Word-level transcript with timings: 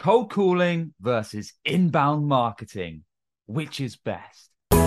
Cold 0.00 0.30
calling 0.30 0.94
versus 0.98 1.52
inbound 1.62 2.26
marketing. 2.26 3.04
Which 3.44 3.82
is 3.82 3.96
best? 3.96 4.48
Hey, 4.70 4.78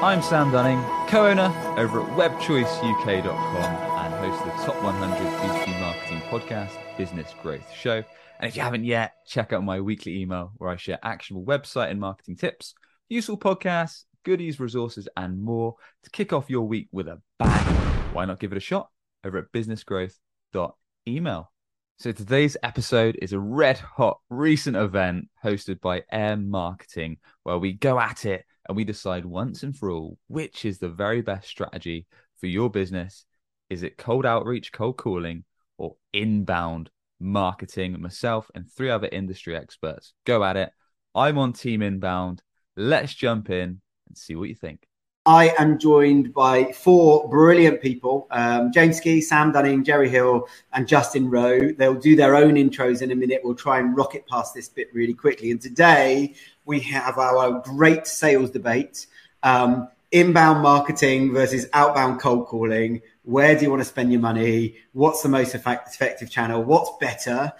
I'm 0.00 0.22
Sam 0.22 0.52
Dunning, 0.52 0.80
co 1.08 1.26
owner 1.26 1.52
over 1.76 2.02
at 2.02 2.08
webchoiceuk.com 2.16 3.34
and 3.34 4.14
host 4.14 4.44
the 4.44 4.52
Top 4.64 4.80
100 4.84 5.18
B2B 5.18 5.80
Marketing 5.80 6.20
Podcast, 6.30 6.78
Business 6.96 7.34
Growth 7.42 7.68
Show. 7.74 8.04
And 8.38 8.48
if 8.48 8.54
you 8.54 8.62
haven't 8.62 8.84
yet, 8.84 9.14
check 9.26 9.52
out 9.52 9.64
my 9.64 9.80
weekly 9.80 10.20
email 10.20 10.52
where 10.58 10.70
I 10.70 10.76
share 10.76 11.00
actionable 11.02 11.44
website 11.44 11.90
and 11.90 11.98
marketing 11.98 12.36
tips, 12.36 12.74
useful 13.08 13.36
podcasts, 13.36 14.04
goodies, 14.24 14.60
resources, 14.60 15.08
and 15.16 15.42
more 15.42 15.74
to 16.04 16.10
kick 16.10 16.32
off 16.32 16.50
your 16.50 16.66
week 16.66 16.88
with 16.92 17.08
a 17.08 17.20
bang. 17.38 17.74
Why 18.12 18.24
not 18.24 18.40
give 18.40 18.52
it 18.52 18.58
a 18.58 18.60
shot 18.60 18.88
over 19.24 19.38
at 19.38 19.52
businessgrowth.email? 19.52 21.52
So 21.98 22.12
today's 22.12 22.56
episode 22.62 23.18
is 23.20 23.34
a 23.34 23.38
red 23.38 23.78
hot 23.78 24.20
recent 24.30 24.76
event 24.76 25.28
hosted 25.44 25.80
by 25.80 26.02
Air 26.10 26.36
Marketing, 26.36 27.18
where 27.42 27.58
we 27.58 27.74
go 27.74 28.00
at 28.00 28.24
it 28.24 28.44
and 28.66 28.76
we 28.76 28.84
decide 28.84 29.26
once 29.26 29.62
and 29.62 29.76
for 29.76 29.90
all 29.90 30.16
which 30.28 30.64
is 30.64 30.78
the 30.78 30.88
very 30.88 31.20
best 31.20 31.46
strategy 31.46 32.06
for 32.38 32.46
your 32.46 32.70
business. 32.70 33.26
Is 33.68 33.82
it 33.82 33.98
cold 33.98 34.24
outreach, 34.24 34.72
cold 34.72 34.96
calling, 34.96 35.44
or 35.76 35.96
inbound 36.12 36.90
marketing? 37.20 38.00
Myself 38.00 38.50
and 38.54 38.70
three 38.70 38.90
other 38.90 39.08
industry 39.12 39.56
experts 39.56 40.14
go 40.24 40.42
at 40.42 40.56
it. 40.56 40.70
I'm 41.14 41.36
on 41.36 41.52
Team 41.52 41.82
Inbound. 41.82 42.42
Let's 42.76 43.12
jump 43.12 43.50
in 43.50 43.82
and 44.10 44.18
see 44.18 44.34
what 44.34 44.48
you 44.48 44.54
think. 44.54 44.86
I 45.26 45.54
am 45.58 45.78
joined 45.78 46.32
by 46.32 46.72
four 46.72 47.28
brilliant 47.28 47.80
people 47.80 48.26
um, 48.30 48.72
James 48.72 48.96
Ski, 48.96 49.20
Sam 49.20 49.52
Dunning, 49.52 49.84
Jerry 49.84 50.08
Hill, 50.08 50.48
and 50.72 50.88
Justin 50.88 51.30
Rowe. 51.30 51.72
They'll 51.72 51.94
do 51.94 52.16
their 52.16 52.34
own 52.34 52.54
intros 52.54 53.02
in 53.02 53.12
a 53.12 53.14
minute. 53.14 53.42
We'll 53.44 53.54
try 53.54 53.78
and 53.78 53.96
rocket 53.96 54.26
past 54.26 54.54
this 54.54 54.68
bit 54.68 54.88
really 54.92 55.14
quickly. 55.14 55.50
And 55.50 55.60
today 55.60 56.34
we 56.64 56.80
have 56.80 57.18
our 57.18 57.60
great 57.60 58.06
sales 58.06 58.50
debate 58.50 59.06
um, 59.42 59.88
inbound 60.10 60.62
marketing 60.62 61.32
versus 61.32 61.66
outbound 61.74 62.20
cold 62.20 62.46
calling. 62.46 63.00
Where 63.22 63.54
do 63.54 63.62
you 63.62 63.70
want 63.70 63.82
to 63.82 63.88
spend 63.88 64.10
your 64.10 64.20
money? 64.20 64.76
What's 64.92 65.22
the 65.22 65.28
most 65.28 65.54
effective 65.54 66.30
channel? 66.30 66.64
What's 66.64 66.90
better? 66.98 67.52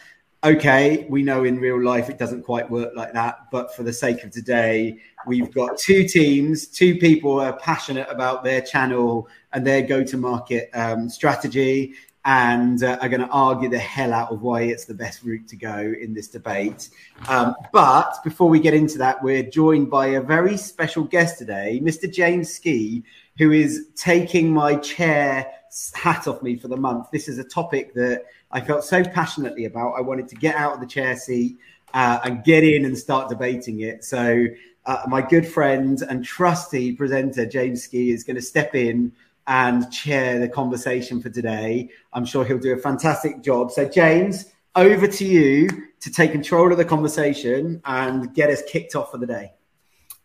Okay, 0.42 1.06
we 1.10 1.22
know 1.22 1.44
in 1.44 1.58
real 1.58 1.82
life 1.82 2.08
it 2.08 2.18
doesn't 2.18 2.42
quite 2.42 2.70
work 2.70 2.92
like 2.96 3.12
that. 3.12 3.50
But 3.50 3.74
for 3.74 3.82
the 3.82 3.92
sake 3.92 4.24
of 4.24 4.30
today, 4.30 4.98
we've 5.26 5.52
got 5.52 5.76
two 5.76 6.06
teams, 6.06 6.66
two 6.66 6.96
people 6.96 7.40
are 7.40 7.52
passionate 7.58 8.08
about 8.08 8.42
their 8.42 8.60
channel 8.60 9.28
and 9.52 9.66
their 9.66 9.82
go 9.82 10.02
to 10.02 10.16
market 10.16 10.70
um, 10.72 11.08
strategy 11.08 11.94
and 12.24 12.82
uh, 12.82 12.98
are 13.00 13.08
going 13.08 13.20
to 13.20 13.28
argue 13.28 13.68
the 13.68 13.78
hell 13.78 14.12
out 14.12 14.30
of 14.30 14.42
why 14.42 14.62
it's 14.62 14.84
the 14.84 14.94
best 14.94 15.22
route 15.22 15.48
to 15.48 15.56
go 15.56 15.94
in 16.00 16.12
this 16.12 16.28
debate. 16.28 16.90
Um, 17.28 17.54
but 17.72 18.18
before 18.22 18.48
we 18.48 18.60
get 18.60 18.74
into 18.74 18.98
that, 18.98 19.22
we're 19.22 19.42
joined 19.42 19.90
by 19.90 20.08
a 20.08 20.20
very 20.20 20.56
special 20.56 21.04
guest 21.04 21.38
today, 21.38 21.80
Mr. 21.82 22.12
James 22.12 22.52
Ski, 22.52 23.02
who 23.38 23.52
is 23.52 23.88
taking 23.96 24.52
my 24.52 24.76
chair 24.76 25.50
hat 25.94 26.26
off 26.28 26.42
me 26.42 26.56
for 26.56 26.68
the 26.68 26.76
month. 26.76 27.10
This 27.10 27.28
is 27.28 27.38
a 27.38 27.44
topic 27.44 27.94
that 27.94 28.24
I 28.50 28.60
felt 28.60 28.84
so 28.84 29.04
passionately 29.04 29.64
about. 29.64 29.92
I 29.92 30.00
wanted 30.00 30.28
to 30.28 30.34
get 30.34 30.54
out 30.56 30.74
of 30.74 30.80
the 30.80 30.86
chair 30.86 31.16
seat 31.16 31.58
uh, 31.94 32.20
and 32.24 32.44
get 32.44 32.64
in 32.64 32.84
and 32.84 32.96
start 32.96 33.28
debating 33.28 33.80
it. 33.80 34.04
So, 34.04 34.46
uh, 34.86 35.02
my 35.06 35.20
good 35.20 35.46
friend 35.46 36.00
and 36.08 36.24
trusty 36.24 36.92
presenter, 36.92 37.46
James 37.46 37.84
Ski, 37.84 38.10
is 38.10 38.24
going 38.24 38.36
to 38.36 38.42
step 38.42 38.74
in 38.74 39.12
and 39.46 39.90
chair 39.92 40.38
the 40.38 40.48
conversation 40.48 41.20
for 41.20 41.28
today. 41.28 41.90
I'm 42.12 42.24
sure 42.24 42.44
he'll 42.44 42.58
do 42.58 42.72
a 42.72 42.78
fantastic 42.78 43.42
job. 43.42 43.70
So, 43.70 43.88
James, 43.88 44.46
over 44.76 45.06
to 45.06 45.24
you 45.24 45.68
to 46.00 46.10
take 46.10 46.32
control 46.32 46.72
of 46.72 46.78
the 46.78 46.84
conversation 46.84 47.82
and 47.84 48.32
get 48.34 48.50
us 48.50 48.62
kicked 48.66 48.94
off 48.94 49.10
for 49.10 49.18
the 49.18 49.26
day. 49.26 49.52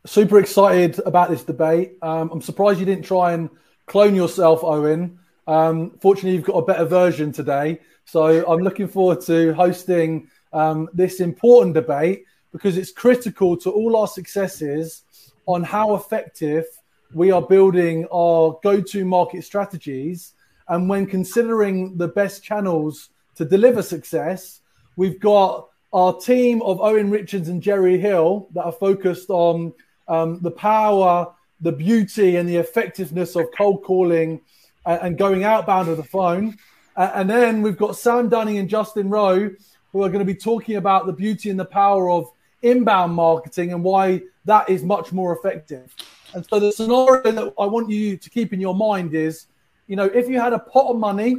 Super 0.05 0.39
excited 0.39 0.99
about 1.05 1.29
this 1.29 1.43
debate. 1.43 1.97
Um, 2.01 2.29
I'm 2.31 2.41
surprised 2.41 2.79
you 2.79 2.85
didn't 2.85 3.05
try 3.05 3.33
and 3.33 3.49
clone 3.87 4.15
yourself, 4.15 4.63
Owen. 4.63 5.19
Um, 5.47 5.97
fortunately, 5.99 6.35
you've 6.35 6.45
got 6.45 6.57
a 6.57 6.65
better 6.65 6.85
version 6.85 7.31
today. 7.31 7.81
So 8.05 8.45
I'm 8.47 8.61
looking 8.61 8.87
forward 8.87 9.21
to 9.21 9.53
hosting 9.53 10.29
um, 10.53 10.87
this 10.93 11.19
important 11.19 11.73
debate 11.73 12.25
because 12.51 12.77
it's 12.77 12.91
critical 12.91 13.57
to 13.57 13.71
all 13.71 13.97
our 13.97 14.07
successes 14.07 15.03
on 15.47 15.63
how 15.63 15.95
effective 15.95 16.65
we 17.13 17.31
are 17.31 17.41
building 17.41 18.07
our 18.13 18.57
go 18.63 18.79
to 18.79 19.05
market 19.05 19.43
strategies. 19.43 20.33
And 20.67 20.87
when 20.87 21.05
considering 21.05 21.97
the 21.97 22.07
best 22.07 22.43
channels 22.43 23.09
to 23.35 23.45
deliver 23.45 23.81
success, 23.81 24.61
we've 24.95 25.19
got 25.19 25.67
our 25.93 26.17
team 26.17 26.61
of 26.61 26.81
Owen 26.81 27.09
Richards 27.09 27.49
and 27.49 27.61
Jerry 27.61 27.97
Hill 27.97 28.47
that 28.53 28.63
are 28.63 28.71
focused 28.71 29.29
on 29.29 29.73
um, 30.07 30.39
the 30.41 30.51
power, 30.51 31.33
the 31.61 31.71
beauty, 31.71 32.35
and 32.35 32.47
the 32.47 32.57
effectiveness 32.57 33.35
of 33.35 33.47
cold 33.57 33.83
calling 33.83 34.41
and 34.85 35.17
going 35.17 35.43
outbound 35.43 35.89
of 35.89 35.97
the 35.97 36.03
phone. 36.03 36.57
And 36.97 37.29
then 37.29 37.61
we've 37.61 37.77
got 37.77 37.97
Sam 37.97 38.29
Dunning 38.29 38.57
and 38.57 38.69
Justin 38.69 39.09
Rowe, 39.09 39.51
who 39.91 40.03
are 40.03 40.09
going 40.09 40.19
to 40.19 40.25
be 40.25 40.35
talking 40.35 40.77
about 40.77 41.05
the 41.05 41.13
beauty 41.13 41.49
and 41.49 41.59
the 41.59 41.65
power 41.65 42.09
of 42.09 42.31
inbound 42.61 43.13
marketing 43.13 43.73
and 43.73 43.83
why 43.83 44.21
that 44.45 44.69
is 44.69 44.83
much 44.83 45.11
more 45.11 45.37
effective. 45.37 45.93
And 46.33 46.45
so 46.49 46.59
the 46.59 46.71
scenario 46.71 47.31
that 47.31 47.53
I 47.59 47.65
want 47.65 47.89
you 47.89 48.17
to 48.17 48.29
keep 48.29 48.51
in 48.53 48.59
your 48.59 48.75
mind 48.75 49.13
is, 49.13 49.47
you 49.87 49.95
know, 49.95 50.05
if 50.05 50.27
you 50.27 50.39
had 50.39 50.53
a 50.53 50.59
pot 50.59 50.89
of 50.89 50.97
money, 50.97 51.37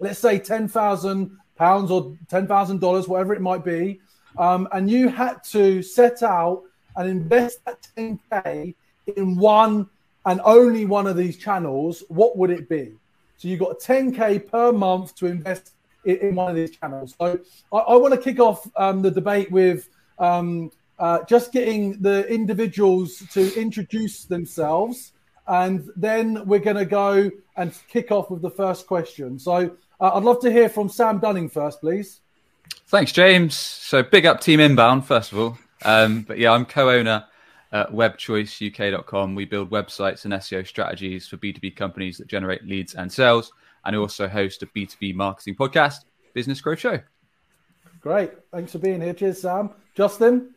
let's 0.00 0.18
say 0.18 0.38
ten 0.38 0.68
thousand 0.68 1.36
pounds 1.56 1.90
or 1.90 2.16
ten 2.28 2.46
thousand 2.46 2.80
dollars, 2.80 3.08
whatever 3.08 3.34
it 3.34 3.40
might 3.40 3.64
be, 3.64 4.00
um, 4.36 4.68
and 4.72 4.90
you 4.90 5.08
had 5.08 5.42
to 5.44 5.82
set 5.82 6.22
out 6.22 6.62
and 6.96 7.08
invest 7.08 7.64
that 7.64 7.86
ten 7.94 8.18
k 8.30 8.74
in 9.16 9.36
one 9.36 9.88
and 10.26 10.40
only 10.44 10.84
one 10.84 11.06
of 11.06 11.16
these 11.16 11.38
channels, 11.38 12.04
what 12.08 12.36
would 12.36 12.50
it 12.50 12.68
be? 12.68 12.97
So 13.38 13.48
you've 13.48 13.60
got 13.60 13.78
10k 13.78 14.50
per 14.50 14.72
month 14.72 15.14
to 15.16 15.26
invest 15.26 15.72
in, 16.04 16.16
in 16.16 16.34
one 16.34 16.50
of 16.50 16.56
these 16.56 16.76
channels. 16.76 17.14
So 17.18 17.40
I, 17.72 17.76
I 17.76 17.96
want 17.96 18.12
to 18.14 18.20
kick 18.20 18.40
off 18.40 18.68
um, 18.76 19.00
the 19.00 19.10
debate 19.10 19.50
with 19.50 19.88
um, 20.18 20.70
uh, 20.98 21.24
just 21.24 21.52
getting 21.52 22.02
the 22.02 22.26
individuals 22.26 23.22
to 23.32 23.58
introduce 23.58 24.24
themselves, 24.24 25.12
and 25.46 25.88
then 25.96 26.44
we're 26.46 26.58
going 26.58 26.76
to 26.76 26.84
go 26.84 27.30
and 27.56 27.72
kick 27.88 28.10
off 28.10 28.30
with 28.30 28.42
the 28.42 28.50
first 28.50 28.86
question. 28.86 29.38
So 29.38 29.76
uh, 30.00 30.10
I'd 30.14 30.24
love 30.24 30.40
to 30.40 30.50
hear 30.50 30.68
from 30.68 30.88
Sam 30.88 31.20
Dunning 31.20 31.48
first, 31.48 31.80
please. 31.80 32.20
Thanks, 32.88 33.12
James. 33.12 33.54
So 33.54 34.02
big 34.02 34.26
up 34.26 34.40
Team 34.40 34.60
Inbound, 34.60 35.06
first 35.06 35.32
of 35.32 35.38
all. 35.38 35.58
Um, 35.84 36.22
but 36.22 36.38
yeah, 36.38 36.52
I'm 36.52 36.64
co-owner 36.64 37.26
at 37.72 37.90
webchoiceuk.com. 37.90 39.34
We 39.34 39.44
build 39.44 39.70
websites 39.70 40.24
and 40.24 40.34
SEO 40.34 40.66
strategies 40.66 41.28
for 41.28 41.36
B2B 41.36 41.76
companies 41.76 42.18
that 42.18 42.26
generate 42.26 42.64
leads 42.64 42.94
and 42.94 43.12
sales. 43.12 43.52
And 43.84 43.94
we 43.94 44.00
also 44.00 44.28
host 44.28 44.62
a 44.62 44.66
B2B 44.66 45.14
marketing 45.14 45.54
podcast, 45.56 46.04
Business 46.34 46.60
Growth 46.60 46.78
Show. 46.80 47.00
Great. 48.00 48.32
Thanks 48.52 48.72
for 48.72 48.78
being 48.78 49.00
here. 49.00 49.12
Cheers, 49.12 49.40
Sam. 49.42 49.70
Justin? 49.94 50.54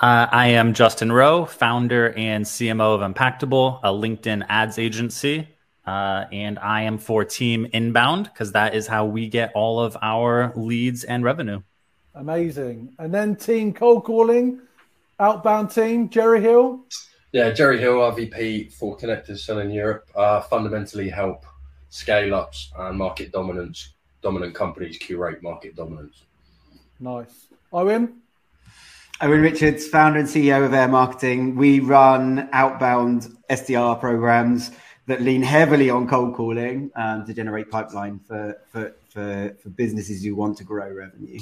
Uh, 0.00 0.26
I 0.30 0.48
am 0.48 0.74
Justin 0.74 1.10
Rowe, 1.10 1.44
founder 1.44 2.12
and 2.16 2.44
CMO 2.44 3.00
of 3.00 3.14
Impactable, 3.14 3.80
a 3.82 3.88
LinkedIn 3.88 4.46
ads 4.48 4.78
agency. 4.78 5.48
Uh, 5.86 6.26
and 6.30 6.58
I 6.58 6.82
am 6.82 6.98
for 6.98 7.24
Team 7.24 7.66
Inbound 7.72 8.24
because 8.24 8.52
that 8.52 8.74
is 8.74 8.86
how 8.86 9.06
we 9.06 9.28
get 9.28 9.52
all 9.54 9.80
of 9.80 9.96
our 10.02 10.52
leads 10.54 11.02
and 11.04 11.24
revenue. 11.24 11.62
Amazing. 12.14 12.94
And 12.98 13.12
then 13.12 13.36
Team 13.36 13.72
Cold 13.72 14.04
Calling 14.04 14.60
outbound 15.18 15.70
team, 15.70 16.08
Jerry 16.08 16.40
Hill? 16.40 16.84
Yeah, 17.32 17.50
Jerry 17.50 17.78
Hill, 17.78 17.96
RVP 17.96 18.72
for 18.72 18.96
Connectors 18.96 19.40
Selling 19.40 19.70
Europe, 19.70 20.08
uh, 20.14 20.40
fundamentally 20.40 21.10
help 21.10 21.44
scale 21.90 22.34
ups 22.34 22.72
and 22.78 22.96
market 22.96 23.32
dominance, 23.32 23.94
dominant 24.22 24.54
companies 24.54 24.98
curate 24.98 25.42
market 25.42 25.76
dominance. 25.76 26.24
Nice. 27.00 27.48
Owen? 27.72 28.22
Owen 29.20 29.42
Richards, 29.42 29.88
founder 29.88 30.20
and 30.20 30.28
CEO 30.28 30.64
of 30.64 30.72
Air 30.72 30.88
Marketing. 30.88 31.56
We 31.56 31.80
run 31.80 32.48
outbound 32.52 33.36
SDR 33.50 33.98
programs 33.98 34.70
that 35.06 35.22
lean 35.22 35.42
heavily 35.42 35.90
on 35.90 36.06
cold 36.06 36.34
calling 36.34 36.90
um, 36.94 37.26
to 37.26 37.34
generate 37.34 37.70
pipeline 37.70 38.20
for, 38.20 38.58
for, 38.70 38.94
for, 39.08 39.56
for 39.60 39.68
businesses 39.70 40.22
who 40.22 40.34
want 40.36 40.56
to 40.58 40.64
grow 40.64 40.92
revenue. 40.92 41.40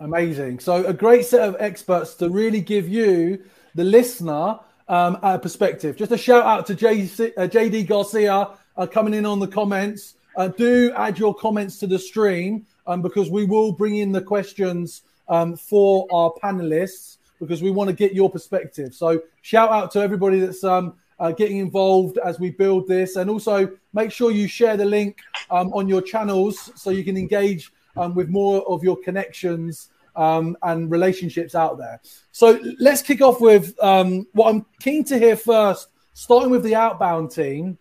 Amazing. 0.00 0.60
So, 0.60 0.86
a 0.86 0.94
great 0.94 1.26
set 1.26 1.46
of 1.46 1.56
experts 1.60 2.14
to 2.14 2.30
really 2.30 2.62
give 2.62 2.88
you, 2.88 3.44
the 3.74 3.84
listener, 3.84 4.58
um, 4.88 5.18
a 5.22 5.38
perspective. 5.38 5.94
Just 5.94 6.10
a 6.10 6.16
shout 6.16 6.42
out 6.42 6.66
to 6.68 6.74
JC, 6.74 7.32
uh, 7.36 7.46
JD 7.46 7.86
Garcia 7.86 8.48
uh, 8.78 8.86
coming 8.86 9.12
in 9.12 9.26
on 9.26 9.38
the 9.38 9.46
comments. 9.46 10.14
Uh, 10.36 10.48
do 10.48 10.90
add 10.96 11.18
your 11.18 11.34
comments 11.34 11.78
to 11.80 11.86
the 11.86 11.98
stream 11.98 12.66
um, 12.86 13.02
because 13.02 13.30
we 13.30 13.44
will 13.44 13.72
bring 13.72 13.96
in 13.96 14.10
the 14.10 14.22
questions 14.22 15.02
um, 15.28 15.54
for 15.54 16.06
our 16.10 16.32
panelists 16.42 17.18
because 17.38 17.62
we 17.62 17.70
want 17.70 17.90
to 17.90 17.94
get 17.94 18.14
your 18.14 18.30
perspective. 18.30 18.94
So, 18.94 19.22
shout 19.42 19.70
out 19.70 19.90
to 19.92 20.00
everybody 20.00 20.40
that's 20.40 20.64
um, 20.64 20.94
uh, 21.18 21.32
getting 21.32 21.58
involved 21.58 22.16
as 22.24 22.40
we 22.40 22.48
build 22.48 22.88
this. 22.88 23.16
And 23.16 23.28
also 23.28 23.70
make 23.92 24.12
sure 24.12 24.30
you 24.30 24.48
share 24.48 24.78
the 24.78 24.86
link 24.86 25.18
um, 25.50 25.70
on 25.74 25.88
your 25.88 26.00
channels 26.00 26.72
so 26.74 26.88
you 26.88 27.04
can 27.04 27.18
engage 27.18 27.70
um, 27.96 28.14
with 28.14 28.28
more 28.28 28.62
of 28.68 28.82
your 28.82 28.96
connections 28.96 29.90
um, 30.16 30.56
and 30.62 30.90
relationships 30.90 31.54
out 31.54 31.78
there. 31.78 32.00
So 32.32 32.60
let's 32.78 33.02
kick 33.02 33.20
off 33.20 33.40
with 33.40 33.74
um, 33.82 34.26
what 34.32 34.54
I'm 34.54 34.66
keen 34.80 35.04
to 35.04 35.18
hear 35.18 35.36
first, 35.36 35.88
starting 36.14 36.50
with 36.50 36.62
the 36.62 36.74
outbound 36.74 37.30
team, 37.30 37.78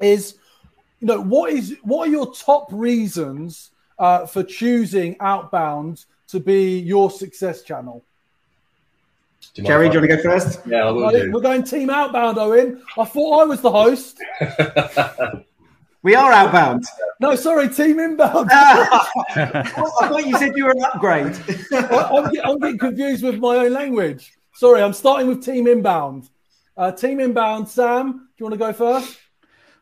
is 0.00 0.36
you 1.00 1.06
know 1.06 1.20
what 1.20 1.52
is 1.52 1.76
what 1.82 2.08
are 2.08 2.10
your 2.10 2.32
top 2.32 2.68
reasons 2.70 3.70
uh, 3.98 4.26
for 4.26 4.42
choosing 4.42 5.16
outbound 5.20 6.04
to 6.28 6.40
be 6.40 6.78
your 6.78 7.10
success 7.10 7.62
channel? 7.62 8.04
Do 9.54 9.62
Jerry, 9.62 9.88
do 9.88 9.94
you 9.94 10.00
want 10.00 10.10
to 10.10 10.16
go 10.16 10.22
first? 10.22 10.60
Yeah, 10.66 10.86
I 10.86 10.90
will. 10.90 11.32
We're 11.32 11.40
going 11.40 11.62
team 11.62 11.90
outbound, 11.90 12.38
Owen. 12.38 12.82
I 12.98 13.04
thought 13.04 13.40
I 13.40 13.44
was 13.44 13.60
the 13.60 13.70
host. 13.70 14.18
we 16.02 16.14
are 16.14 16.32
outbound. 16.32 16.84
No, 17.20 17.34
sorry, 17.34 17.68
team 17.68 18.00
inbound. 18.00 18.48
I 18.52 19.62
thought 19.74 20.26
you 20.26 20.36
said 20.38 20.52
you 20.56 20.64
were 20.64 20.70
an 20.70 20.82
upgrade. 20.82 21.36
I'm, 21.72 22.24
I'm, 22.44 22.58
getting 22.58 22.78
confused 22.78 23.22
with 23.22 23.38
my 23.38 23.56
own 23.56 23.72
language. 23.72 24.32
Sorry, 24.54 24.82
I'm 24.82 24.94
starting 24.94 25.28
with 25.28 25.44
team 25.44 25.66
inbound. 25.66 26.30
Uh, 26.76 26.90
team 26.90 27.20
inbound, 27.20 27.68
Sam, 27.68 28.12
do 28.12 28.18
you 28.38 28.44
want 28.46 28.54
to 28.54 28.58
go 28.58 28.72
first? 28.72 29.18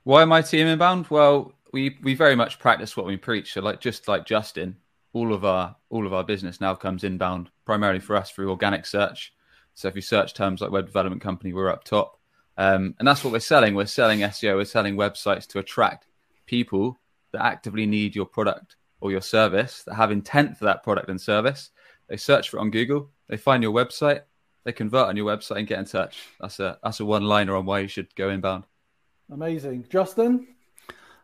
Why 0.03 0.23
am 0.23 0.33
I 0.33 0.43
team 0.43 0.67
inbound? 0.67 1.07
Well, 1.11 1.53
we 1.73 1.97
we 2.03 2.15
very 2.15 2.35
much 2.35 2.59
practice 2.59 2.97
what 2.97 3.07
we 3.07 3.17
preach. 3.17 3.53
So, 3.53 3.61
like 3.61 3.81
just 3.81 4.09
like 4.09 4.25
Justin, 4.25 4.77
all 5.13 5.33
of 5.33 5.45
our 5.45 5.77
all 5.91 6.07
of 6.07 6.13
our 6.13 6.25
business 6.25 6.61
now 6.61 6.75
comes 6.75 7.05
inbound 7.05 7.51
primarily 7.65 8.01
for 8.01 8.17
us 8.17 8.31
through 8.31 8.51
organic 8.51 8.87
search. 8.87 9.33
So 9.75 9.87
if 9.87 9.95
you 9.95 10.03
search 10.03 10.35
terms 10.35 10.61
like 10.61 10.73
web 10.73 10.87
development 10.87 11.23
company, 11.23 11.53
we're 11.53 11.71
up 11.71 11.85
top. 11.85 12.19
Um, 12.57 12.97
and 12.99 13.07
that's 13.07 13.23
what 13.23 13.33
we're 13.33 13.39
selling. 13.39 13.77
We're 13.77 13.87
selling 13.87 14.21
SEO, 14.21 14.57
we're 14.57 14.65
selling 14.65 14.97
websites 14.97 15.47
to 15.49 15.61
attract 15.61 16.08
people 16.49 16.99
that 17.33 17.45
actively 17.45 17.87
need 17.87 18.17
your 18.17 18.27
product 18.27 18.77
or 19.01 19.13
your 19.13 19.21
service, 19.21 19.85
that 19.85 19.95
have 19.95 20.11
intent 20.11 20.57
for 20.57 20.65
that 20.65 20.83
product 20.83 21.09
and 21.09 21.21
service. 21.21 21.71
They 22.09 22.17
search 22.17 22.49
for 22.49 22.57
it 22.57 22.61
on 22.63 22.71
Google, 22.71 23.11
they 23.29 23.37
find 23.37 23.63
your 23.63 23.73
website, 23.73 24.23
they 24.65 24.73
convert 24.73 25.09
on 25.09 25.17
your 25.17 25.27
website 25.27 25.59
and 25.59 25.67
get 25.67 25.79
in 25.79 25.85
touch. 25.85 26.19
That's 26.41 26.59
a 26.59 26.79
that's 26.83 27.01
a 27.01 27.05
one 27.05 27.25
liner 27.25 27.55
on 27.55 27.67
why 27.67 27.81
you 27.81 27.89
should 27.89 28.15
go 28.17 28.31
inbound. 28.31 28.65
Amazing. 29.31 29.87
Justin? 29.89 30.49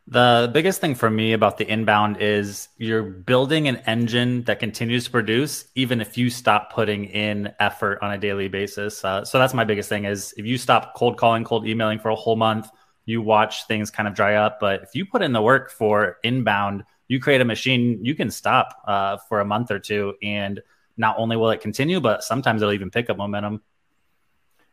The 0.07 0.51
biggest 0.53 0.83
thing 0.83 0.95
for 0.95 1.09
me 1.09 1.33
about 1.33 1.57
the 1.57 1.67
inbound 1.67 2.19
is 2.21 2.69
you're 2.77 3.03
building 3.03 3.69
an 3.69 3.77
engine 3.87 4.45
that 4.45 4.61
continues 4.61 5.07
to 5.07 5.11
produce 5.11 5.65
even 5.75 6.03
if 6.03 6.19
you 6.19 6.29
stop 6.29 6.75
putting 6.75 7.07
in 7.07 7.55
effort 7.59 8.01
on 8.03 8.13
a 8.13 8.19
daily 8.19 8.49
basis. 8.49 9.03
Uh, 9.03 9.25
so 9.25 9.39
that's 9.39 9.55
my 9.55 9.65
biggest 9.65 9.89
thing 9.89 10.05
is 10.05 10.35
if 10.37 10.45
you 10.45 10.59
stop 10.59 10.95
cold 10.95 11.17
calling, 11.17 11.43
cold 11.43 11.67
emailing 11.67 11.99
for 11.99 12.11
a 12.11 12.15
whole 12.15 12.37
month, 12.37 12.69
you 13.07 13.23
watch 13.23 13.67
things 13.67 13.91
kind 13.91 14.09
of 14.09 14.15
dry 14.15 14.37
up. 14.37 14.59
But 14.61 14.83
if 14.83 14.95
you 14.95 15.07
put 15.07 15.23
in 15.23 15.33
the 15.33 15.43
work 15.43 15.71
for 15.71 16.19
inbound, 16.23 16.85
you 17.09 17.21
create 17.21 17.41
a 17.41 17.45
machine, 17.45 18.05
you 18.05 18.15
can 18.15 18.31
stop 18.31 18.83
uh, 18.87 19.19
for 19.29 19.41
a 19.41 19.45
month 19.45 19.71
or 19.71 19.79
two, 19.79 20.15
and 20.23 20.61
not 20.97 21.17
only 21.19 21.37
will 21.37 21.51
it 21.51 21.61
continue, 21.61 22.01
but 22.01 22.25
sometimes 22.25 22.63
it'll 22.63 22.73
even 22.73 22.91
pick 22.91 23.11
up 23.11 23.17
momentum. 23.17 23.63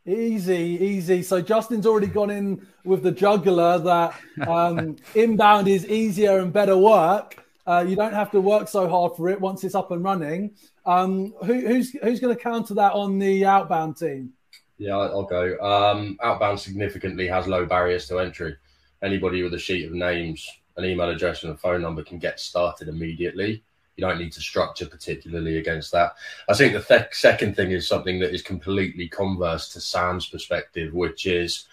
Easy, 0.05 0.77
easy. 0.81 1.21
So 1.21 1.41
Justin's 1.41 1.85
already 1.85 2.07
gone 2.07 2.31
in 2.31 2.65
with 2.83 3.03
the 3.03 3.11
juggler 3.11 3.77
that 3.79 4.19
um, 4.47 4.95
inbound 5.15 5.67
is 5.67 5.85
easier 5.85 6.39
and 6.39 6.51
better 6.51 6.75
work. 6.75 7.45
Uh, 7.67 7.85
you 7.87 7.95
don't 7.95 8.13
have 8.13 8.31
to 8.31 8.41
work 8.41 8.67
so 8.67 8.89
hard 8.89 9.15
for 9.15 9.29
it 9.29 9.39
once 9.39 9.63
it's 9.63 9.75
up 9.75 9.91
and 9.91 10.03
running. 10.03 10.55
Um, 10.85 11.33
who, 11.45 11.67
who's 11.67 11.91
who's 11.91 12.19
going 12.19 12.35
to 12.35 12.41
counter 12.41 12.73
that 12.75 12.93
on 12.93 13.19
the 13.19 13.45
outbound 13.45 13.97
team? 13.97 14.33
Yeah, 14.81 14.97
I'll 14.97 15.25
go. 15.25 15.59
Um, 15.59 16.17
outbound 16.23 16.59
significantly 16.59 17.27
has 17.27 17.45
low 17.45 17.67
barriers 17.67 18.07
to 18.07 18.17
entry. 18.17 18.55
Anybody 19.03 19.43
with 19.43 19.53
a 19.53 19.59
sheet 19.59 19.85
of 19.85 19.93
names, 19.93 20.49
an 20.75 20.85
email 20.85 21.07
address, 21.07 21.43
and 21.43 21.53
a 21.53 21.55
phone 21.55 21.83
number 21.83 22.03
can 22.03 22.17
get 22.17 22.39
started 22.39 22.87
immediately. 22.87 23.63
You 23.95 24.01
don't 24.07 24.17
need 24.17 24.31
to 24.31 24.41
structure 24.41 24.87
particularly 24.87 25.59
against 25.59 25.91
that. 25.91 26.13
I 26.49 26.55
think 26.55 26.73
the 26.73 26.81
th- 26.81 27.09
second 27.11 27.55
thing 27.55 27.69
is 27.69 27.87
something 27.87 28.19
that 28.21 28.33
is 28.33 28.41
completely 28.41 29.07
converse 29.07 29.69
to 29.73 29.79
Sam's 29.79 30.25
perspective, 30.25 30.95
which 30.95 31.27
is 31.27 31.67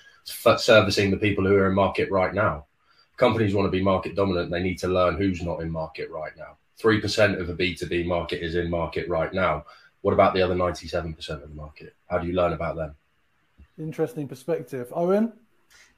f- 0.44 0.60
servicing 0.60 1.10
the 1.10 1.16
people 1.16 1.46
who 1.46 1.56
are 1.56 1.69
in 1.69 1.75
market 1.75 2.10
right 2.10 2.34
now. 2.34 2.66
Companies 3.16 3.55
want 3.55 3.64
to 3.66 3.72
be 3.72 3.82
market 3.82 4.16
dominant. 4.16 4.50
They 4.50 4.62
need 4.62 4.81
to 4.81 4.88
learn 4.88 5.16
who's 5.16 5.40
not 5.40 5.62
in 5.62 5.70
market 5.70 6.10
right 6.10 6.37
now. 6.37 6.58
3% 6.78 7.40
of 7.40 7.49
a 7.49 7.55
B2B 7.55 8.05
market 8.05 8.44
is 8.44 8.55
in 8.55 8.69
market 8.69 9.08
right 9.08 9.32
now. 9.32 9.64
What 10.02 10.12
about 10.12 10.34
the 10.34 10.43
other 10.43 10.55
97% 10.55 11.16
of 11.31 11.49
the 11.49 11.55
market? 11.55 11.96
How 12.06 12.19
do 12.19 12.26
you 12.26 12.34
learn 12.34 12.52
about 12.52 12.76
them? 12.76 12.94
Interesting 13.79 14.29
perspective. 14.29 14.93
Owen? 14.95 15.33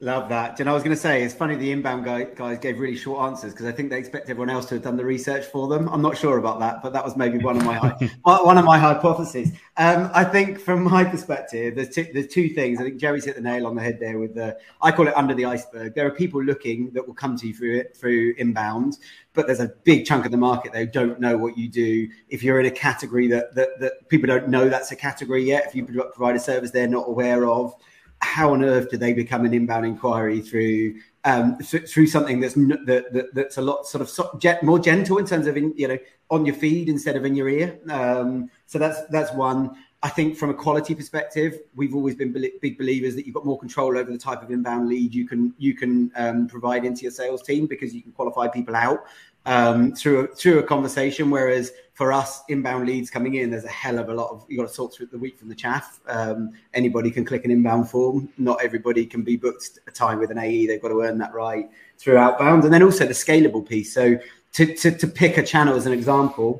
Love 0.03 0.29
that. 0.29 0.59
And 0.59 0.67
I 0.67 0.73
was 0.73 0.81
going 0.81 0.95
to 0.95 0.99
say, 0.99 1.21
it's 1.21 1.35
funny 1.35 1.55
the 1.55 1.71
inbound 1.71 2.05
guy, 2.05 2.23
guys 2.23 2.57
gave 2.57 2.79
really 2.79 2.97
short 2.97 3.23
answers 3.23 3.53
because 3.53 3.67
I 3.67 3.71
think 3.71 3.91
they 3.91 3.99
expect 3.99 4.31
everyone 4.31 4.49
else 4.49 4.65
to 4.69 4.75
have 4.75 4.83
done 4.83 4.97
the 4.97 5.05
research 5.05 5.45
for 5.45 5.67
them. 5.67 5.87
I'm 5.89 6.01
not 6.01 6.17
sure 6.17 6.39
about 6.39 6.59
that, 6.59 6.81
but 6.81 6.91
that 6.93 7.05
was 7.05 7.15
maybe 7.15 7.37
one 7.37 7.55
of 7.55 7.63
my 7.63 7.77
one 8.23 8.57
of 8.57 8.65
my 8.65 8.79
hypotheses. 8.79 9.51
Um, 9.77 10.09
I 10.11 10.23
think 10.23 10.59
from 10.59 10.81
my 10.81 11.03
perspective, 11.03 11.75
there's 11.75 11.89
two, 11.89 12.07
there's 12.15 12.29
two 12.29 12.49
things. 12.49 12.79
I 12.79 12.85
think 12.85 12.99
Jerry's 12.99 13.25
hit 13.25 13.35
the 13.35 13.43
nail 13.43 13.67
on 13.67 13.75
the 13.75 13.83
head 13.83 13.99
there 13.99 14.17
with 14.17 14.33
the 14.33 14.57
I 14.81 14.91
call 14.91 15.07
it 15.07 15.15
under 15.15 15.35
the 15.35 15.45
iceberg. 15.45 15.93
There 15.93 16.07
are 16.07 16.11
people 16.11 16.43
looking 16.43 16.89
that 16.93 17.05
will 17.05 17.13
come 17.13 17.37
to 17.37 17.47
you 17.47 17.53
through 17.53 17.77
it 17.77 17.95
through 17.95 18.33
inbound, 18.39 18.97
but 19.33 19.45
there's 19.45 19.59
a 19.59 19.71
big 19.83 20.07
chunk 20.07 20.25
of 20.25 20.31
the 20.31 20.37
market 20.37 20.73
that 20.73 20.93
don't 20.93 21.19
know 21.19 21.37
what 21.37 21.59
you 21.59 21.69
do. 21.69 22.09
If 22.27 22.41
you're 22.41 22.59
in 22.59 22.65
a 22.65 22.71
category 22.71 23.27
that 23.27 23.53
that, 23.53 23.79
that 23.79 24.09
people 24.09 24.25
don't 24.25 24.47
know 24.47 24.67
that's 24.67 24.91
a 24.91 24.95
category 24.95 25.43
yet, 25.43 25.67
if 25.67 25.75
you 25.75 25.85
provide 25.85 26.35
a 26.35 26.39
service 26.39 26.71
they're 26.71 26.87
not 26.87 27.07
aware 27.07 27.45
of 27.45 27.75
how 28.21 28.53
on 28.53 28.63
earth 28.63 28.89
do 28.89 28.97
they 28.97 29.13
become 29.13 29.45
an 29.45 29.53
inbound 29.53 29.85
inquiry 29.85 30.41
through 30.41 30.95
um, 31.23 31.57
th- 31.57 31.89
through 31.89 32.07
something 32.07 32.39
that's 32.39 32.55
that, 32.55 33.09
that, 33.11 33.33
that's 33.33 33.57
a 33.57 33.61
lot 33.61 33.85
sort 33.85 34.01
of 34.01 34.09
so, 34.09 34.35
jet, 34.39 34.63
more 34.63 34.79
gentle 34.79 35.17
in 35.17 35.25
terms 35.25 35.47
of 35.47 35.57
in, 35.57 35.73
you 35.75 35.87
know 35.87 35.97
on 36.29 36.45
your 36.45 36.55
feed 36.55 36.87
instead 36.87 37.15
of 37.15 37.25
in 37.25 37.35
your 37.35 37.49
ear. 37.49 37.77
Um, 37.89 38.49
so 38.65 38.79
that's 38.79 39.05
that's 39.07 39.33
one. 39.33 39.75
I 40.03 40.09
think 40.09 40.35
from 40.35 40.49
a 40.49 40.53
quality 40.53 40.95
perspective, 40.95 41.59
we've 41.75 41.93
always 41.93 42.15
been 42.15 42.33
big 42.33 42.77
believers 42.77 43.13
that 43.15 43.27
you've 43.27 43.35
got 43.35 43.45
more 43.45 43.59
control 43.59 43.95
over 43.97 44.11
the 44.11 44.17
type 44.17 44.41
of 44.41 44.49
inbound 44.49 44.89
lead 44.89 45.13
you 45.13 45.27
can 45.27 45.53
you 45.57 45.75
can 45.75 46.11
um, 46.15 46.47
provide 46.47 46.85
into 46.85 47.03
your 47.03 47.11
sales 47.11 47.43
team 47.43 47.67
because 47.67 47.93
you 47.93 48.01
can 48.01 48.11
qualify 48.11 48.47
people 48.47 48.75
out 48.75 49.03
um, 49.45 49.93
through 49.93 50.21
a, 50.21 50.27
through 50.27 50.59
a 50.59 50.63
conversation. 50.63 51.29
Whereas 51.29 51.71
for 52.01 52.11
us, 52.11 52.41
inbound 52.49 52.87
leads 52.87 53.11
coming 53.11 53.35
in, 53.35 53.51
there's 53.51 53.63
a 53.63 53.67
hell 53.69 53.99
of 53.99 54.09
a 54.09 54.13
lot 54.15 54.31
of 54.31 54.43
you 54.49 54.57
got 54.57 54.67
to 54.67 54.73
sort 54.73 54.91
through 54.91 55.05
the 55.05 55.19
wheat 55.19 55.37
from 55.37 55.49
the 55.49 55.53
chaff. 55.53 55.99
Um, 56.07 56.49
anybody 56.73 57.11
can 57.11 57.23
click 57.23 57.45
an 57.45 57.51
inbound 57.51 57.91
form. 57.91 58.27
Not 58.39 58.59
everybody 58.63 59.05
can 59.05 59.21
be 59.21 59.37
booked 59.37 59.77
a 59.85 59.91
time 59.91 60.17
with 60.17 60.31
an 60.31 60.39
AE. 60.39 60.65
They've 60.65 60.81
got 60.81 60.87
to 60.87 61.01
earn 61.03 61.19
that 61.19 61.31
right 61.31 61.69
through 61.99 62.17
outbound, 62.17 62.63
and 62.63 62.73
then 62.73 62.81
also 62.81 63.05
the 63.05 63.13
scalable 63.13 63.63
piece. 63.63 63.93
So 63.93 64.17
to, 64.53 64.75
to, 64.77 64.97
to 64.97 65.07
pick 65.07 65.37
a 65.37 65.43
channel 65.43 65.75
as 65.75 65.85
an 65.85 65.93
example. 65.93 66.59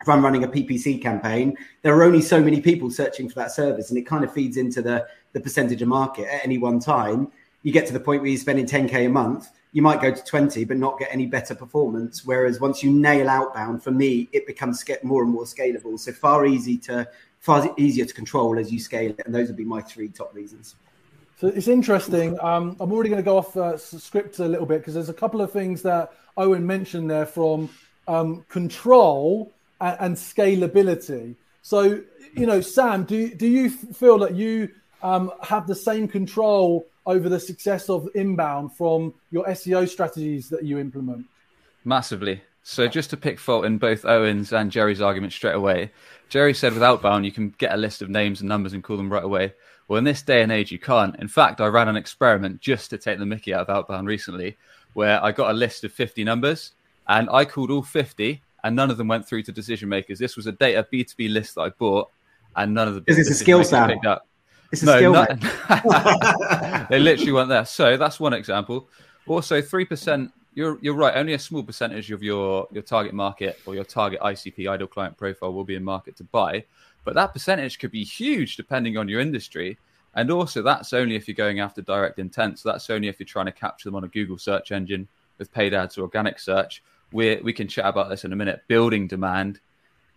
If 0.00 0.08
I'm 0.08 0.24
running 0.24 0.44
a 0.44 0.48
PPC 0.48 1.02
campaign, 1.02 1.54
there 1.82 1.94
are 1.94 2.04
only 2.04 2.22
so 2.22 2.40
many 2.40 2.62
people 2.62 2.90
searching 2.90 3.28
for 3.28 3.34
that 3.34 3.50
service, 3.50 3.90
and 3.90 3.98
it 3.98 4.06
kind 4.06 4.24
of 4.24 4.32
feeds 4.32 4.56
into 4.56 4.80
the, 4.80 5.06
the 5.34 5.40
percentage 5.40 5.82
of 5.82 5.88
market 5.88 6.32
at 6.32 6.42
any 6.44 6.56
one 6.56 6.80
time. 6.80 7.30
You 7.62 7.72
get 7.72 7.86
to 7.88 7.92
the 7.92 8.00
point 8.00 8.22
where 8.22 8.30
you're 8.30 8.38
spending 8.38 8.64
10k 8.64 9.04
a 9.04 9.08
month 9.10 9.50
you 9.72 9.82
might 9.82 10.00
go 10.00 10.12
to 10.12 10.24
20 10.24 10.64
but 10.64 10.76
not 10.76 10.98
get 10.98 11.08
any 11.12 11.26
better 11.26 11.54
performance. 11.54 12.24
Whereas 12.24 12.60
once 12.60 12.82
you 12.82 12.90
nail 12.90 13.28
outbound 13.28 13.82
for 13.82 13.90
me 13.90 14.28
it 14.32 14.46
becomes 14.46 14.82
get 14.82 15.04
more 15.04 15.22
and 15.22 15.30
more 15.30 15.44
scalable. 15.44 15.98
So 15.98 16.12
far 16.12 16.46
easy 16.46 16.76
to 16.78 17.08
far 17.40 17.72
easier 17.76 18.04
to 18.04 18.14
control 18.14 18.58
as 18.58 18.72
you 18.72 18.78
scale 18.78 19.10
it 19.10 19.22
and 19.26 19.34
those 19.34 19.48
would 19.48 19.56
be 19.56 19.64
my 19.64 19.80
three 19.80 20.08
top 20.08 20.34
reasons. 20.34 20.74
So 21.40 21.46
it's 21.48 21.68
interesting. 21.68 22.38
Um, 22.40 22.76
i'm 22.80 22.92
already 22.92 23.10
going 23.10 23.22
to 23.22 23.24
go 23.24 23.38
off 23.38 23.56
uh, 23.56 23.76
script 23.76 24.38
a 24.40 24.48
little 24.48 24.66
bit 24.66 24.78
because 24.78 24.94
there's 24.94 25.08
a 25.08 25.14
couple 25.14 25.40
of 25.40 25.52
things 25.52 25.82
that 25.82 26.12
owen 26.36 26.66
mentioned 26.66 27.10
there 27.10 27.26
from 27.26 27.68
um, 28.08 28.44
control 28.48 29.52
and, 29.80 29.96
and, 30.00 30.16
scalability. 30.16 31.36
So 31.62 32.02
you 32.34 32.46
know 32.46 32.60
sam 32.60 33.04
do, 33.04 33.34
do 33.34 33.46
you 33.46 33.70
feel 33.70 34.18
that 34.18 34.34
you 34.34 34.70
um, 35.02 35.30
have 35.42 35.66
the 35.66 35.74
same 35.74 36.08
control 36.08 36.86
over 37.08 37.28
the 37.28 37.40
success 37.40 37.88
of 37.88 38.08
inbound 38.14 38.76
from 38.76 39.12
your 39.32 39.44
SEO 39.46 39.88
strategies 39.88 40.48
that 40.50 40.64
you 40.64 40.78
implement? 40.78 41.26
Massively. 41.84 42.42
So 42.62 42.86
just 42.86 43.08
to 43.10 43.16
pick 43.16 43.40
fault 43.40 43.64
in 43.64 43.78
both 43.78 44.04
Owen's 44.04 44.52
and 44.52 44.70
Jerry's 44.70 45.00
argument 45.00 45.32
straight 45.32 45.54
away, 45.54 45.90
Jerry 46.28 46.52
said 46.52 46.74
with 46.74 46.82
outbound 46.82 47.24
you 47.24 47.32
can 47.32 47.54
get 47.56 47.72
a 47.72 47.78
list 47.78 48.02
of 48.02 48.10
names 48.10 48.40
and 48.40 48.48
numbers 48.48 48.74
and 48.74 48.84
call 48.84 48.98
them 48.98 49.10
right 49.10 49.24
away. 49.24 49.54
Well, 49.88 49.96
in 49.96 50.04
this 50.04 50.20
day 50.20 50.42
and 50.42 50.52
age, 50.52 50.70
you 50.70 50.78
can't. 50.78 51.16
In 51.16 51.28
fact, 51.28 51.62
I 51.62 51.66
ran 51.68 51.88
an 51.88 51.96
experiment 51.96 52.60
just 52.60 52.90
to 52.90 52.98
take 52.98 53.18
the 53.18 53.24
Mickey 53.24 53.54
out 53.54 53.62
of 53.62 53.70
outbound 53.70 54.06
recently, 54.06 54.58
where 54.92 55.24
I 55.24 55.32
got 55.32 55.50
a 55.50 55.54
list 55.54 55.84
of 55.84 55.92
50 55.92 56.24
numbers 56.24 56.72
and 57.08 57.30
I 57.30 57.46
called 57.46 57.70
all 57.70 57.82
50, 57.82 58.42
and 58.64 58.76
none 58.76 58.90
of 58.90 58.98
them 58.98 59.08
went 59.08 59.26
through 59.26 59.44
to 59.44 59.52
decision 59.52 59.88
makers. 59.88 60.18
This 60.18 60.36
was 60.36 60.46
a 60.46 60.52
data 60.52 60.86
B2B 60.92 61.32
list 61.32 61.54
that 61.54 61.62
I 61.62 61.68
bought, 61.70 62.10
and 62.54 62.74
none 62.74 62.86
of 62.86 62.96
the 62.96 63.04
is 63.06 63.16
this 63.16 63.30
a 63.30 63.34
skill 63.34 63.64
set? 63.64 63.98
It's 64.70 64.82
a 64.82 64.86
no, 64.86 64.96
skill. 64.96 65.12
Not, 65.12 66.88
they 66.90 66.98
literally 66.98 67.32
weren't 67.32 67.48
there. 67.48 67.64
So 67.64 67.96
that's 67.96 68.20
one 68.20 68.32
example. 68.34 68.88
Also, 69.26 69.62
three 69.62 69.84
percent. 69.84 70.32
You're 70.54 70.78
you're 70.80 70.94
right. 70.94 71.16
Only 71.16 71.34
a 71.34 71.38
small 71.38 71.62
percentage 71.62 72.10
of 72.10 72.22
your 72.22 72.68
your 72.72 72.82
target 72.82 73.14
market 73.14 73.58
or 73.66 73.74
your 73.74 73.84
target 73.84 74.20
ICP 74.20 74.68
ideal 74.68 74.86
client 74.86 75.16
profile 75.16 75.52
will 75.52 75.64
be 75.64 75.74
in 75.74 75.84
market 75.84 76.16
to 76.16 76.24
buy, 76.24 76.64
but 77.04 77.14
that 77.14 77.32
percentage 77.32 77.78
could 77.78 77.90
be 77.90 78.04
huge 78.04 78.56
depending 78.56 78.96
on 78.96 79.08
your 79.08 79.20
industry. 79.20 79.78
And 80.14 80.30
also, 80.30 80.62
that's 80.62 80.92
only 80.92 81.14
if 81.14 81.28
you're 81.28 81.34
going 81.34 81.60
after 81.60 81.80
direct 81.80 82.18
intent. 82.18 82.58
So 82.58 82.70
that's 82.70 82.90
only 82.90 83.08
if 83.08 83.20
you're 83.20 83.26
trying 83.26 83.46
to 83.46 83.52
capture 83.52 83.88
them 83.88 83.94
on 83.94 84.04
a 84.04 84.08
Google 84.08 84.38
search 84.38 84.72
engine 84.72 85.06
with 85.38 85.52
paid 85.52 85.74
ads 85.74 85.96
or 85.96 86.02
organic 86.02 86.38
search. 86.38 86.82
we 87.12 87.36
we 87.36 87.52
can 87.52 87.68
chat 87.68 87.86
about 87.86 88.08
this 88.08 88.24
in 88.24 88.32
a 88.32 88.36
minute. 88.36 88.62
Building 88.68 89.06
demand, 89.06 89.60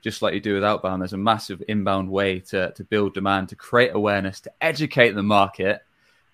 just 0.01 0.21
like 0.21 0.33
you 0.33 0.39
do 0.39 0.55
with 0.55 0.63
outbound, 0.63 1.01
there's 1.01 1.13
a 1.13 1.17
massive 1.17 1.61
inbound 1.67 2.09
way 2.09 2.39
to, 2.39 2.71
to 2.71 2.83
build 2.83 3.13
demand, 3.13 3.49
to 3.49 3.55
create 3.55 3.91
awareness, 3.93 4.39
to 4.41 4.51
educate 4.61 5.11
the 5.11 5.23
market. 5.23 5.83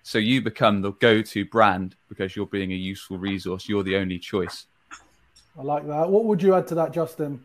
So 0.02 0.18
you 0.18 0.40
become 0.40 0.80
the 0.80 0.92
go 0.92 1.20
to 1.20 1.44
brand 1.44 1.94
because 2.08 2.34
you're 2.34 2.46
being 2.46 2.72
a 2.72 2.76
useful 2.76 3.18
resource. 3.18 3.68
You're 3.68 3.82
the 3.82 3.96
only 3.96 4.18
choice. 4.18 4.66
I 5.58 5.62
like 5.62 5.86
that. 5.86 6.08
What 6.08 6.24
would 6.24 6.42
you 6.42 6.54
add 6.54 6.66
to 6.68 6.76
that, 6.76 6.92
Justin? 6.92 7.42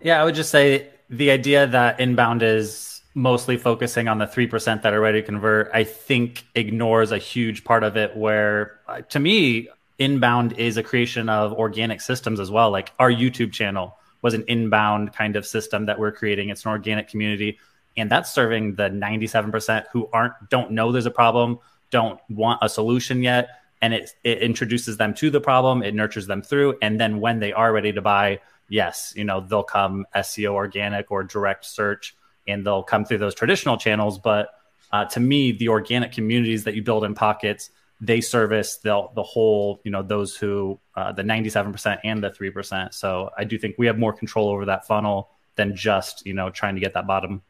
Yeah, 0.00 0.20
I 0.20 0.24
would 0.24 0.34
just 0.34 0.50
say 0.50 0.90
the 1.10 1.30
idea 1.30 1.66
that 1.68 2.00
inbound 2.00 2.42
is 2.42 3.02
mostly 3.14 3.56
focusing 3.56 4.08
on 4.08 4.18
the 4.18 4.26
3% 4.26 4.82
that 4.82 4.92
are 4.92 5.00
ready 5.00 5.20
to 5.20 5.26
convert, 5.26 5.70
I 5.72 5.84
think 5.84 6.44
ignores 6.54 7.12
a 7.12 7.18
huge 7.18 7.62
part 7.62 7.84
of 7.84 7.96
it 7.96 8.16
where, 8.16 8.80
uh, 8.88 9.02
to 9.02 9.20
me, 9.20 9.68
inbound 9.98 10.54
is 10.54 10.76
a 10.76 10.82
creation 10.82 11.28
of 11.28 11.52
organic 11.52 12.00
systems 12.00 12.40
as 12.40 12.50
well. 12.50 12.70
Like 12.70 12.92
our 12.98 13.10
YouTube 13.10 13.52
channel 13.52 13.96
was 14.22 14.34
an 14.34 14.44
inbound 14.46 15.12
kind 15.12 15.36
of 15.36 15.44
system 15.44 15.86
that 15.86 15.98
we're 15.98 16.12
creating. 16.12 16.48
It's 16.48 16.64
an 16.64 16.70
organic 16.70 17.08
community. 17.08 17.58
And 17.96 18.10
that's 18.10 18.30
serving 18.30 18.76
the 18.76 18.88
97% 18.88 19.84
who 19.92 20.08
aren't 20.12 20.32
don't 20.48 20.70
know 20.70 20.92
there's 20.92 21.06
a 21.06 21.10
problem, 21.10 21.58
don't 21.90 22.18
want 22.30 22.60
a 22.62 22.68
solution 22.68 23.22
yet. 23.22 23.48
And 23.82 23.92
it, 23.92 24.10
it 24.22 24.38
introduces 24.38 24.96
them 24.96 25.12
to 25.14 25.28
the 25.28 25.40
problem, 25.40 25.82
it 25.82 25.94
nurtures 25.94 26.26
them 26.26 26.40
through. 26.40 26.78
And 26.80 27.00
then 27.00 27.20
when 27.20 27.40
they 27.40 27.52
are 27.52 27.72
ready 27.72 27.92
to 27.92 28.00
buy, 28.00 28.40
yes, 28.68 29.12
you 29.16 29.24
know, 29.24 29.40
they'll 29.40 29.64
come 29.64 30.06
SEO 30.14 30.52
organic 30.52 31.10
or 31.10 31.24
direct 31.24 31.64
search 31.64 32.16
and 32.46 32.64
they'll 32.64 32.82
come 32.82 33.04
through 33.04 33.18
those 33.18 33.34
traditional 33.34 33.76
channels. 33.76 34.18
But 34.18 34.50
uh, 34.92 35.04
to 35.06 35.20
me, 35.20 35.52
the 35.52 35.68
organic 35.68 36.12
communities 36.12 36.64
that 36.64 36.74
you 36.74 36.82
build 36.82 37.04
in 37.04 37.14
pockets, 37.14 37.70
they 38.02 38.20
service 38.20 38.78
the 38.78 39.06
the 39.14 39.22
whole, 39.22 39.80
you 39.84 39.90
know, 39.92 40.02
those 40.02 40.36
who 40.36 40.78
uh, 40.96 41.12
the 41.12 41.22
ninety 41.22 41.48
seven 41.48 41.72
percent 41.72 42.00
and 42.02 42.22
the 42.22 42.30
three 42.30 42.50
percent. 42.50 42.92
So 42.94 43.30
I 43.38 43.44
do 43.44 43.56
think 43.56 43.76
we 43.78 43.86
have 43.86 43.96
more 43.96 44.12
control 44.12 44.50
over 44.50 44.66
that 44.66 44.86
funnel 44.86 45.30
than 45.54 45.76
just 45.76 46.26
you 46.26 46.34
know 46.34 46.50
trying 46.50 46.74
to 46.74 46.80
get 46.80 46.94
that 46.94 47.06
bottom. 47.06 47.42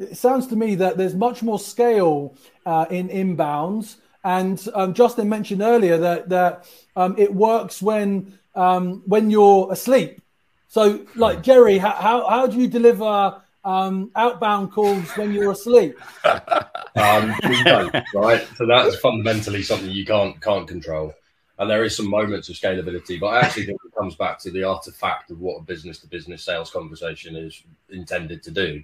It 0.00 0.16
sounds 0.16 0.48
to 0.48 0.56
me 0.56 0.74
that 0.74 0.96
there's 0.96 1.14
much 1.14 1.44
more 1.44 1.60
scale 1.60 2.34
uh, 2.66 2.86
in 2.90 3.08
inbounds, 3.08 3.96
and 4.24 4.60
um, 4.74 4.94
Justin 4.94 5.28
mentioned 5.28 5.62
earlier 5.62 5.96
that 5.96 6.28
that 6.30 6.68
um, 6.96 7.14
it 7.16 7.32
works 7.32 7.80
when 7.80 8.36
um, 8.56 9.02
when 9.06 9.30
you're 9.30 9.72
asleep. 9.72 10.20
So, 10.66 11.06
like 11.14 11.42
Jerry, 11.44 11.78
how 11.78 11.92
how, 11.92 12.28
how 12.28 12.46
do 12.48 12.58
you 12.58 12.66
deliver 12.66 13.40
um, 13.64 14.10
outbound 14.16 14.72
calls 14.72 15.08
when 15.16 15.32
you're 15.32 15.52
asleep? 15.52 15.98
um, 16.24 17.34
we 17.48 17.62
don't, 17.64 17.94
right? 18.14 18.46
So 18.56 18.66
that's 18.66 18.96
fundamentally 18.96 19.62
something 19.62 19.90
you 19.90 20.04
can't 20.04 20.40
can't 20.40 20.68
control. 20.68 21.14
And 21.58 21.70
there 21.70 21.84
is 21.84 21.96
some 21.96 22.08
moments 22.08 22.48
of 22.48 22.56
scalability, 22.56 23.20
but 23.20 23.28
I 23.28 23.40
actually 23.40 23.66
think 23.66 23.78
it 23.84 23.94
comes 23.96 24.16
back 24.16 24.38
to 24.40 24.50
the 24.50 24.64
artifact 24.64 25.30
of 25.30 25.40
what 25.40 25.58
a 25.58 25.62
business 25.62 25.98
to 25.98 26.08
business 26.08 26.42
sales 26.42 26.70
conversation 26.70 27.36
is 27.36 27.62
intended 27.90 28.42
to 28.42 28.50
do. 28.50 28.82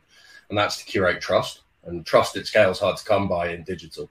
And 0.48 0.56
that's 0.56 0.78
to 0.78 0.84
curate 0.84 1.20
trust. 1.20 1.62
And 1.84 2.04
trust 2.04 2.36
at 2.36 2.46
scale 2.46 2.70
is 2.70 2.78
hard 2.78 2.96
to 2.96 3.04
come 3.04 3.26
by 3.26 3.48
in 3.48 3.64
digital. 3.64 4.08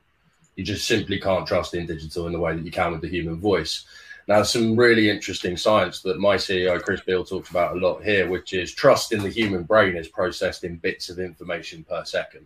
You 0.56 0.64
just 0.64 0.88
simply 0.88 1.20
can't 1.20 1.48
trust 1.48 1.76
in 1.76 1.86
digital 1.86 2.26
in 2.26 2.34
the 2.34 2.40
way 2.40 2.56
that 2.56 2.66
you 2.66 2.72
can 2.72 2.92
with 2.92 3.02
the 3.02 3.08
human 3.08 3.40
voice. 3.40 3.86
Now, 4.28 4.44
some 4.44 4.76
really 4.76 5.10
interesting 5.10 5.56
science 5.56 6.02
that 6.02 6.20
my 6.20 6.36
CEO, 6.36 6.82
Chris 6.82 7.00
Beall, 7.00 7.24
talks 7.24 7.50
about 7.50 7.78
a 7.78 7.80
lot 7.80 8.04
here, 8.04 8.28
which 8.30 8.52
is 8.52 8.74
trust 8.74 9.14
in 9.14 9.24
the 9.24 9.30
human 9.30 9.64
brain 9.64 9.96
is 9.96 10.10
processed 10.10 10.66
in 10.66 10.76
bits 10.76 11.10
of 11.10 11.18
information 11.18 11.86
per 11.86 12.04
second, 12.04 12.46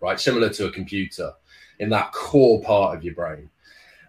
right? 0.00 0.18
Similar 0.18 0.48
to 0.50 0.66
a 0.66 0.72
computer 0.72 1.34
in 1.80 1.90
that 1.90 2.12
core 2.12 2.62
part 2.62 2.96
of 2.96 3.04
your 3.04 3.14
brain. 3.14 3.50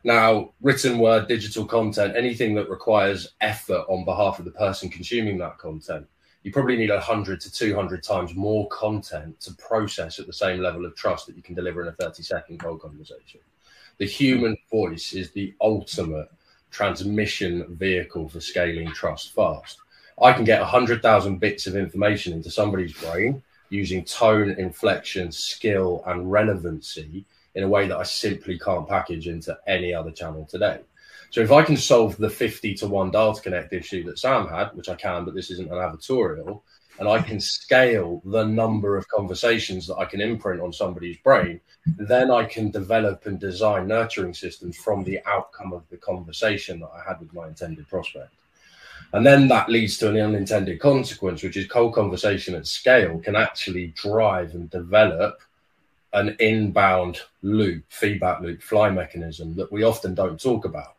Now, 0.05 0.53
written 0.61 0.97
word, 0.97 1.27
digital 1.27 1.65
content, 1.65 2.15
anything 2.15 2.55
that 2.55 2.69
requires 2.69 3.33
effort 3.41 3.83
on 3.89 4.05
behalf 4.05 4.39
of 4.39 4.45
the 4.45 4.51
person 4.51 4.89
consuming 4.89 5.37
that 5.39 5.57
content, 5.57 6.07
you 6.43 6.53
probably 6.53 6.77
need 6.77 6.89
100 6.89 7.41
to 7.41 7.51
200 7.51 8.01
times 8.01 8.33
more 8.33 8.65
content 8.69 9.41
to 9.41 9.53
process 9.55 10.19
at 10.19 10.25
the 10.25 10.31
same 10.31 10.61
level 10.61 10.85
of 10.85 10.95
trust 10.95 11.27
that 11.27 11.35
you 11.35 11.43
can 11.43 11.53
deliver 11.53 11.81
in 11.81 11.89
a 11.89 11.91
30 11.91 12.23
second 12.23 12.59
cold 12.59 12.81
conversation. 12.81 13.41
The 13.97 14.05
human 14.05 14.57
voice 14.71 15.11
is 15.11 15.31
the 15.31 15.53
ultimate 15.59 16.31
transmission 16.71 17.65
vehicle 17.75 18.29
for 18.29 18.39
scaling 18.39 18.91
trust 18.91 19.33
fast. 19.33 19.79
I 20.21 20.33
can 20.33 20.43
get 20.43 20.59
100,000 20.61 21.39
bits 21.39 21.67
of 21.67 21.75
information 21.75 22.33
into 22.33 22.51
somebody's 22.51 22.93
brain 22.93 23.41
using 23.69 24.03
tone, 24.03 24.51
inflection, 24.51 25.31
skill, 25.31 26.03
and 26.05 26.31
relevancy 26.31 27.25
in 27.55 27.63
a 27.63 27.67
way 27.67 27.87
that 27.87 27.97
I 27.97 28.03
simply 28.03 28.59
can't 28.59 28.87
package 28.87 29.27
into 29.27 29.57
any 29.67 29.93
other 29.93 30.11
channel 30.11 30.45
today. 30.45 30.79
So 31.31 31.41
if 31.41 31.51
I 31.51 31.61
can 31.61 31.77
solve 31.77 32.17
the 32.17 32.29
50 32.29 32.73
to 32.75 32.87
1 32.87 33.11
data 33.11 33.41
connect 33.41 33.73
issue 33.73 34.03
that 34.05 34.19
Sam 34.19 34.47
had, 34.47 34.75
which 34.75 34.89
I 34.89 34.95
can, 34.95 35.25
but 35.25 35.35
this 35.35 35.51
isn't 35.51 35.71
an 35.71 35.77
advertorial, 35.77 36.61
and 36.99 37.07
I 37.07 37.21
can 37.21 37.39
scale 37.39 38.21
the 38.25 38.43
number 38.43 38.97
of 38.97 39.07
conversations 39.07 39.87
that 39.87 39.95
I 39.95 40.05
can 40.05 40.19
imprint 40.19 40.61
on 40.61 40.73
somebody's 40.73 41.17
brain, 41.17 41.61
then 41.85 42.29
I 42.29 42.43
can 42.43 42.71
develop 42.71 43.25
and 43.25 43.39
design 43.39 43.87
nurturing 43.87 44.33
systems 44.33 44.75
from 44.75 45.05
the 45.05 45.19
outcome 45.25 45.71
of 45.71 45.87
the 45.89 45.97
conversation 45.97 46.81
that 46.81 46.91
I 46.93 47.01
had 47.07 47.21
with 47.21 47.33
my 47.33 47.47
intended 47.47 47.87
prospect. 47.87 48.33
And 49.13 49.25
then 49.25 49.47
that 49.47 49.69
leads 49.69 49.97
to 49.99 50.09
an 50.09 50.17
unintended 50.17 50.81
consequence, 50.81 51.41
which 51.41 51.57
is 51.57 51.67
cold 51.67 51.95
conversation 51.95 52.53
at 52.53 52.67
scale 52.67 53.17
can 53.19 53.35
actually 53.35 53.87
drive 53.95 54.53
and 54.53 54.69
develop 54.69 55.39
an 56.11 56.35
inbound 56.39 57.21
loop, 57.41 57.83
feedback 57.89 58.41
loop, 58.41 58.61
fly 58.61 58.89
mechanism 58.89 59.55
that 59.55 59.71
we 59.71 59.83
often 59.83 60.13
don't 60.13 60.39
talk 60.39 60.65
about. 60.65 60.95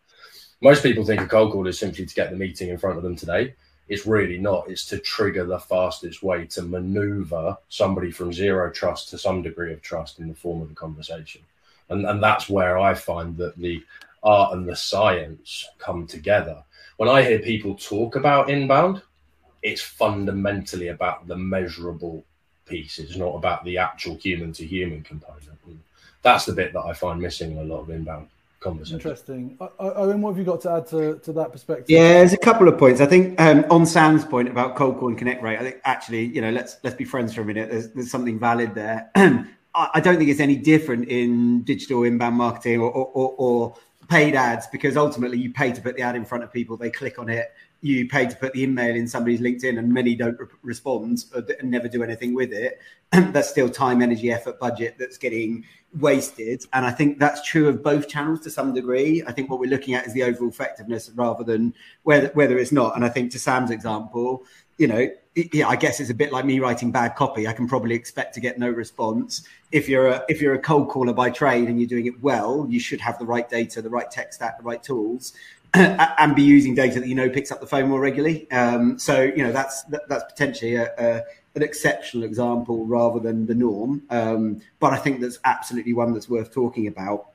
Most 0.63 0.83
people 0.83 1.05
think 1.05 1.21
a 1.21 1.27
cold 1.27 1.53
call 1.53 1.67
is 1.67 1.79
simply 1.79 2.07
to 2.07 2.15
get 2.15 2.31
the 2.31 2.37
meeting 2.37 2.71
in 2.71 2.79
front 2.79 2.97
of 2.97 3.03
them 3.03 3.17
today. 3.17 3.55
It's 3.91 4.07
really 4.07 4.39
not. 4.39 4.71
It's 4.71 4.85
to 4.87 4.99
trigger 4.99 5.45
the 5.45 5.59
fastest 5.59 6.23
way 6.23 6.47
to 6.47 6.63
maneuver 6.63 7.59
somebody 7.69 8.13
from 8.13 8.33
zero 8.33 8.71
trust 8.71 9.11
to 9.11 9.19
some 9.19 9.43
degree 9.43 9.73
of 9.73 9.83
trust 9.83 10.21
in 10.21 10.29
the 10.29 10.35
form 10.35 10.63
of 10.63 10.71
a 10.71 10.75
conversation. 10.75 11.43
And, 11.89 12.07
and 12.07 12.23
that's 12.23 12.49
where 12.49 12.79
I 12.79 12.95
find 12.95 13.37
that 13.39 13.59
the 13.59 13.83
art 14.23 14.53
and 14.53 14.69
the 14.69 14.77
science 14.77 15.69
come 15.79 16.07
together. 16.07 16.63
When 16.99 17.09
I 17.09 17.23
hear 17.23 17.41
people 17.41 17.75
talk 17.75 18.15
about 18.15 18.49
inbound, 18.49 19.03
it's 19.61 19.83
fundamentally 19.83 20.89
about 20.89 21.27
the 21.27 21.37
measurable 21.37 22.25
piece. 22.67 23.01
It's 23.01 23.17
not 23.17 23.35
about 23.35 23.65
the 23.65 23.79
actual 23.79 24.15
human 24.15 24.53
to 24.53 24.65
human 24.65 25.03
component. 25.03 25.59
And 25.67 25.81
that's 26.23 26.47
the 26.47 26.53
bit 26.53 26.73
that 26.75 26.85
I 26.85 26.93
find 26.93 27.21
missing 27.21 27.51
in 27.51 27.59
a 27.59 27.65
lot 27.65 27.81
of 27.81 27.91
inbound 27.91 28.29
conversation. 28.61 28.97
Interesting. 28.97 29.59
Owen, 29.79 30.23
what 30.23 30.31
have 30.31 30.39
you 30.39 30.45
got 30.45 30.61
to 30.63 30.71
add 30.71 30.87
to, 30.89 31.19
to 31.19 31.33
that 31.33 31.53
perspective? 31.53 31.87
Yeah, 31.89 32.15
there's 32.15 32.33
a 32.33 32.39
couple 32.39 32.69
of 32.69 32.79
points. 32.79 33.01
I 33.01 33.07
think 33.07 33.41
um, 33.41 33.65
on 33.71 33.87
Sam's 33.87 34.25
point 34.25 34.49
about 34.49 34.77
cold 34.77 34.99
call 34.99 35.09
and 35.09 35.19
connect 35.19 35.43
rate, 35.43 35.59
I 35.59 35.63
think 35.63 35.81
actually, 35.85 36.25
you 36.27 36.41
know, 36.41 36.51
let's 36.51 36.77
let's 36.85 36.97
be 36.97 37.05
friends 37.05 37.35
for 37.35 37.41
a 37.41 37.45
minute. 37.45 37.71
There's, 37.71 37.91
there's 37.93 38.11
something 38.11 38.39
valid 38.39 38.75
there. 38.75 39.11
I 39.75 40.01
don't 40.01 40.19
think 40.19 40.29
it's 40.31 40.41
any 40.41 40.57
different 40.57 41.09
in 41.09 41.63
digital 41.63 42.03
inbound 42.03 42.35
marketing 42.35 42.81
or, 42.81 42.91
or, 42.91 43.35
or, 43.39 43.77
paid 44.09 44.35
ads 44.35 44.67
because 44.67 44.97
ultimately 44.97 45.39
you 45.39 45.53
pay 45.53 45.71
to 45.71 45.81
put 45.81 45.95
the 45.95 46.03
ad 46.03 46.17
in 46.17 46.25
front 46.25 46.43
of 46.43 46.53
people, 46.53 46.77
they 46.77 46.91
click 46.91 47.17
on 47.21 47.29
it. 47.29 47.53
You 47.83 48.09
pay 48.09 48.27
to 48.27 48.37
put 48.37 48.53
the 48.53 48.63
email 48.63 48.95
in 48.95 49.09
somebody's 49.09 49.41
LinkedIn, 49.41 49.79
and 49.79 49.93
many 49.93 50.15
don't 50.15 50.39
re- 50.39 50.47
respond 50.63 51.25
and 51.35 51.71
never 51.71 51.89
do 51.89 52.03
anything 52.03 52.35
with 52.35 52.53
it. 52.53 52.81
that's 53.11 53.49
still 53.49 53.69
time, 53.69 54.03
energy, 54.03 54.31
effort, 54.31 54.59
budget 54.61 54.97
that's 54.99 55.17
getting 55.17 55.65
wasted. 55.99 56.65
And 56.73 56.85
I 56.87 56.91
think 56.91 57.19
that's 57.19 57.43
true 57.43 57.69
of 57.69 57.83
both 57.83 58.09
channels 58.09 58.41
to 58.43 58.51
some 58.51 58.75
degree. 58.75 59.23
I 59.27 59.33
think 59.33 59.51
what 59.51 59.59
we're 59.59 59.71
looking 59.71 59.95
at 59.95 60.07
is 60.07 60.13
the 60.13 60.23
overall 60.23 60.51
effectiveness 60.51 61.11
rather 61.15 61.43
than 61.43 61.75
whether 62.03 62.29
whether 62.35 62.59
it's 62.59 62.73
not. 62.73 62.97
And 62.97 63.05
I 63.05 63.09
think 63.09 63.33
to 63.33 63.39
Sam's 63.39 63.71
example, 63.71 64.45
you 64.79 64.87
know, 64.87 65.11
yeah, 65.35 65.69
I 65.69 65.77
guess 65.77 66.01
it's 66.01 66.11
a 66.11 66.15
bit 66.15 66.33
like 66.33 66.45
me 66.45 66.59
writing 66.59 66.91
bad 66.91 67.15
copy. 67.15 67.47
I 67.47 67.53
can 67.53 67.69
probably 67.69 67.95
expect 67.95 68.35
to 68.35 68.41
get 68.41 68.59
no 68.59 68.69
response. 68.69 69.47
If 69.73 69.89
you're 69.89 70.09
a 70.09 70.25
if 70.29 70.41
you're 70.41 70.55
a 70.55 70.59
cold 70.59 70.89
caller 70.89 71.13
by 71.13 71.31
trade 71.31 71.69
and 71.69 71.79
you're 71.79 71.89
doing 71.89 72.07
it 72.07 72.21
well, 72.23 72.67
you 72.69 72.81
should 72.81 73.01
have 73.01 73.19
the 73.19 73.27
right 73.27 73.49
data, 73.49 73.83
the 73.83 73.91
right 73.91 74.11
tech 74.11 74.33
stack, 74.33 74.59
the 74.59 74.65
right 74.65 74.83
tools, 74.83 75.35
and 75.75 76.35
be 76.35 76.43
using 76.43 76.75
data 76.75 77.01
that 77.01 77.09
you 77.09 77.15
know 77.15 77.29
picks 77.29 77.53
up 77.53 77.61
the 77.61 77.67
phone 77.67 77.89
more 77.89 78.01
regularly. 78.01 78.51
Um, 78.51 78.99
so 78.99 79.23
you 79.23 79.45
know 79.45 79.53
that's 79.53 79.83
that, 79.85 80.09
that's 80.09 80.25
potentially 80.25 80.75
a, 80.77 80.93
a 80.99 81.23
an 81.55 81.63
exceptional 81.63 82.25
example 82.25 82.87
rather 82.87 83.21
than 83.21 83.47
the 83.47 83.55
norm. 83.55 84.03
Um, 84.11 84.61
but 84.79 84.93
I 84.93 84.97
think 84.97 85.21
that's 85.21 85.39
absolutely 85.45 85.93
one 85.93 86.13
that's 86.13 86.29
worth 86.29 86.53
talking 86.53 86.87
about. 86.87 87.27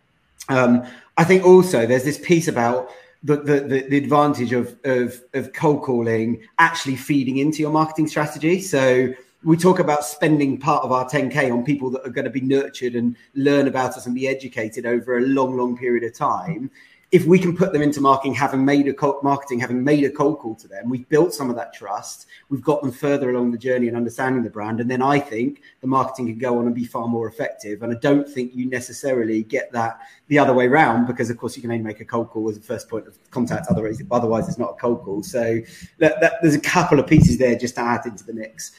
Um, 0.49 0.85
I 1.17 1.23
think 1.23 1.43
also 1.43 1.85
there's 1.85 2.03
this 2.03 2.19
piece 2.19 2.47
about 2.47 2.91
the, 3.23 3.37
the, 3.37 3.85
the, 3.89 3.97
advantage 3.97 4.53
of, 4.53 4.77
of, 4.83 5.19
of 5.33 5.51
cold 5.53 5.81
calling 5.81 6.43
actually 6.59 6.95
feeding 6.95 7.37
into 7.37 7.59
your 7.59 7.71
marketing 7.71 8.07
strategy. 8.07 8.61
So 8.61 9.11
we 9.43 9.57
talk 9.57 9.79
about 9.79 10.05
spending 10.05 10.59
part 10.59 10.83
of 10.83 10.91
our 10.91 11.09
10K 11.09 11.51
on 11.51 11.63
people 11.63 11.89
that 11.91 12.05
are 12.05 12.11
going 12.11 12.25
to 12.25 12.31
be 12.31 12.41
nurtured 12.41 12.93
and 12.95 13.15
learn 13.33 13.67
about 13.67 13.97
us 13.97 14.05
and 14.05 14.13
be 14.13 14.27
educated 14.27 14.85
over 14.85 15.17
a 15.17 15.21
long, 15.21 15.57
long 15.57 15.75
period 15.75 16.03
of 16.03 16.13
time 16.13 16.69
if 17.11 17.25
we 17.25 17.37
can 17.37 17.55
put 17.55 17.71
them 17.71 17.81
into 17.81 18.01
marketing, 18.01 18.33
having 18.33 18.65
made 18.65 18.87
a 18.87 18.93
cold, 18.93 19.23
marketing, 19.23 19.59
having 19.59 19.83
made 19.83 20.03
a 20.03 20.09
cold 20.09 20.39
call 20.39 20.55
to 20.55 20.67
them, 20.67 20.89
we've 20.89 21.07
built 21.07 21.33
some 21.33 21.49
of 21.49 21.55
that 21.55 21.73
trust. 21.73 22.25
We've 22.49 22.63
got 22.63 22.81
them 22.81 22.91
further 22.91 23.29
along 23.29 23.51
the 23.51 23.57
journey 23.57 23.87
and 23.87 23.95
understanding 23.95 24.43
the 24.43 24.49
brand, 24.49 24.79
and 24.79 24.89
then 24.89 25.01
I 25.01 25.19
think 25.19 25.61
the 25.81 25.87
marketing 25.87 26.27
can 26.27 26.39
go 26.39 26.57
on 26.57 26.65
and 26.65 26.73
be 26.73 26.83
far 26.83 27.07
more 27.07 27.27
effective. 27.27 27.83
And 27.83 27.93
I 27.93 27.99
don't 27.99 28.27
think 28.27 28.55
you 28.55 28.65
necessarily 28.65 29.43
get 29.43 29.71
that 29.71 29.99
the 30.27 30.39
other 30.39 30.53
way 30.53 30.65
around 30.65 31.05
because, 31.05 31.29
of 31.29 31.37
course, 31.37 31.55
you 31.55 31.61
can 31.61 31.71
only 31.71 31.83
make 31.83 31.99
a 31.99 32.05
cold 32.05 32.31
call 32.31 32.49
as 32.49 32.57
the 32.57 32.65
first 32.65 32.89
point 32.89 33.07
of 33.07 33.17
contact. 33.29 33.67
Otherwise, 33.69 34.01
otherwise 34.09 34.47
it's 34.47 34.57
not 34.57 34.71
a 34.71 34.81
cold 34.81 35.03
call. 35.03 35.21
So 35.21 35.61
that, 35.99 36.19
that, 36.21 36.33
there's 36.41 36.55
a 36.55 36.59
couple 36.59 36.99
of 36.99 37.07
pieces 37.07 37.37
there 37.37 37.55
just 37.55 37.75
to 37.75 37.81
add 37.81 38.05
into 38.05 38.23
the 38.23 38.33
mix. 38.33 38.71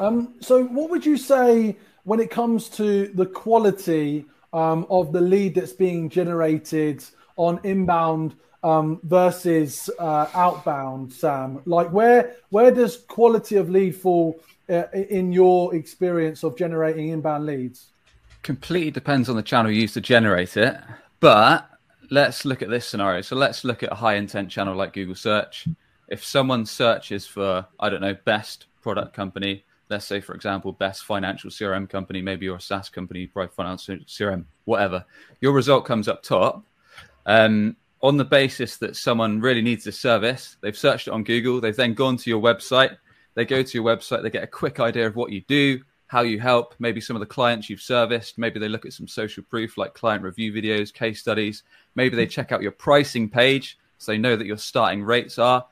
Um, 0.00 0.34
so, 0.40 0.64
what 0.64 0.90
would 0.90 1.06
you 1.06 1.16
say 1.16 1.76
when 2.04 2.20
it 2.20 2.30
comes 2.30 2.68
to 2.70 3.08
the 3.08 3.26
quality? 3.26 4.26
Um, 4.52 4.86
of 4.90 5.12
the 5.12 5.20
lead 5.20 5.54
that's 5.54 5.72
being 5.72 6.08
generated 6.08 7.04
on 7.36 7.60
inbound 7.64 8.34
um, 8.62 9.00
versus 9.04 9.88
uh, 9.98 10.26
outbound, 10.34 11.12
Sam? 11.12 11.60
Like, 11.64 11.92
where 11.92 12.36
where 12.50 12.70
does 12.70 12.96
quality 12.96 13.56
of 13.56 13.70
lead 13.70 13.96
fall 13.96 14.40
uh, 14.68 14.84
in 14.92 15.32
your 15.32 15.74
experience 15.74 16.42
of 16.42 16.56
generating 16.56 17.08
inbound 17.08 17.46
leads? 17.46 17.88
Completely 18.42 18.90
depends 18.90 19.28
on 19.28 19.36
the 19.36 19.42
channel 19.42 19.70
you 19.70 19.82
use 19.82 19.92
to 19.94 20.00
generate 20.00 20.56
it, 20.56 20.76
but 21.20 21.68
let's 22.10 22.44
look 22.44 22.62
at 22.62 22.70
this 22.70 22.86
scenario. 22.86 23.20
So 23.20 23.36
let's 23.36 23.64
look 23.64 23.82
at 23.82 23.92
a 23.92 23.96
high 23.96 24.14
intent 24.14 24.50
channel 24.50 24.74
like 24.74 24.92
Google 24.92 25.14
search. 25.14 25.68
If 26.08 26.24
someone 26.24 26.66
searches 26.66 27.26
for, 27.26 27.66
I 27.80 27.88
don't 27.88 28.00
know, 28.00 28.16
best 28.24 28.66
product 28.80 29.14
company, 29.14 29.64
let's 29.88 30.04
say, 30.04 30.20
for 30.20 30.34
example, 30.34 30.72
best 30.72 31.04
financial 31.04 31.50
CRM 31.50 31.88
company, 31.88 32.20
maybe 32.20 32.46
you're 32.46 32.56
a 32.56 32.60
SaaS 32.60 32.88
company, 32.88 33.26
private 33.26 33.54
financial 33.54 33.96
CRM, 33.98 34.44
whatever, 34.64 35.04
your 35.40 35.52
result 35.52 35.84
comes 35.84 36.08
up 36.08 36.22
top. 36.22 36.64
Um, 37.24 37.76
on 38.02 38.16
the 38.16 38.24
basis 38.24 38.76
that 38.78 38.96
someone 38.96 39.40
really 39.40 39.62
needs 39.62 39.86
a 39.86 39.92
service, 39.92 40.56
they've 40.60 40.76
searched 40.76 41.08
it 41.08 41.12
on 41.12 41.24
Google, 41.24 41.60
they've 41.60 41.76
then 41.76 41.94
gone 41.94 42.16
to 42.18 42.30
your 42.30 42.40
website, 42.40 42.96
they 43.34 43.44
go 43.44 43.62
to 43.62 43.78
your 43.78 43.84
website, 43.84 44.22
they 44.22 44.30
get 44.30 44.44
a 44.44 44.48
quick 44.48 44.80
idea 44.80 45.06
of 45.06 45.16
what 45.16 45.32
you 45.32 45.42
do, 45.48 45.80
how 46.08 46.22
you 46.22 46.38
help, 46.38 46.74
maybe 46.78 47.00
some 47.00 47.16
of 47.16 47.20
the 47.20 47.26
clients 47.26 47.68
you've 47.68 47.80
serviced, 47.80 48.38
maybe 48.38 48.60
they 48.60 48.68
look 48.68 48.86
at 48.86 48.92
some 48.92 49.08
social 49.08 49.42
proof 49.44 49.76
like 49.76 49.94
client 49.94 50.22
review 50.22 50.52
videos, 50.52 50.92
case 50.92 51.20
studies, 51.20 51.62
maybe 51.94 52.16
they 52.16 52.26
check 52.26 52.52
out 52.52 52.62
your 52.62 52.72
pricing 52.72 53.28
page 53.28 53.78
so 53.98 54.12
they 54.12 54.18
know 54.18 54.36
that 54.36 54.46
your 54.46 54.58
starting 54.58 55.02
rates 55.02 55.38
are 55.38 55.66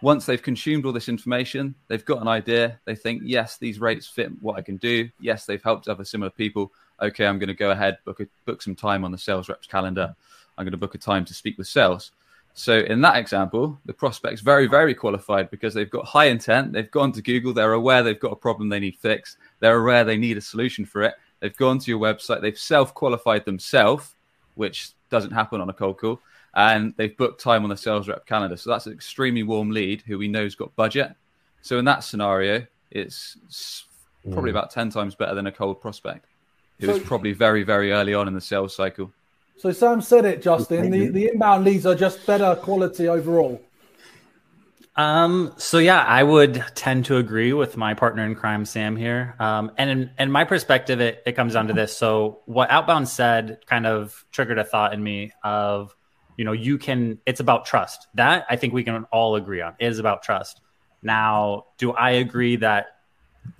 once 0.00 0.26
they've 0.26 0.42
consumed 0.42 0.86
all 0.86 0.92
this 0.92 1.08
information, 1.08 1.74
they've 1.88 2.04
got 2.04 2.20
an 2.20 2.28
idea. 2.28 2.78
They 2.84 2.94
think, 2.94 3.22
yes, 3.24 3.56
these 3.56 3.80
rates 3.80 4.06
fit 4.06 4.30
what 4.40 4.56
I 4.56 4.62
can 4.62 4.76
do. 4.76 5.08
Yes, 5.20 5.44
they've 5.44 5.62
helped 5.62 5.88
other 5.88 6.04
similar 6.04 6.30
people. 6.30 6.72
Okay, 7.00 7.26
I'm 7.26 7.38
going 7.38 7.48
to 7.48 7.54
go 7.54 7.70
ahead 7.70 7.98
book 8.04 8.20
a, 8.20 8.26
book 8.44 8.62
some 8.62 8.74
time 8.74 9.04
on 9.04 9.10
the 9.10 9.18
sales 9.18 9.48
reps 9.48 9.66
calendar. 9.66 10.14
I'm 10.56 10.64
going 10.64 10.72
to 10.72 10.78
book 10.78 10.94
a 10.94 10.98
time 10.98 11.24
to 11.24 11.34
speak 11.34 11.58
with 11.58 11.66
sales. 11.66 12.12
So 12.54 12.78
in 12.78 13.00
that 13.02 13.16
example, 13.16 13.78
the 13.86 13.92
prospect's 13.92 14.40
very, 14.40 14.66
very 14.66 14.94
qualified 14.94 15.50
because 15.50 15.74
they've 15.74 15.90
got 15.90 16.06
high 16.06 16.26
intent. 16.26 16.72
They've 16.72 16.90
gone 16.90 17.12
to 17.12 17.22
Google. 17.22 17.52
They're 17.52 17.72
aware 17.72 18.02
they've 18.02 18.18
got 18.18 18.32
a 18.32 18.36
problem 18.36 18.68
they 18.68 18.80
need 18.80 18.96
fixed. 18.96 19.36
They're 19.60 19.78
aware 19.78 20.04
they 20.04 20.16
need 20.16 20.36
a 20.36 20.40
solution 20.40 20.84
for 20.84 21.02
it. 21.02 21.14
They've 21.40 21.56
gone 21.56 21.78
to 21.78 21.90
your 21.90 22.00
website. 22.00 22.40
They've 22.40 22.58
self-qualified 22.58 23.44
themselves, 23.44 24.14
which 24.56 24.90
doesn't 25.08 25.30
happen 25.30 25.60
on 25.60 25.70
a 25.70 25.72
cold 25.72 25.98
call 25.98 26.20
and 26.54 26.94
they've 26.96 27.16
booked 27.16 27.40
time 27.40 27.64
on 27.64 27.70
the 27.70 27.76
sales 27.76 28.08
rep 28.08 28.26
calendar. 28.26 28.56
So 28.56 28.70
that's 28.70 28.86
an 28.86 28.92
extremely 28.92 29.42
warm 29.42 29.70
lead 29.70 30.02
who 30.06 30.18
we 30.18 30.28
know's 30.28 30.54
got 30.54 30.74
budget. 30.76 31.14
So 31.62 31.78
in 31.78 31.84
that 31.86 32.04
scenario, 32.04 32.66
it's 32.90 33.84
probably 34.24 34.50
mm. 34.50 34.54
about 34.54 34.70
10 34.70 34.90
times 34.90 35.14
better 35.14 35.34
than 35.34 35.46
a 35.46 35.52
cold 35.52 35.80
prospect 35.80 36.26
who 36.80 36.86
so, 36.86 36.92
was 36.94 37.02
probably 37.02 37.32
very, 37.32 37.62
very 37.62 37.92
early 37.92 38.14
on 38.14 38.28
in 38.28 38.34
the 38.34 38.40
sales 38.40 38.74
cycle. 38.74 39.12
So 39.56 39.72
Sam 39.72 40.00
said 40.00 40.24
it, 40.24 40.40
Justin. 40.40 40.90
The, 40.90 41.08
the 41.08 41.28
inbound 41.28 41.64
leads 41.64 41.84
are 41.84 41.94
just 41.94 42.24
better 42.26 42.54
quality 42.54 43.08
overall. 43.08 43.60
Um, 44.94 45.52
so 45.56 45.78
yeah, 45.78 46.02
I 46.02 46.24
would 46.24 46.64
tend 46.74 47.04
to 47.06 47.18
agree 47.18 47.52
with 47.52 47.76
my 47.76 47.94
partner 47.94 48.24
in 48.24 48.34
crime, 48.34 48.64
Sam 48.64 48.96
here. 48.96 49.36
Um, 49.38 49.70
and 49.78 49.90
in, 49.90 50.10
in 50.18 50.32
my 50.32 50.44
perspective, 50.44 51.00
it, 51.00 51.22
it 51.24 51.32
comes 51.32 51.54
down 51.54 51.68
to 51.68 51.72
this. 51.72 51.96
So 51.96 52.40
what 52.46 52.70
Outbound 52.70 53.08
said 53.08 53.60
kind 53.66 53.86
of 53.86 54.24
triggered 54.32 54.58
a 54.58 54.64
thought 54.64 54.92
in 54.92 55.02
me 55.02 55.32
of 55.44 55.94
you 56.38 56.44
know 56.44 56.52
you 56.52 56.78
can 56.78 57.18
it's 57.26 57.40
about 57.40 57.66
trust. 57.66 58.06
That 58.14 58.46
i 58.48 58.56
think 58.56 58.72
we 58.72 58.82
can 58.82 59.04
all 59.12 59.34
agree 59.34 59.60
on 59.60 59.74
is 59.78 59.98
about 59.98 60.22
trust. 60.22 60.62
Now 61.02 61.66
do 61.76 61.92
i 61.92 62.12
agree 62.12 62.56
that 62.56 62.86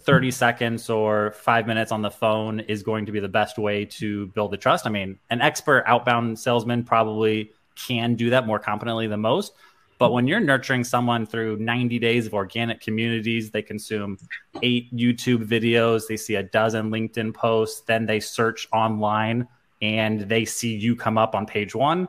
30 0.01 0.31
seconds 0.31 0.89
or 0.89 1.33
five 1.33 1.67
minutes 1.67 1.93
on 1.93 2.03
the 2.03 2.11
phone 2.11 2.61
is 2.61 2.83
going 2.83 3.07
to 3.07 3.13
be 3.13 3.21
the 3.21 3.29
best 3.29 3.59
way 3.59 3.85
to 3.85 4.29
build 4.29 4.53
the 4.53 4.57
trust? 4.57 4.87
I 4.87 4.91
mean 4.91 5.19
an 5.29 5.43
expert 5.43 5.85
outbound 5.87 6.39
salesman 6.39 6.85
probably 6.85 7.51
can 7.75 8.15
do 8.15 8.31
that 8.31 8.47
more 8.47 8.59
competently 8.59 9.09
than 9.09 9.21
most 9.21 9.53
but 9.99 10.13
when 10.13 10.29
you're 10.29 10.39
nurturing 10.39 10.85
someone 10.85 11.27
through 11.27 11.57
90 11.57 11.99
days 11.99 12.25
of 12.29 12.33
organic 12.33 12.81
communities, 12.81 13.51
they 13.51 13.63
consume 13.63 14.17
eight 14.63 14.95
YouTube 14.95 15.45
videos, 15.45 16.07
they 16.07 16.17
see 16.17 16.37
a 16.37 16.43
dozen 16.45 16.89
LinkedIn 16.89 17.35
posts, 17.35 17.81
then 17.81 18.07
they 18.07 18.21
search 18.21 18.69
online 18.73 19.49
and 19.83 20.21
they 20.21 20.45
see 20.45 20.77
you 20.77 20.95
come 20.95 21.19
up 21.19 21.35
on 21.35 21.47
page 21.47 21.75
one 21.75 22.09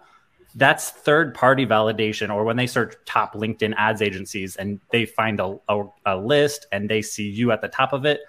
that's 0.56 0.90
third 0.90 1.34
party 1.34 1.66
validation 1.66 2.34
or 2.34 2.44
when 2.44 2.58
they 2.58 2.68
search 2.68 2.96
top 3.06 3.34
linkedin 3.34 3.74
ads 3.78 4.02
agencies 4.02 4.56
and 4.56 4.80
they 4.92 5.06
find 5.06 5.40
a, 5.40 5.58
a, 5.70 5.84
a, 6.06 6.18
list 6.18 6.66
and 6.72 6.90
they 6.90 7.02
see 7.02 7.30
you 7.30 7.52
at 7.52 7.62
the 7.62 7.68
top 7.68 7.94
of 7.94 8.06
it 8.06 8.22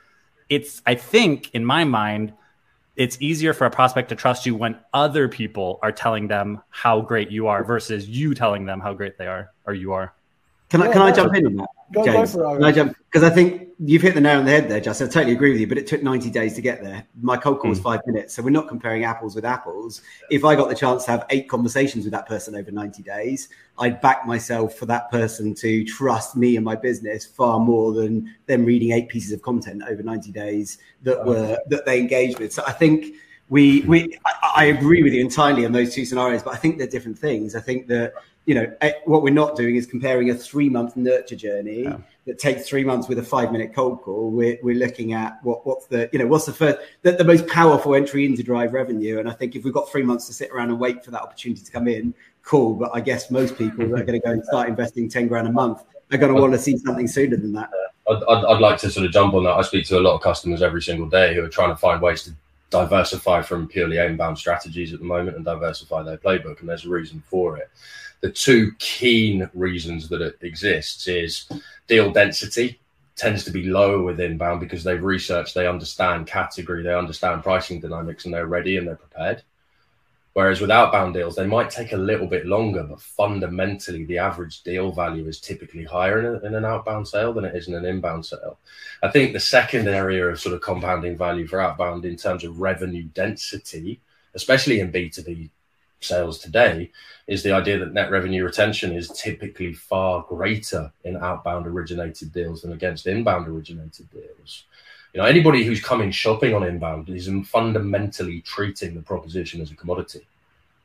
it's 0.49 0.83
i 0.87 0.95
think 0.95 1.51
in 1.55 1.65
my 1.65 1.85
mind 1.85 2.33
it's 2.97 3.17
easier 3.21 3.55
for 3.55 3.67
a 3.67 3.71
prospect 3.71 4.11
to 4.11 4.15
trust 4.15 4.45
you 4.45 4.55
when 4.55 4.79
other 4.93 5.29
people 5.29 5.79
are 5.83 5.93
telling 5.93 6.29
them 6.29 6.61
how 6.69 7.01
great 7.01 7.31
you 7.31 7.47
are 7.47 7.65
versus 7.65 8.07
you 8.09 8.35
telling 8.35 8.67
them 8.67 8.81
how 8.81 8.93
great 8.93 9.17
they 9.17 9.27
are 9.27 9.51
or 9.67 9.73
you 9.73 9.93
are 9.93 10.13
can 10.71 10.83
I 10.83 10.93
can 10.93 11.03
I 11.03 11.13
jump 11.13 11.35
in 11.35 11.47
on 11.47 11.57
that? 11.57 11.69
Go, 11.93 12.05
James? 12.05 12.35
Go 12.35 12.55
can 12.55 12.65
I 12.65 12.73
jump? 12.73 12.97
Because 13.11 13.25
I 13.25 13.35
think 13.35 13.71
you've 13.81 14.03
hit 14.03 14.15
the 14.15 14.21
nail 14.21 14.39
on 14.39 14.45
the 14.45 14.51
head 14.51 14.69
there, 14.69 14.81
Justin. 14.81 15.09
I 15.09 15.11
totally 15.11 15.33
agree 15.33 15.51
with 15.51 15.61
you, 15.61 15.67
but 15.67 15.79
it 15.79 15.87
took 15.87 16.03
90 16.03 16.31
days 16.31 16.55
to 16.55 16.61
get 16.61 16.83
there. 16.83 17.05
My 17.21 17.37
cold 17.37 17.59
call 17.59 17.71
was 17.71 17.81
mm. 17.81 17.85
five 17.85 18.01
minutes. 18.07 18.35
So 18.35 18.43
we're 18.43 18.51
not 18.51 18.69
comparing 18.69 19.05
apples 19.05 19.35
with 19.35 19.45
apples. 19.45 20.03
If 20.31 20.45
I 20.45 20.55
got 20.55 20.69
the 20.69 20.75
chance 20.75 21.05
to 21.07 21.11
have 21.11 21.27
eight 21.31 21.49
conversations 21.49 22.05
with 22.05 22.13
that 22.13 22.29
person 22.29 22.55
over 22.55 22.71
90 22.71 23.03
days, 23.03 23.49
I'd 23.79 24.01
back 24.01 24.27
myself 24.27 24.75
for 24.75 24.87
that 24.87 25.11
person 25.11 25.55
to 25.57 25.85
trust 25.85 26.37
me 26.37 26.57
and 26.57 26.65
my 26.65 26.77
business 26.77 27.25
far 27.25 27.59
more 27.59 27.93
than 27.93 28.33
them 28.47 28.65
reading 28.65 28.93
eight 28.93 29.09
pieces 29.09 29.33
of 29.33 29.43
content 29.43 29.83
over 29.89 30.03
90 30.03 30.31
days 30.31 30.79
that 31.03 31.25
were 31.25 31.59
that 31.69 31.87
they 31.87 31.99
engaged 31.99 32.39
with. 32.39 32.53
So 32.53 32.63
I 32.67 32.73
think 32.73 33.15
we 33.49 33.81
we 33.83 34.17
I, 34.25 34.53
I 34.57 34.65
agree 34.67 35.03
with 35.03 35.13
you 35.13 35.21
entirely 35.21 35.65
on 35.65 35.73
those 35.73 35.95
two 35.95 36.05
scenarios, 36.05 36.43
but 36.43 36.55
I 36.55 36.57
think 36.57 36.79
they're 36.79 36.87
different 36.87 37.19
things. 37.19 37.57
I 37.57 37.61
think 37.61 37.89
that 37.89 38.13
you 38.47 38.55
know, 38.55 38.73
eh, 38.81 38.93
what 39.05 39.23
we're 39.23 39.35
not 39.35 39.57
doing 39.57 39.77
is 39.77 39.87
comparing 39.87 40.31
a 40.31 40.35
three 40.35 40.69
month 40.69 40.97
nurture 40.97 41.37
journey 41.37 41.85
yeah. 41.85 41.99
that 42.27 42.39
takes 42.39 42.69
three 42.69 42.85
months 42.85 43.09
with 43.09 43.19
a 43.19 43.23
five 43.23 43.53
minute 43.53 43.75
cold 43.75 44.03
call. 44.03 44.31
We're, 44.31 44.59
we're 44.63 44.77
looking 44.77 45.13
at 45.13 45.43
what, 45.45 45.67
what's 45.67 45.87
the, 45.87 46.09
you 46.13 46.19
know, 46.19 46.27
what's 46.27 46.47
the 46.47 46.53
first, 46.53 46.79
the, 47.03 47.13
the, 47.13 47.25
most 47.25 47.47
powerful 47.47 47.95
entry 47.95 48.25
into 48.25 48.43
drive 48.43 48.73
revenue. 48.73 49.19
And 49.19 49.29
I 49.29 49.33
think 49.33 49.57
if 49.57 49.65
we've 49.65 49.75
got 49.75 49.91
three 49.91 50.03
months 50.03 50.27
to 50.27 50.33
sit 50.33 50.51
around 50.51 50.71
and 50.71 50.81
wait 50.81 51.05
for 51.05 51.11
that 51.11 51.23
opportunity 51.23 51.63
to 51.63 51.71
come 51.71 51.87
in, 51.87 52.15
cool. 52.43 52.75
But 52.75 52.91
I 52.95 53.01
guess 53.01 53.31
most 53.31 53.57
people 53.57 53.85
are 53.85 54.05
going 54.05 54.21
to 54.21 54.21
go 54.21 54.31
and 54.31 54.45
start 54.45 54.69
investing 54.69 55.09
10 55.09 55.29
grand 55.29 55.47
a 55.47 55.53
month 55.53 55.85
are 56.13 56.19
going 56.19 56.35
to 56.35 56.41
want 56.41 56.53
to 56.53 56.59
see 56.59 56.77
something 56.79 57.07
sooner 57.07 57.37
than 57.37 57.53
that. 57.53 57.71
I'd, 58.09 58.23
I'd, 58.29 58.45
I'd 58.45 58.61
like 58.61 58.79
to 58.81 58.91
sort 58.91 59.07
of 59.07 59.13
jump 59.13 59.35
on 59.35 59.45
that. 59.45 59.53
I 59.53 59.63
speak 59.63 59.87
to 59.87 59.99
a 59.99 60.01
lot 60.01 60.15
of 60.15 60.23
customers 60.23 60.63
every 60.63 60.83
single 60.83 61.09
day 61.09 61.35
who 61.35 61.45
are 61.45 61.49
trying 61.49 61.71
to 61.71 61.77
find 61.77 62.03
ways 62.03 62.25
to 62.25 62.33
diversify 62.71 63.43
from 63.43 63.69
purely 63.69 63.99
inbound 63.99 64.39
strategies 64.39 64.93
at 64.93 64.99
the 64.99 65.05
moment 65.05 65.37
and 65.37 65.45
diversify 65.45 66.03
their 66.03 66.17
playbook. 66.17 66.61
And 66.61 66.69
there's 66.69 66.85
a 66.85 66.89
reason 66.89 67.23
for 67.29 67.57
it 67.59 67.71
the 68.21 68.31
two 68.31 68.73
keen 68.79 69.49
reasons 69.55 70.09
that 70.09 70.21
it 70.21 70.39
exists 70.43 71.09
is 71.09 71.47
deal 71.87 72.13
density 72.13 72.79
tends 73.17 73.45
to 73.45 73.51
be 73.51 73.65
lower 73.65 74.03
with 74.03 74.21
inbound 74.21 74.61
because 74.61 74.83
they've 74.83 75.03
researched, 75.03 75.55
they 75.55 75.67
understand 75.67 76.27
category, 76.27 76.83
they 76.83 76.95
understand 76.95 77.43
pricing 77.43 77.81
dynamics, 77.81 78.25
and 78.25 78.33
they're 78.33 78.47
ready 78.47 78.77
and 78.77 78.89
they're 78.89 78.97
prepared. 78.97 79.43
Whereas 80.33 80.61
with 80.61 80.71
outbound 80.71 81.15
deals, 81.15 81.35
they 81.35 81.47
might 81.47 81.71
take 81.71 81.93
a 81.93 81.97
little 81.97 82.27
bit 82.27 82.47
longer, 82.47 82.85
but 82.85 83.01
fundamentally, 83.01 84.05
the 84.05 84.19
average 84.19 84.63
deal 84.63 84.93
value 84.93 85.27
is 85.27 85.41
typically 85.41 85.85
higher 85.85 86.21
in, 86.21 86.27
a, 86.27 86.47
in, 86.47 86.55
an 86.55 86.65
outbound 86.65 87.09
sale 87.09 87.33
than 87.33 87.45
it 87.45 87.57
is 87.57 87.67
in 87.67 87.75
an 87.75 87.85
inbound 87.85 88.25
sale. 88.25 88.59
I 89.03 89.11
think 89.11 89.33
the 89.33 89.41
second 89.41 89.89
area 89.89 90.27
of 90.29 90.41
sort 90.41 90.55
of 90.55 90.61
compounding 90.61 91.19
value 91.19 91.49
for 91.49 91.61
outbound 91.61 92.05
in 92.05 92.17
terms 92.17 92.45
of 92.45 92.61
revenue 92.61 93.05
density, 93.13 94.01
especially 94.35 94.79
in 94.79 94.93
B2B 94.93 95.51
sales 96.01 96.39
today 96.39 96.91
is 97.27 97.43
the 97.43 97.53
idea 97.53 97.79
that 97.79 97.93
net 97.93 98.11
revenue 98.11 98.45
retention 98.45 98.93
is 98.93 99.09
typically 99.11 99.73
far 99.73 100.25
greater 100.29 100.93
in 101.05 101.17
outbound 101.17 101.67
originated 101.67 102.33
deals 102.33 102.63
than 102.63 102.73
against 102.73 103.07
inbound 103.07 103.47
originated 103.47 104.11
deals. 104.11 104.65
You 105.13 105.21
know, 105.21 105.27
anybody 105.27 105.65
who's 105.65 105.83
coming 105.83 106.11
shopping 106.11 106.55
on 106.55 106.65
inbound 106.65 107.09
is 107.09 107.29
fundamentally 107.47 108.41
treating 108.43 108.95
the 108.95 109.03
proposition 109.03 109.61
as 109.61 109.71
a 109.71 109.77
commodity. 109.77 110.27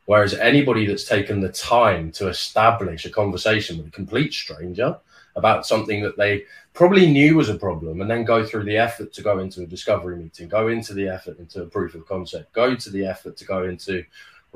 Whereas 0.06 0.34
anybody 0.36 0.86
that's 0.86 1.06
taken 1.06 1.42
the 1.42 1.50
time 1.50 2.12
to 2.14 2.28
establish 2.28 3.06
a 3.06 3.10
conversation 3.10 3.78
with 3.78 3.88
a 3.88 3.92
complete 3.92 4.34
stranger 4.34 4.98
about 5.36 5.66
something 5.66 6.02
that 6.04 6.18
they 6.18 6.44
probably 6.74 7.12
knew 7.12 7.36
was 7.36 7.50
a 7.50 7.56
problem 7.56 8.02
and 8.02 8.10
then 8.10 8.24
go 8.24 8.46
through 8.46 8.64
the 8.64 8.78
effort 8.78 9.14
to 9.14 9.22
go 9.22 9.40
into 9.40 9.64
a 9.64 9.66
discovery 9.66 10.16
meeting, 10.18 10.48
go 10.48 10.68
into 10.68 10.94
the 10.94 11.08
effort 11.08 11.40
into 11.40 11.64
a 11.64 11.66
proof 11.66 11.96
of 11.96 12.08
concept, 12.08 12.54
go 12.54 12.76
to 12.76 12.90
the 12.90 13.06
effort 13.06 13.36
to 13.38 13.46
go 13.46 13.64
into 13.64 14.04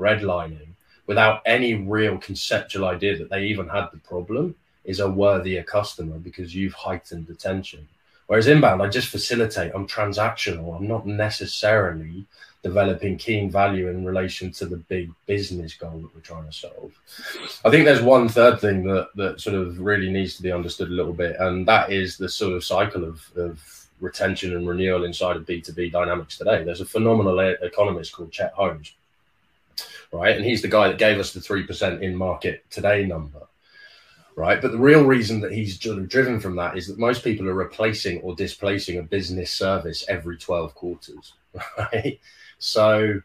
redlining 0.00 0.68
without 1.06 1.42
any 1.44 1.74
real 1.74 2.18
conceptual 2.18 2.86
idea 2.86 3.18
that 3.18 3.30
they 3.30 3.44
even 3.44 3.68
had 3.68 3.88
the 3.92 3.98
problem 3.98 4.54
is 4.84 5.00
a 5.00 5.10
worthier 5.10 5.62
customer 5.62 6.18
because 6.18 6.54
you've 6.54 6.72
heightened 6.72 7.26
the 7.26 7.34
tension. 7.34 7.86
Whereas 8.26 8.46
inbound, 8.46 8.80
I 8.80 8.88
just 8.88 9.08
facilitate, 9.08 9.72
I'm 9.74 9.88
transactional, 9.88 10.76
I'm 10.76 10.86
not 10.86 11.06
necessarily 11.06 12.24
developing 12.62 13.16
keen 13.16 13.50
value 13.50 13.88
in 13.88 14.04
relation 14.04 14.52
to 14.52 14.66
the 14.66 14.76
big 14.76 15.10
business 15.26 15.74
goal 15.74 15.98
that 15.98 16.14
we're 16.14 16.20
trying 16.20 16.46
to 16.46 16.52
solve. 16.52 16.92
I 17.64 17.70
think 17.70 17.84
there's 17.84 18.02
one 18.02 18.28
third 18.28 18.60
thing 18.60 18.84
that, 18.84 19.08
that 19.16 19.40
sort 19.40 19.56
of 19.56 19.80
really 19.80 20.10
needs 20.10 20.36
to 20.36 20.42
be 20.42 20.52
understood 20.52 20.90
a 20.90 20.94
little 20.94 21.12
bit, 21.12 21.36
and 21.40 21.66
that 21.66 21.90
is 21.90 22.18
the 22.18 22.28
sort 22.28 22.52
of 22.52 22.62
cycle 22.62 23.02
of, 23.02 23.28
of 23.36 23.88
retention 24.00 24.54
and 24.56 24.68
renewal 24.68 25.04
inside 25.04 25.36
of 25.36 25.46
B2B 25.46 25.90
dynamics 25.90 26.38
today. 26.38 26.62
There's 26.62 26.80
a 26.80 26.86
phenomenal 26.86 27.40
economist 27.40 28.12
called 28.12 28.30
Chet 28.30 28.52
Holmes, 28.52 28.92
right? 30.12 30.36
And 30.36 30.44
he's 30.44 30.62
the 30.62 30.68
guy 30.68 30.88
that 30.88 30.98
gave 30.98 31.18
us 31.18 31.32
the 31.32 31.40
3% 31.40 32.02
in 32.02 32.14
market 32.16 32.64
today 32.70 33.04
number 33.06 33.46
right? 34.40 34.62
But 34.62 34.72
the 34.72 34.78
real 34.78 35.04
reason 35.04 35.40
that 35.40 35.52
he's 35.52 35.78
driven 35.78 36.40
from 36.40 36.56
that 36.56 36.78
is 36.78 36.86
that 36.86 36.98
most 36.98 37.22
people 37.22 37.46
are 37.48 37.54
replacing 37.54 38.22
or 38.22 38.34
displacing 38.34 38.98
a 38.98 39.02
business 39.02 39.50
service 39.50 40.04
every 40.08 40.38
12 40.38 40.74
quarters, 40.74 41.34
right? 41.78 42.18
So 42.58 43.20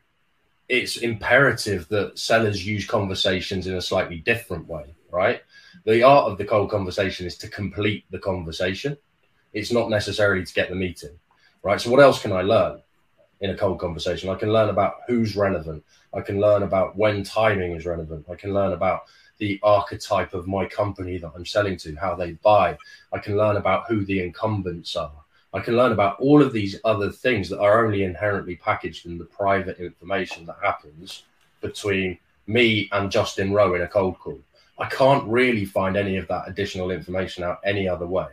it's 0.68 0.98
imperative 0.98 1.88
that 1.88 2.20
sellers 2.20 2.66
use 2.66 2.86
conversations 2.86 3.66
in 3.68 3.76
a 3.76 3.82
slightly 3.82 4.18
different 4.18 4.68
way, 4.68 4.96
right? 5.10 5.42
The 5.86 6.04
art 6.04 6.30
of 6.30 6.38
the 6.38 6.46
cold 6.46 6.70
conversation 6.70 7.26
is 7.26 7.38
to 7.40 7.48
complete 7.48 8.04
the 8.10 8.20
conversation. 8.20 8.98
It's 9.54 9.72
not 9.72 9.90
necessarily 9.90 10.44
to 10.44 10.54
get 10.54 10.70
the 10.70 10.76
meeting, 10.76 11.18
right? 11.64 11.80
So 11.80 11.92
what 11.92 12.02
else 12.02 12.22
can 12.22 12.34
I 12.34 12.42
learn 12.42 12.82
in 13.40 13.52
a 13.52 13.58
cold 13.58 13.80
conversation? 13.80 14.30
I 14.30 14.36
can 14.36 14.52
learn 14.52 14.70
about 14.70 14.96
who's 15.08 15.38
relevant. 15.38 15.86
I 16.16 16.22
can 16.22 16.40
learn 16.40 16.64
about 16.64 16.96
when 16.96 17.24
timing 17.24 17.76
is 17.76 17.86
relevant. 17.86 18.26
I 18.32 18.36
can 18.36 18.54
learn 18.54 18.72
about 18.72 19.04
the 19.38 19.60
archetype 19.62 20.34
of 20.34 20.48
my 20.48 20.66
company 20.66 21.18
that 21.18 21.32
I'm 21.36 21.46
selling 21.46 21.78
to, 21.78 21.94
how 21.96 22.16
they 22.16 22.32
buy. 22.32 22.78
I 23.12 23.20
can 23.20 23.38
learn 23.38 23.58
about 23.58 23.88
who 23.88 24.06
the 24.06 24.22
incumbents 24.22 24.96
are. 24.96 25.12
I 25.54 25.60
can 25.60 25.76
learn 25.76 25.92
about 25.92 26.20
all 26.20 26.42
of 26.42 26.54
these 26.54 26.80
other 26.86 27.12
things 27.12 27.50
that 27.50 27.60
are 27.60 27.86
only 27.86 28.04
inherently 28.04 28.56
packaged 28.56 29.06
in 29.06 29.18
the 29.18 29.26
private 29.26 29.80
information 29.80 30.46
that 30.46 30.58
happens 30.64 31.24
between 31.62 32.18
me 32.48 32.90
and 32.92 33.12
Justin 33.12 33.54
Rowe 33.54 33.76
in 33.76 33.82
a 33.82 33.88
cold 33.88 34.18
call. 34.20 34.40
I 34.78 34.88
can't 34.88 35.28
really 35.28 35.66
find 35.66 35.96
any 35.96 36.18
of 36.18 36.28
that 36.28 36.48
additional 36.48 36.92
information 36.92 37.44
out 37.44 37.60
any 37.64 37.88
other 37.88 38.08
way 38.08 38.28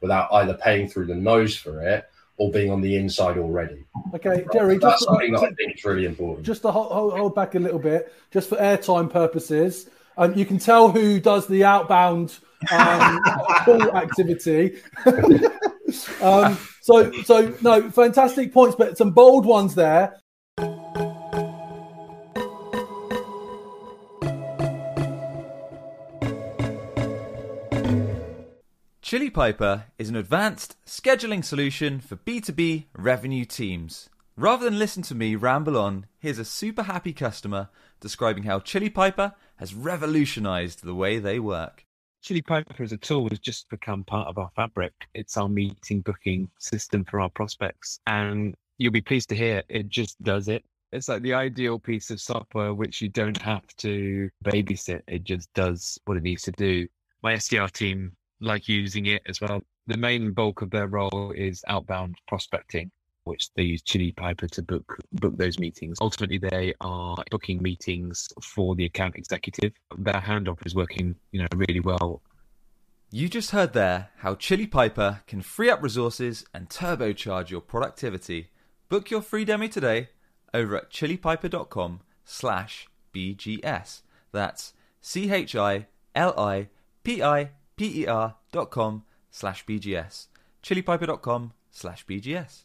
without 0.00 0.32
either 0.32 0.54
paying 0.54 0.88
through 0.88 1.06
the 1.06 1.14
nose 1.14 1.56
for 1.56 1.82
it 1.82 2.08
or 2.38 2.50
being 2.50 2.70
on 2.70 2.80
the 2.80 2.96
inside 2.96 3.36
already. 3.36 3.84
Okay, 4.14 4.46
Jerry, 4.52 4.78
that's 4.78 5.04
something 5.04 5.32
that 5.32 5.42
I 5.42 5.50
think 5.50 5.76
is 5.76 5.84
really 5.84 6.06
important. 6.06 6.46
Just 6.46 6.62
to 6.62 6.70
hold, 6.70 7.12
hold 7.12 7.34
back 7.34 7.54
a 7.54 7.58
little 7.58 7.80
bit, 7.80 8.12
just 8.30 8.48
for 8.48 8.56
airtime 8.56 9.10
purposes, 9.10 9.90
um, 10.16 10.34
you 10.34 10.46
can 10.46 10.58
tell 10.58 10.90
who 10.90 11.20
does 11.20 11.46
the 11.46 11.64
outbound 11.64 12.38
um, 12.70 13.20
call 13.64 13.96
activity. 13.96 14.78
um, 16.22 16.56
so, 16.80 17.12
so 17.22 17.54
no, 17.60 17.90
fantastic 17.90 18.52
points, 18.52 18.76
but 18.76 18.96
some 18.96 19.10
bold 19.10 19.44
ones 19.44 19.74
there. 19.74 20.16
Chili 29.08 29.30
Piper 29.30 29.86
is 29.96 30.10
an 30.10 30.16
advanced 30.16 30.76
scheduling 30.84 31.42
solution 31.42 31.98
for 31.98 32.16
B2B 32.16 32.88
revenue 32.94 33.46
teams. 33.46 34.10
Rather 34.36 34.66
than 34.66 34.78
listen 34.78 35.02
to 35.04 35.14
me 35.14 35.34
ramble 35.34 35.78
on, 35.78 36.04
here's 36.18 36.38
a 36.38 36.44
super 36.44 36.82
happy 36.82 37.14
customer 37.14 37.70
describing 38.00 38.42
how 38.42 38.60
Chili 38.60 38.90
Piper 38.90 39.32
has 39.56 39.72
revolutionized 39.72 40.84
the 40.84 40.94
way 40.94 41.18
they 41.18 41.38
work. 41.38 41.86
Chili 42.20 42.42
Piper 42.42 42.82
as 42.82 42.92
a 42.92 42.98
tool 42.98 43.30
has 43.30 43.38
just 43.38 43.70
become 43.70 44.04
part 44.04 44.28
of 44.28 44.36
our 44.36 44.50
fabric. 44.54 44.92
It's 45.14 45.38
our 45.38 45.48
meeting 45.48 46.02
booking 46.02 46.50
system 46.58 47.06
for 47.06 47.18
our 47.18 47.30
prospects. 47.30 48.00
And 48.06 48.54
you'll 48.76 48.92
be 48.92 49.00
pleased 49.00 49.30
to 49.30 49.34
hear 49.34 49.62
it 49.70 49.88
just 49.88 50.22
does 50.22 50.48
it. 50.48 50.66
It's 50.92 51.08
like 51.08 51.22
the 51.22 51.32
ideal 51.32 51.78
piece 51.78 52.10
of 52.10 52.20
software 52.20 52.74
which 52.74 53.00
you 53.00 53.08
don't 53.08 53.40
have 53.40 53.66
to 53.78 54.28
babysit. 54.44 55.00
It 55.08 55.24
just 55.24 55.50
does 55.54 55.98
what 56.04 56.18
it 56.18 56.24
needs 56.24 56.42
to 56.42 56.52
do. 56.52 56.86
My 57.22 57.32
SDR 57.32 57.70
team 57.72 58.12
like 58.40 58.68
using 58.68 59.06
it 59.06 59.22
as 59.26 59.40
well. 59.40 59.62
The 59.86 59.96
main 59.96 60.32
bulk 60.32 60.62
of 60.62 60.70
their 60.70 60.86
role 60.86 61.32
is 61.34 61.64
outbound 61.68 62.16
prospecting 62.26 62.90
which 63.28 63.52
they 63.54 63.62
use 63.62 63.82
Chili 63.82 64.10
Piper 64.12 64.48
to 64.48 64.62
book 64.62 64.98
book 65.12 65.36
those 65.36 65.58
meetings. 65.58 65.98
Ultimately, 66.00 66.38
they 66.38 66.74
are 66.80 67.16
booking 67.30 67.62
meetings 67.62 68.28
for 68.42 68.74
the 68.74 68.86
account 68.86 69.16
executive. 69.16 69.72
Their 69.96 70.14
handoff 70.14 70.66
is 70.66 70.74
working, 70.74 71.14
you 71.30 71.40
know, 71.40 71.48
really 71.54 71.80
well. 71.80 72.22
You 73.10 73.28
just 73.28 73.52
heard 73.52 73.72
there 73.72 74.10
how 74.18 74.34
Chili 74.34 74.66
Piper 74.66 75.22
can 75.26 75.42
free 75.42 75.70
up 75.70 75.82
resources 75.82 76.44
and 76.52 76.68
turbocharge 76.68 77.50
your 77.50 77.60
productivity. 77.60 78.48
Book 78.88 79.10
your 79.10 79.22
free 79.22 79.44
demo 79.44 79.66
today 79.66 80.08
over 80.52 80.76
at 80.76 80.90
chilipiper.com 80.90 82.00
slash 82.24 82.88
BGS. 83.14 84.02
That's 84.32 84.72
C 85.00 85.30
H 85.30 85.54
I 85.54 85.86
L 86.14 86.38
I 86.38 86.68
P 87.04 87.22
I 87.22 87.50
P 87.78 88.02
E 88.02 88.06
R 88.08 88.34
dot 88.50 88.70
com 88.72 89.04
slash 89.30 89.64
BGS. 89.64 90.26
chilipiper.com 90.64 91.52
slash 91.70 92.04
BGS. 92.06 92.64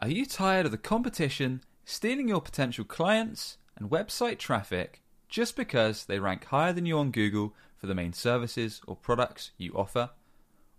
Are 0.00 0.08
you 0.08 0.26
tired 0.26 0.66
of 0.66 0.72
the 0.72 0.78
competition 0.78 1.62
stealing 1.84 2.26
your 2.26 2.40
potential 2.40 2.84
clients 2.84 3.58
and 3.76 3.90
website 3.90 4.38
traffic 4.38 5.02
just 5.28 5.54
because 5.54 6.04
they 6.04 6.18
rank 6.18 6.46
higher 6.46 6.72
than 6.72 6.84
you 6.84 6.98
on 6.98 7.12
Google 7.12 7.54
for 7.76 7.86
the 7.86 7.94
main 7.94 8.12
services 8.12 8.80
or 8.88 8.96
products 8.96 9.52
you 9.56 9.72
offer? 9.76 10.10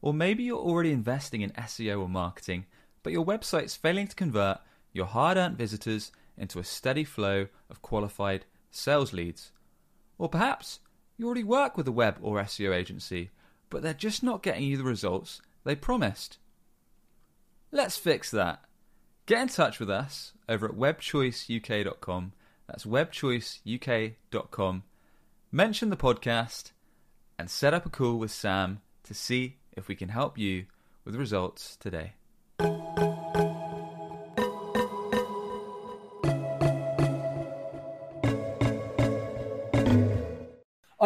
Or 0.02 0.14
maybe 0.14 0.44
you're 0.44 0.58
already 0.58 0.92
investing 0.92 1.40
in 1.40 1.52
SEO 1.52 2.02
or 2.02 2.10
marketing, 2.10 2.66
but 3.04 3.14
your 3.14 3.26
website's 3.26 3.78
failing 3.78 4.08
to 4.08 4.16
convert 4.16 4.58
your 4.92 5.06
hard 5.06 5.38
earned 5.38 5.58
visitors 5.58 6.12
into 6.38 6.60
a 6.60 6.64
steady 6.66 7.06
flow 7.06 7.48
of 7.70 7.82
qualified 7.82 8.44
sales 8.70 9.14
leads. 9.14 9.54
Or 10.18 10.28
perhaps 10.28 10.80
you 11.24 11.28
already 11.28 11.46
work 11.46 11.78
with 11.78 11.88
a 11.88 11.92
web 11.92 12.18
or 12.22 12.42
SEO 12.42 12.76
agency, 12.76 13.32
but 13.70 13.82
they're 13.82 13.94
just 13.94 14.24
not 14.24 14.44
getting 14.44 14.64
you 14.64 14.76
the 14.76 14.84
results 14.84 15.42
they 15.64 15.74
promised. 15.74 16.38
Let's 17.72 17.96
fix 17.96 18.30
that. 18.32 18.62
Get 19.26 19.42
in 19.42 19.48
touch 19.48 19.80
with 19.80 19.90
us 19.90 20.34
over 20.50 20.68
at 20.68 20.76
webchoiceuk.com. 20.76 22.34
That's 22.68 22.86
webchoiceuk.com. 22.86 24.84
Mention 25.50 25.90
the 25.90 25.96
podcast 25.96 26.72
and 27.40 27.50
set 27.50 27.74
up 27.74 27.86
a 27.86 27.90
call 27.90 28.18
with 28.18 28.32
Sam 28.32 28.82
to 29.04 29.14
see 29.14 29.56
if 29.72 29.88
we 29.88 29.96
can 29.96 30.10
help 30.10 30.38
you 30.38 30.66
with 31.06 31.16
results 31.16 31.78
today. 31.78 32.16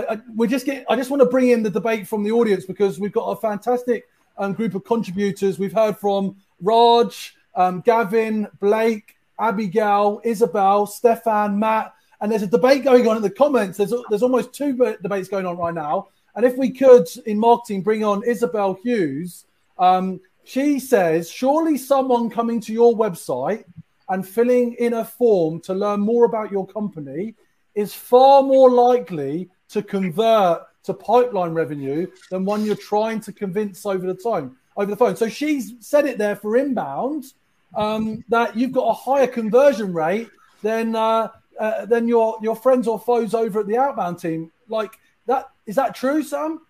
I, 0.01 0.17
we're 0.35 0.47
just 0.47 0.65
getting, 0.65 0.85
I 0.89 0.95
just 0.95 1.09
want 1.09 1.21
to 1.21 1.27
bring 1.27 1.49
in 1.49 1.63
the 1.63 1.69
debate 1.69 2.07
from 2.07 2.23
the 2.23 2.31
audience 2.31 2.65
because 2.65 2.99
we've 2.99 3.11
got 3.11 3.25
a 3.25 3.35
fantastic 3.35 4.07
um, 4.37 4.53
group 4.53 4.75
of 4.75 4.83
contributors. 4.83 5.59
We've 5.59 5.73
heard 5.73 5.97
from 5.97 6.35
Raj, 6.61 7.35
um, 7.55 7.81
Gavin, 7.81 8.47
Blake, 8.59 9.15
Abigail, 9.39 10.21
Isabel, 10.23 10.85
Stefan, 10.85 11.59
Matt, 11.59 11.93
and 12.21 12.31
there's 12.31 12.43
a 12.43 12.47
debate 12.47 12.83
going 12.83 13.07
on 13.07 13.15
in 13.15 13.21
the 13.21 13.29
comments. 13.29 13.77
There's 13.77 13.93
there's 14.09 14.23
almost 14.23 14.53
two 14.53 14.73
debates 15.01 15.27
going 15.27 15.45
on 15.45 15.57
right 15.57 15.73
now. 15.73 16.09
And 16.35 16.45
if 16.45 16.55
we 16.55 16.71
could, 16.71 17.07
in 17.25 17.39
marketing, 17.39 17.81
bring 17.81 18.03
on 18.03 18.23
Isabel 18.23 18.75
Hughes, 18.75 19.45
um, 19.79 20.19
she 20.43 20.79
says, 20.79 21.29
surely 21.29 21.77
someone 21.77 22.29
coming 22.29 22.61
to 22.61 22.73
your 22.73 22.95
website 22.95 23.65
and 24.09 24.27
filling 24.27 24.73
in 24.73 24.93
a 24.93 25.03
form 25.03 25.59
to 25.61 25.73
learn 25.73 25.99
more 25.99 26.25
about 26.25 26.51
your 26.51 26.65
company 26.65 27.35
is 27.75 27.93
far 27.93 28.41
more 28.43 28.69
likely 28.69 29.49
to 29.69 29.81
convert 29.81 30.63
to 30.83 30.93
pipeline 30.93 31.53
revenue 31.53 32.07
than 32.31 32.45
one 32.45 32.65
you're 32.65 32.75
trying 32.75 33.19
to 33.21 33.31
convince 33.33 33.85
over 33.85 34.07
the 34.07 34.13
time 34.13 34.57
over 34.77 34.89
the 34.91 34.95
phone. 34.95 35.15
So 35.15 35.27
she's 35.27 35.73
said 35.79 36.05
it 36.05 36.17
there 36.17 36.35
for 36.35 36.55
inbound 36.55 37.33
um, 37.75 38.23
that 38.29 38.55
you've 38.55 38.71
got 38.71 38.87
a 38.87 38.93
higher 38.93 39.27
conversion 39.27 39.91
rate 39.91 40.29
than 40.61 40.95
uh, 40.95 41.29
uh, 41.59 41.85
than 41.85 42.07
your 42.07 42.37
your 42.41 42.55
friends 42.55 42.87
or 42.87 42.99
foes 42.99 43.33
over 43.33 43.59
at 43.59 43.67
the 43.67 43.77
outbound 43.77 44.19
team. 44.19 44.51
Like 44.69 44.97
that 45.25 45.49
is 45.65 45.75
that 45.75 45.95
true, 45.95 46.23
Sam? 46.23 46.61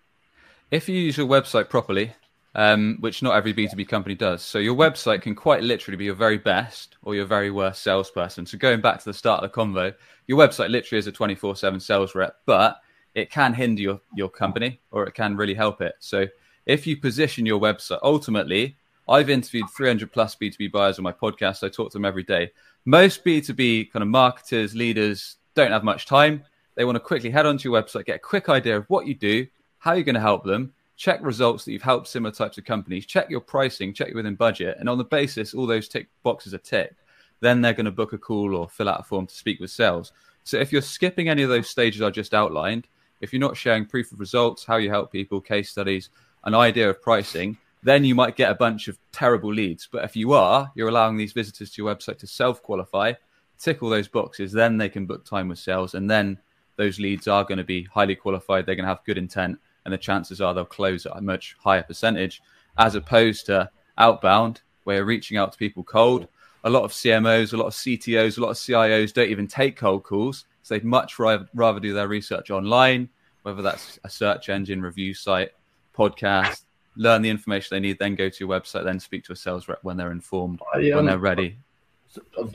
If 0.70 0.88
you 0.88 0.98
use 0.98 1.16
your 1.16 1.26
website 1.26 1.68
properly, 1.68 2.12
um, 2.54 2.96
which 3.00 3.22
not 3.22 3.36
every 3.36 3.54
B2B 3.54 3.88
company 3.88 4.14
does. 4.14 4.42
So 4.42 4.58
your 4.58 4.74
website 4.74 5.22
can 5.22 5.34
quite 5.34 5.62
literally 5.62 5.96
be 5.96 6.06
your 6.06 6.14
very 6.14 6.38
best 6.38 6.96
or 7.02 7.14
your 7.14 7.24
very 7.24 7.50
worst 7.50 7.82
salesperson. 7.82 8.44
So 8.46 8.58
going 8.58 8.80
back 8.80 8.98
to 8.98 9.04
the 9.04 9.14
start 9.14 9.42
of 9.42 9.50
the 9.50 9.56
convo, 9.56 9.94
your 10.26 10.38
website 10.38 10.70
literally 10.70 10.98
is 10.98 11.06
a 11.06 11.12
24/7 11.12 11.80
sales 11.80 12.14
rep, 12.14 12.36
but 12.46 12.80
it 13.18 13.30
can 13.30 13.52
hinder 13.54 13.82
your 13.82 14.00
your 14.14 14.28
company 14.28 14.80
or 14.90 15.06
it 15.06 15.14
can 15.14 15.36
really 15.36 15.54
help 15.54 15.80
it. 15.80 15.94
So 15.98 16.26
if 16.66 16.86
you 16.86 16.96
position 16.96 17.46
your 17.46 17.60
website 17.60 18.00
ultimately 18.02 18.76
I've 19.08 19.30
interviewed 19.30 19.70
300 19.74 20.12
plus 20.12 20.36
B2B 20.36 20.70
buyers 20.70 20.98
on 20.98 21.02
my 21.02 21.12
podcast. 21.12 21.64
I 21.64 21.70
talk 21.70 21.90
to 21.90 21.96
them 21.96 22.04
every 22.04 22.24
day. 22.24 22.50
Most 22.84 23.24
B2B 23.24 23.90
kind 23.90 24.02
of 24.02 24.08
marketers, 24.08 24.74
leaders 24.74 25.36
don't 25.54 25.70
have 25.70 25.82
much 25.82 26.04
time. 26.04 26.44
They 26.74 26.84
want 26.84 26.96
to 26.96 27.00
quickly 27.00 27.30
head 27.30 27.46
onto 27.46 27.70
your 27.70 27.82
website, 27.82 28.04
get 28.04 28.16
a 28.16 28.20
quick 28.20 28.48
idea 28.48 28.76
of 28.76 28.84
what 28.88 29.06
you 29.06 29.14
do, 29.14 29.46
how 29.78 29.94
you're 29.94 30.04
going 30.04 30.14
to 30.14 30.20
help 30.20 30.44
them, 30.44 30.72
check 30.96 31.20
results 31.22 31.64
that 31.64 31.72
you've 31.72 31.82
helped 31.82 32.06
similar 32.06 32.32
types 32.32 32.58
of 32.58 32.64
companies, 32.64 33.06
check 33.06 33.30
your 33.30 33.40
pricing, 33.40 33.94
check 33.94 34.08
you 34.08 34.14
within 34.14 34.34
budget, 34.34 34.76
and 34.78 34.88
on 34.88 34.98
the 34.98 35.04
basis 35.04 35.54
all 35.54 35.66
those 35.66 35.88
tick 35.88 36.08
boxes 36.22 36.52
are 36.52 36.58
ticked, 36.58 37.00
then 37.40 37.60
they're 37.60 37.72
going 37.72 37.86
to 37.86 37.90
book 37.90 38.12
a 38.12 38.18
call 38.18 38.54
or 38.54 38.68
fill 38.68 38.88
out 38.88 39.00
a 39.00 39.02
form 39.04 39.26
to 39.26 39.34
speak 39.34 39.58
with 39.58 39.70
sales. 39.70 40.12
So 40.44 40.58
if 40.58 40.70
you're 40.70 40.82
skipping 40.82 41.28
any 41.28 41.42
of 41.42 41.48
those 41.48 41.68
stages 41.68 42.02
I 42.02 42.10
just 42.10 42.34
outlined, 42.34 42.86
if 43.20 43.32
you're 43.32 43.40
not 43.40 43.56
sharing 43.56 43.86
proof 43.86 44.12
of 44.12 44.20
results, 44.20 44.64
how 44.64 44.76
you 44.76 44.90
help 44.90 45.12
people, 45.12 45.40
case 45.40 45.70
studies, 45.70 46.10
an 46.44 46.54
idea 46.54 46.88
of 46.88 47.02
pricing, 47.02 47.58
then 47.82 48.04
you 48.04 48.14
might 48.14 48.36
get 48.36 48.50
a 48.50 48.54
bunch 48.54 48.88
of 48.88 48.98
terrible 49.12 49.52
leads. 49.52 49.88
But 49.90 50.04
if 50.04 50.16
you 50.16 50.32
are, 50.32 50.70
you're 50.74 50.88
allowing 50.88 51.16
these 51.16 51.32
visitors 51.32 51.70
to 51.72 51.82
your 51.82 51.94
website 51.94 52.18
to 52.18 52.26
self 52.26 52.62
qualify, 52.62 53.12
tick 53.58 53.82
all 53.82 53.90
those 53.90 54.08
boxes, 54.08 54.52
then 54.52 54.76
they 54.76 54.88
can 54.88 55.06
book 55.06 55.24
time 55.24 55.48
with 55.48 55.58
sales. 55.58 55.94
And 55.94 56.10
then 56.10 56.38
those 56.76 56.98
leads 56.98 57.28
are 57.28 57.44
going 57.44 57.58
to 57.58 57.64
be 57.64 57.84
highly 57.84 58.14
qualified. 58.14 58.66
They're 58.66 58.76
going 58.76 58.84
to 58.84 58.88
have 58.88 59.04
good 59.04 59.18
intent 59.18 59.58
and 59.88 59.94
the 59.94 59.98
chances 59.98 60.42
are 60.42 60.52
they'll 60.52 60.66
close 60.66 61.06
at 61.06 61.16
a 61.16 61.20
much 61.22 61.56
higher 61.58 61.82
percentage 61.82 62.42
as 62.76 62.94
opposed 62.94 63.46
to 63.46 63.70
outbound 63.96 64.60
where 64.84 64.96
you're 64.96 65.06
reaching 65.06 65.38
out 65.38 65.50
to 65.52 65.58
people 65.58 65.82
cold. 65.82 66.28
A 66.64 66.70
lot 66.70 66.84
of 66.84 66.92
CMOs, 66.92 67.54
a 67.54 67.56
lot 67.56 67.68
of 67.68 67.72
CTOs, 67.72 68.36
a 68.36 68.40
lot 68.42 68.50
of 68.50 68.56
CIOs 68.56 69.14
don't 69.14 69.30
even 69.30 69.46
take 69.46 69.76
cold 69.76 70.02
calls. 70.04 70.44
So 70.68 70.74
they'd 70.74 70.84
much 70.84 71.18
rather 71.18 71.80
do 71.80 71.94
their 71.94 72.08
research 72.08 72.50
online, 72.50 73.08
whether 73.42 73.62
that's 73.62 73.98
a 74.04 74.10
search 74.10 74.50
engine 74.50 74.82
review 74.82 75.14
site, 75.14 75.52
podcast, 75.96 76.64
learn 76.94 77.22
the 77.22 77.30
information 77.30 77.68
they 77.74 77.80
need, 77.80 77.98
then 77.98 78.14
go 78.14 78.28
to 78.28 78.36
your 78.38 78.50
website, 78.50 78.84
then 78.84 79.00
speak 79.00 79.24
to 79.24 79.32
a 79.32 79.36
sales 79.36 79.66
rep 79.66 79.78
when 79.82 79.96
they're 79.96 80.12
informed, 80.12 80.60
I, 80.74 80.90
um, 80.90 80.96
when 80.96 81.06
they're 81.06 81.16
ready. 81.16 81.56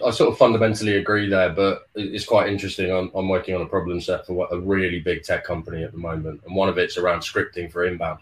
I 0.06 0.12
sort 0.12 0.32
of 0.32 0.38
fundamentally 0.38 0.98
agree 0.98 1.28
there, 1.28 1.50
but 1.50 1.88
it's 1.96 2.26
quite 2.26 2.50
interesting. 2.50 2.92
I'm, 2.92 3.10
I'm, 3.16 3.30
working 3.30 3.56
on 3.56 3.62
a 3.62 3.66
problem 3.66 4.00
set 4.00 4.28
for 4.28 4.48
a 4.52 4.60
really 4.60 5.00
big 5.00 5.24
tech 5.24 5.44
company 5.44 5.84
at 5.84 5.92
the 5.92 5.98
moment, 5.98 6.42
and 6.46 6.56
one 6.56 6.70
of 6.70 6.78
it's 6.78 7.00
around 7.00 7.22
scripting 7.22 7.72
for 7.72 7.86
inbound. 7.86 8.20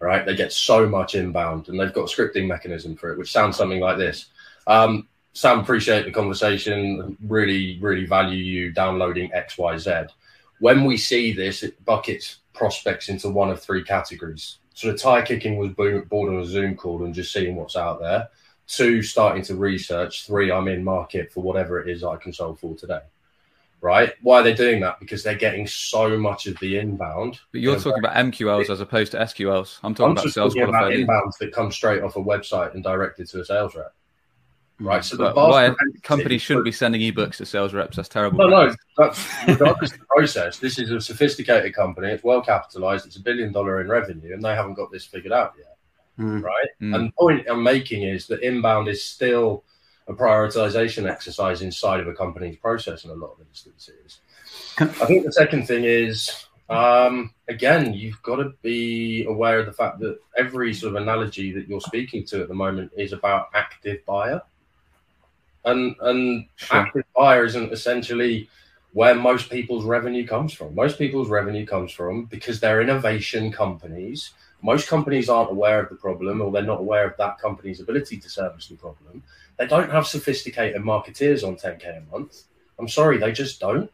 Right, 0.00 0.26
they 0.26 0.36
get 0.36 0.52
so 0.52 0.86
much 0.86 1.14
inbound, 1.14 1.70
and 1.70 1.80
they've 1.80 1.94
got 1.94 2.12
a 2.12 2.14
scripting 2.14 2.46
mechanism 2.46 2.94
for 2.94 3.10
it, 3.10 3.18
which 3.18 3.32
sounds 3.32 3.56
something 3.56 3.80
like 3.80 3.96
this. 3.96 4.26
Um, 4.66 5.08
Sam, 5.38 5.60
appreciate 5.60 6.04
the 6.04 6.10
conversation. 6.10 7.16
Really, 7.24 7.78
really 7.80 8.06
value 8.06 8.42
you 8.42 8.72
downloading 8.72 9.32
X, 9.32 9.56
Y, 9.56 9.78
Z. 9.78 10.06
When 10.58 10.84
we 10.84 10.96
see 10.96 11.32
this, 11.32 11.62
it 11.62 11.84
buckets 11.84 12.38
prospects 12.54 13.08
into 13.08 13.28
one 13.28 13.48
of 13.48 13.62
three 13.62 13.84
categories. 13.84 14.58
So 14.74 14.90
the 14.90 14.98
tire 14.98 15.22
kicking 15.22 15.56
was 15.56 15.70
bored 15.70 16.10
on 16.12 16.40
a 16.40 16.44
Zoom 16.44 16.74
call 16.74 17.04
and 17.04 17.14
just 17.14 17.32
seeing 17.32 17.54
what's 17.54 17.76
out 17.76 18.00
there 18.00 18.30
Two, 18.66 19.00
starting 19.00 19.44
to 19.44 19.54
research. 19.54 20.26
Three, 20.26 20.50
I'm 20.50 20.66
in 20.66 20.82
market 20.82 21.30
for 21.30 21.40
whatever 21.40 21.80
it 21.80 21.88
is 21.88 22.02
I 22.02 22.16
can 22.16 22.32
solve 22.32 22.58
for 22.58 22.74
today. 22.74 23.02
Right? 23.80 24.14
Why 24.22 24.40
are 24.40 24.42
they 24.42 24.54
doing 24.54 24.80
that? 24.80 24.98
Because 24.98 25.22
they're 25.22 25.36
getting 25.36 25.68
so 25.68 26.18
much 26.18 26.48
of 26.48 26.58
the 26.58 26.78
inbound. 26.78 27.38
But 27.52 27.60
you're 27.60 27.78
talking 27.78 28.04
about 28.04 28.16
MQLs 28.16 28.70
as 28.70 28.80
opposed 28.80 29.12
to 29.12 29.18
SQLs. 29.18 29.78
I'm 29.84 29.94
talking 29.94 30.18
I'm 30.18 30.18
about 30.18 30.32
sales 30.32 30.54
talking 30.54 30.68
about 30.68 30.90
inbounds 30.90 31.38
that 31.38 31.52
come 31.52 31.70
straight 31.70 32.02
off 32.02 32.16
a 32.16 32.18
website 32.18 32.74
and 32.74 32.82
directed 32.82 33.28
to 33.28 33.40
a 33.40 33.44
sales 33.44 33.76
rep. 33.76 33.94
Right. 34.80 35.04
So 35.04 35.16
the 35.16 35.32
why 35.32 35.74
companies 36.02 36.40
shouldn't 36.40 36.64
be 36.64 36.72
sending 36.72 37.00
ebooks 37.00 37.36
to 37.36 37.46
sales 37.46 37.74
reps. 37.74 37.96
That's 37.96 38.08
terrible. 38.08 38.38
No, 38.38 38.48
no. 38.48 38.74
That's 38.96 39.28
regardless 39.48 39.92
of 39.92 39.98
the 39.98 40.06
process. 40.06 40.58
This 40.58 40.78
is 40.78 40.90
a 40.90 41.00
sophisticated 41.00 41.74
company. 41.74 42.10
It's 42.10 42.22
well 42.22 42.42
capitalized. 42.42 43.06
It's 43.06 43.16
a 43.16 43.20
billion 43.20 43.52
dollar 43.52 43.80
in 43.80 43.88
revenue, 43.88 44.32
and 44.32 44.42
they 44.42 44.54
haven't 44.54 44.74
got 44.74 44.92
this 44.92 45.04
figured 45.04 45.32
out 45.32 45.54
yet 45.58 45.78
mm. 46.18 46.42
right? 46.42 46.68
Mm. 46.80 46.94
And 46.94 47.08
the 47.08 47.12
point 47.12 47.46
I'm 47.48 47.62
making 47.62 48.02
is 48.02 48.26
that 48.26 48.42
inbound 48.42 48.88
is 48.88 49.02
still 49.02 49.64
a 50.06 50.14
prioritization 50.14 51.08
exercise 51.08 51.62
inside 51.62 52.00
of 52.00 52.08
a 52.08 52.14
company's 52.14 52.56
process 52.56 53.04
in 53.04 53.10
a 53.10 53.14
lot 53.14 53.32
of 53.32 53.46
instances. 53.46 54.20
I 54.78 55.06
think 55.06 55.24
the 55.24 55.32
second 55.32 55.66
thing 55.66 55.84
is, 55.84 56.46
um, 56.70 57.34
again, 57.48 57.94
you've 57.94 58.22
got 58.22 58.36
to 58.36 58.52
be 58.62 59.24
aware 59.24 59.58
of 59.58 59.66
the 59.66 59.72
fact 59.72 59.98
that 60.00 60.18
every 60.36 60.72
sort 60.72 60.94
of 60.94 61.02
analogy 61.02 61.52
that 61.52 61.68
you're 61.68 61.80
speaking 61.80 62.24
to 62.26 62.40
at 62.40 62.48
the 62.48 62.54
moment 62.54 62.92
is 62.96 63.12
about 63.12 63.48
active 63.54 64.04
buyer. 64.06 64.40
And, 65.70 65.96
and 66.00 66.46
sure. 66.56 66.78
active 66.78 67.04
buyer 67.14 67.44
isn't 67.44 67.72
essentially 67.72 68.48
where 68.92 69.14
most 69.14 69.50
people's 69.50 69.84
revenue 69.84 70.26
comes 70.26 70.52
from. 70.52 70.74
Most 70.74 70.98
people's 70.98 71.28
revenue 71.28 71.66
comes 71.66 71.92
from 71.92 72.24
because 72.24 72.58
they're 72.60 72.80
innovation 72.80 73.52
companies 73.52 74.32
most 74.62 74.88
companies 74.88 75.28
aren't 75.28 75.50
aware 75.50 75.80
of 75.80 75.88
the 75.88 75.94
problem 75.94 76.40
or 76.40 76.50
they're 76.50 76.62
not 76.62 76.80
aware 76.80 77.06
of 77.06 77.16
that 77.16 77.38
company's 77.38 77.80
ability 77.80 78.18
to 78.18 78.28
service 78.28 78.66
the 78.66 78.76
problem. 78.76 79.22
They 79.56 79.66
don't 79.66 79.90
have 79.90 80.06
sophisticated 80.06 80.82
marketeers 80.82 81.46
on 81.46 81.56
10K 81.56 81.98
a 81.98 82.12
month. 82.12 82.44
I'm 82.78 82.88
sorry, 82.88 83.18
they 83.18 83.32
just 83.32 83.60
don't. 83.60 83.90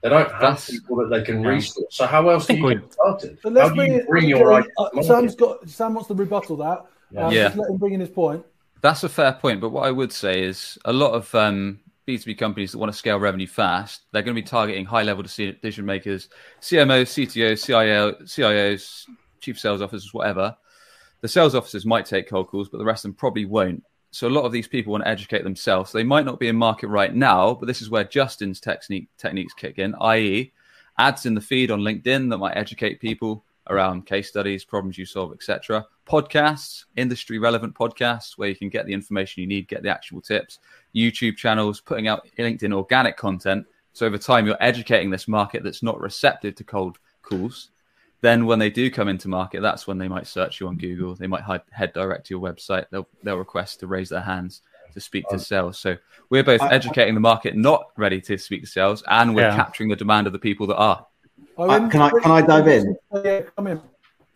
They 0.00 0.08
don't 0.08 0.30
have 0.30 0.40
That's, 0.40 0.70
people 0.70 0.96
that 0.96 1.10
they 1.10 1.22
can 1.22 1.42
yeah. 1.42 1.48
resource. 1.48 1.86
So 1.90 2.06
how 2.06 2.28
else 2.28 2.46
do 2.46 2.56
you 2.56 2.74
get 2.74 2.92
started? 2.92 3.38
So 3.42 3.48
let's 3.48 3.70
how 3.70 3.74
bring, 3.74 4.04
bring 4.06 4.28
your 4.28 4.46
right? 4.46 4.64
Uh, 4.78 5.02
Sam's 5.02 5.34
got 5.34 5.68
Sam 5.68 5.94
wants 5.94 6.06
to 6.08 6.14
rebuttal 6.14 6.56
that. 6.58 6.84
Yeah. 7.10 7.26
Um, 7.26 7.32
yeah. 7.32 7.52
let 7.56 7.70
him 7.70 7.76
bring 7.78 7.94
in 7.94 8.00
his 8.00 8.10
point. 8.10 8.44
That's 8.80 9.02
a 9.02 9.08
fair 9.08 9.32
point. 9.32 9.60
But 9.60 9.70
what 9.70 9.86
I 9.86 9.90
would 9.90 10.12
say 10.12 10.42
is 10.42 10.78
a 10.84 10.92
lot 10.92 11.12
of 11.12 11.34
um, 11.34 11.80
B2B 12.06 12.38
companies 12.38 12.72
that 12.72 12.78
want 12.78 12.92
to 12.92 12.98
scale 12.98 13.18
revenue 13.18 13.46
fast, 13.46 14.02
they're 14.12 14.22
going 14.22 14.34
to 14.34 14.42
be 14.42 14.46
targeting 14.46 14.86
high 14.86 15.02
level 15.02 15.22
decision 15.22 15.84
makers, 15.84 16.28
CMOs, 16.60 17.26
CTOs, 17.26 17.64
CIO, 17.64 18.12
CIOs, 18.22 19.06
chief 19.40 19.58
sales 19.58 19.82
officers, 19.82 20.14
whatever. 20.14 20.56
The 21.20 21.28
sales 21.28 21.54
officers 21.54 21.84
might 21.84 22.06
take 22.06 22.28
cold 22.28 22.48
calls, 22.48 22.68
but 22.68 22.78
the 22.78 22.84
rest 22.84 23.04
of 23.04 23.10
them 23.10 23.16
probably 23.16 23.44
won't. 23.44 23.82
So 24.10 24.26
a 24.26 24.30
lot 24.30 24.44
of 24.44 24.52
these 24.52 24.68
people 24.68 24.92
want 24.92 25.04
to 25.04 25.10
educate 25.10 25.44
themselves. 25.44 25.92
They 25.92 26.04
might 26.04 26.24
not 26.24 26.40
be 26.40 26.48
in 26.48 26.56
market 26.56 26.88
right 26.88 27.14
now, 27.14 27.54
but 27.54 27.66
this 27.66 27.82
is 27.82 27.90
where 27.90 28.04
Justin's 28.04 28.60
technique 28.60 29.08
techniques 29.18 29.52
kick 29.52 29.78
in, 29.78 29.94
i.e., 30.00 30.52
ads 30.96 31.26
in 31.26 31.34
the 31.34 31.40
feed 31.40 31.70
on 31.70 31.80
LinkedIn 31.80 32.30
that 32.30 32.38
might 32.38 32.56
educate 32.56 33.00
people 33.00 33.44
around 33.68 34.06
case 34.06 34.28
studies, 34.28 34.64
problems 34.64 34.96
you 34.96 35.04
solve, 35.04 35.32
etc. 35.32 35.86
Podcasts, 36.08 36.84
industry 36.96 37.38
relevant 37.38 37.74
podcasts 37.74 38.38
where 38.38 38.48
you 38.48 38.56
can 38.56 38.68
get 38.68 38.86
the 38.86 38.92
information 38.92 39.42
you 39.42 39.46
need, 39.46 39.68
get 39.68 39.82
the 39.82 39.90
actual 39.90 40.20
tips. 40.20 40.58
YouTube 40.94 41.36
channels, 41.36 41.80
putting 41.80 42.08
out 42.08 42.26
LinkedIn 42.38 42.72
organic 42.72 43.16
content. 43.16 43.66
So 43.92 44.06
over 44.06 44.18
time, 44.18 44.46
you're 44.46 44.56
educating 44.60 45.10
this 45.10 45.28
market 45.28 45.62
that's 45.62 45.82
not 45.82 46.00
receptive 46.00 46.54
to 46.56 46.64
cold 46.64 46.98
calls 47.22 47.70
then 48.20 48.46
when 48.46 48.58
they 48.58 48.70
do 48.70 48.90
come 48.90 49.08
into 49.08 49.28
market, 49.28 49.62
that's 49.62 49.86
when 49.86 49.98
they 49.98 50.08
might 50.08 50.26
search 50.26 50.60
you 50.60 50.66
on 50.66 50.76
Google. 50.76 51.14
They 51.14 51.26
might 51.26 51.44
head 51.70 51.92
direct 51.92 52.26
to 52.26 52.34
your 52.34 52.40
website. 52.40 52.86
They'll 52.90 53.08
they'll 53.22 53.36
request 53.36 53.80
to 53.80 53.86
raise 53.86 54.08
their 54.08 54.20
hands 54.20 54.62
to 54.94 55.00
speak 55.00 55.28
to 55.28 55.38
sales. 55.38 55.78
So 55.78 55.96
we're 56.30 56.42
both 56.42 56.62
educating 56.62 57.14
the 57.14 57.20
market 57.20 57.54
not 57.54 57.90
ready 57.96 58.20
to 58.22 58.36
speak 58.36 58.62
to 58.62 58.66
sales, 58.66 59.04
and 59.06 59.34
we're 59.34 59.42
yeah. 59.42 59.56
capturing 59.56 59.88
the 59.88 59.96
demand 59.96 60.26
of 60.26 60.32
the 60.32 60.38
people 60.38 60.66
that 60.68 60.76
are. 60.76 61.06
Uh, 61.56 61.88
can 61.88 62.02
I 62.02 62.10
can 62.10 62.30
I 62.30 62.42
dive 62.42 62.66
in? 62.66 62.96
Yeah, 63.24 63.42
come 63.54 63.68
in. 63.68 63.80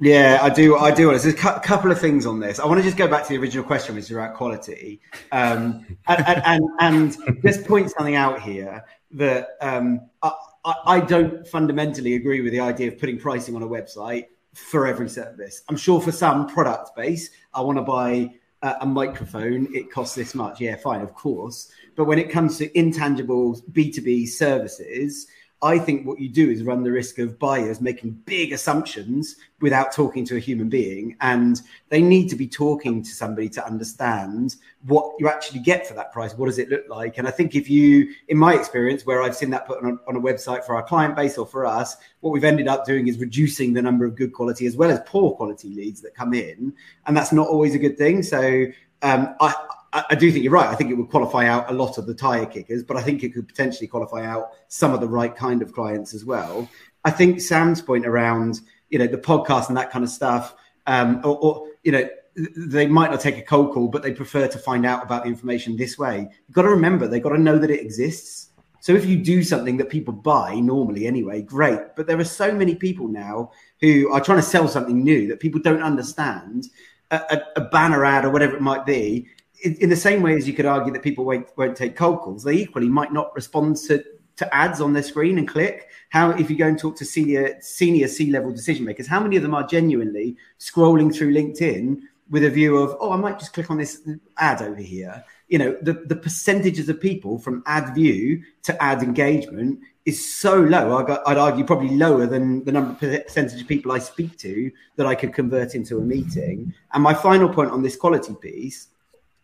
Yeah, 0.03 0.41
I 0.43 0.51
do. 0.51 0.77
I 0.77 0.91
do. 0.91 1.11
There's 1.11 1.27
a 1.27 1.33
couple 1.33 1.93
of 1.93 2.01
things 2.01 2.27
on 2.27 2.41
this. 2.41 2.59
I 2.59 2.67
want 2.67 2.79
to 2.79 2.83
just 2.83 2.97
go 2.97 3.07
back 3.07 3.23
to 3.23 3.29
the 3.29 3.39
original 3.39 3.63
question, 3.63 3.95
which 3.95 4.07
is 4.07 4.11
about 4.11 4.35
quality, 4.35 5.01
um, 5.31 5.87
and, 6.09 6.27
and, 6.27 6.43
and, 6.81 7.17
and 7.25 7.43
just 7.45 7.65
point 7.65 7.89
something 7.93 8.17
out 8.17 8.43
here 8.43 8.85
that 9.13 9.51
um, 9.61 10.01
I, 10.21 10.33
I, 10.65 11.01
don't 11.01 11.47
fundamentally 11.47 12.17
agree 12.17 12.41
with 12.41 12.51
the 12.51 12.59
idea 12.59 12.89
of 12.89 12.99
putting 12.99 13.17
pricing 13.17 13.55
on 13.55 13.63
a 13.63 13.69
website 13.69 14.27
for 14.55 14.89
every 14.89 15.09
service. 15.09 15.63
I'm 15.69 15.77
sure 15.77 16.01
for 16.01 16.11
some 16.11 16.49
product 16.49 16.97
base, 16.97 17.31
I 17.55 17.61
want 17.61 17.79
to 17.79 17.83
buy 17.83 18.35
a, 18.63 18.79
a 18.81 18.87
microphone, 18.87 19.69
it 19.73 19.93
costs 19.93 20.17
this 20.17 20.35
much. 20.35 20.61
Yeah, 20.61 20.75
fine, 20.75 21.03
of 21.03 21.15
course. 21.15 21.71
But 21.95 22.07
when 22.07 22.19
it 22.19 22.29
comes 22.29 22.59
to 22.59 22.77
intangible 22.77 23.63
B2B 23.71 24.27
services, 24.27 25.29
I 25.63 25.79
think 25.79 26.05
what 26.05 26.19
you 26.19 26.29
do 26.29 26.51
is 26.51 26.65
run 26.65 26.83
the 26.83 26.91
risk 26.91 27.21
of 27.21 27.39
buyers 27.39 27.81
making 27.81 28.11
big 28.25 28.53
assumptions 28.53 29.37
without 29.61 29.93
talking 29.93 30.25
to 30.25 30.37
a 30.37 30.41
human 30.41 30.69
being. 30.69 31.17
And 31.21 31.63
they 31.89 32.03
need 32.03 32.29
to 32.31 32.37
be 32.37 32.49
talking 32.49 33.01
to 33.01 33.09
somebody 33.09 33.49
to 33.51 33.65
understand 33.65 34.57
what 34.87 35.13
you 35.21 35.29
actually 35.29 35.61
get 35.61 35.87
for 35.87 35.95
that 35.95 36.13
price. 36.13 36.35
What 36.35 36.47
does 36.47 36.59
it 36.59 36.69
look 36.69 36.89
like? 36.89 37.19
And 37.19 37.29
I 37.29 37.31
think 37.31 37.55
if 37.55 37.71
you, 37.71 38.13
in 38.27 38.37
my 38.37 38.55
experience, 38.55 39.07
where 39.07 39.23
I've 39.23 39.37
seen 39.37 39.51
that 39.51 39.69
put 39.69 39.85
on, 39.85 40.01
on 40.09 40.17
a 40.17 40.21
website 40.21 40.65
for 40.65 40.75
our 40.75 40.83
client 40.83 41.15
base 41.15 41.39
or 41.39 41.47
for 41.47 41.65
us, 41.65 41.97
what 42.21 42.31
we've 42.33 42.43
ended 42.43 42.67
up 42.67 42.85
doing 42.85 43.07
is 43.07 43.19
reducing 43.19 43.73
the 43.73 43.83
number 43.83 44.05
of 44.05 44.17
good 44.17 44.33
quality 44.33 44.67
as 44.67 44.77
well 44.77 44.91
as 44.91 45.01
poor 45.07 45.31
quality 45.33 45.69
leads 45.69 46.01
that 46.01 46.13
come 46.15 46.35
in. 46.35 46.73
And 47.07 47.17
that's 47.17 47.33
not 47.33 47.47
always 47.47 47.77
a 47.77 47.79
good 47.79 47.97
thing. 47.97 48.25
So 48.25 48.65
um, 49.03 49.37
I, 49.41 49.55
I, 49.93 50.15
do 50.15 50.33
think 50.33 50.43
you're 50.43 50.53
right. 50.53 50.69
I 50.69 50.75
think 50.75 50.91
it 50.91 50.95
would 50.95 51.11
qualify 51.11 51.47
out 51.47 51.71
a 51.71 51.75
lot 51.75 51.99
of 51.99 52.07
the 52.07 52.15
tire 52.15 52.47
kickers, 52.47 52.83
but 52.83 52.97
I 52.97 53.03
think 53.03 53.23
it 53.23 53.35
could 53.35 53.47
potentially 53.47 53.87
qualify 53.87 54.25
out 54.25 54.53
some 54.69 54.95
of 54.95 55.01
the 55.01 55.09
right 55.09 55.35
kind 55.35 55.61
of 55.61 55.75
clients 55.75 56.15
as 56.15 56.25
well. 56.25 56.69
I 57.05 57.11
think 57.11 57.41
Sam's 57.41 57.83
point 57.83 58.07
around 58.07 58.61
you 58.89 58.99
know 58.99 59.07
the 59.07 59.19
podcast 59.19 59.69
and 59.69 59.77
that 59.77 59.91
kind 59.91 60.05
of 60.05 60.11
stuff, 60.11 60.55
um, 60.87 61.21
or, 61.25 61.37
or 61.39 61.67
you 61.83 61.93
know 61.93 62.09
they 62.57 62.87
might 62.87 63.11
not 63.11 63.21
take 63.21 63.37
a 63.37 63.43
cold 63.43 63.73
call, 63.73 63.89
but 63.89 64.03
they 64.03 64.13
prefer 64.13 64.49
to 64.49 64.59
find 64.59 64.87
out 64.87 65.03
about 65.03 65.25
the 65.25 65.29
information 65.29 65.77
this 65.77 65.99
way. 65.99 66.29
You've 66.47 66.55
got 66.55 66.63
to 66.63 66.71
remember 66.71 67.07
they've 67.07 67.23
got 67.23 67.31
to 67.31 67.39
know 67.39 67.59
that 67.59 67.71
it 67.71 67.81
exists. 67.81 68.51
So 68.81 68.95
if 68.95 69.07
you 69.07 69.17
do 69.17 69.43
something 69.43 69.77
that 69.77 69.91
people 69.91 70.13
buy 70.13 70.55
normally 70.57 71.07
anyway, 71.07 71.43
great. 71.43 71.79
But 71.95 72.07
there 72.07 72.19
are 72.19 72.25
so 72.25 72.53
many 72.53 72.75
people 72.75 73.07
now 73.07 73.53
who 73.81 74.11
are 74.13 74.21
trying 74.21 74.39
to 74.39 74.43
sell 74.43 74.67
something 74.67 75.05
new 75.05 75.29
that 75.29 75.41
people 75.41 75.61
don't 75.61 75.83
understand. 75.83 76.69
A, 77.11 77.17
a, 77.17 77.61
a 77.61 77.61
banner 77.69 78.07
ad 78.07 78.25
or 78.25 78.31
whatever 78.31 78.57
it 78.57 78.63
might 78.63 78.87
be 78.87 79.29
in, 79.63 79.89
the 79.89 79.97
same 79.97 80.23
way 80.23 80.35
as 80.35 80.47
you 80.47 80.55
could 80.55 80.67
argue 80.67 80.93
that 80.93 81.03
people 81.03 81.25
won't, 81.25 81.47
won't 81.57 81.77
take 81.77 81.97
cold 81.97 82.21
calls, 82.21 82.45
they 82.45 82.55
equally 82.55 82.89
might 82.89 83.13
not 83.13 83.35
respond 83.35 83.77
to, 83.77 84.05
to 84.37 84.55
ads 84.55 84.81
on 84.81 84.93
their 84.93 85.03
screen 85.03 85.39
and 85.39 85.47
click? 85.49 85.89
How, 86.11 86.31
if 86.31 86.51
you 86.51 86.57
go 86.57 86.67
and 86.67 86.79
talk 86.79 86.97
to 86.97 87.05
senior 87.05 87.57
senior 87.61 88.09
C 88.09 88.31
level 88.31 88.53
decision 88.53 88.85
makers, 88.85 89.07
how 89.07 89.21
many 89.21 89.37
of 89.37 89.43
them 89.43 89.55
are 89.55 89.67
genuinely 89.67 90.37
scrolling 90.59 91.15
through 91.15 91.33
LinkedIn 91.33 92.01
with 92.31 92.45
a 92.45 92.51
view 92.51 92.77
of, 92.79 92.97
oh, 93.01 93.13
I 93.13 93.17
might 93.17 93.39
just 93.39 93.53
click 93.53 93.71
on 93.71 93.79
this 93.79 94.07
ad 94.39 94.63
over 94.63 94.81
here? 94.81 95.25
You 95.49 95.59
know, 95.59 95.77
the, 95.83 95.93
the 95.93 96.17
percentages 96.17 96.89
of 96.89 97.01
people 97.01 97.39
from 97.39 97.63
ad 97.67 97.95
view 97.95 98.43
to 98.63 98.83
ad 98.83 99.03
engagement 99.03 99.81
is 100.05 100.35
so 100.35 100.59
low. 100.61 101.07
I'd 101.27 101.39
argue 101.39 101.65
probably 101.65 101.91
lower 101.97 102.27
than 102.27 102.65
the 102.65 102.73
number 102.73 102.93
of 102.93 102.99
percentage 103.27 103.61
of 103.61 103.69
people 103.69 103.93
I 103.93 103.99
speak 103.99 104.37
to 104.39 104.71
that 104.97 105.07
I 105.07 105.15
could 105.15 105.33
convert 105.33 105.75
into 105.75 105.99
a 105.99 106.01
meeting. 106.01 106.75
And 106.93 107.03
my 107.03 107.15
final 107.15 107.49
point 107.49 107.71
on 107.71 107.83
this 107.83 107.97
quality 107.97 108.35
piece 108.41 108.89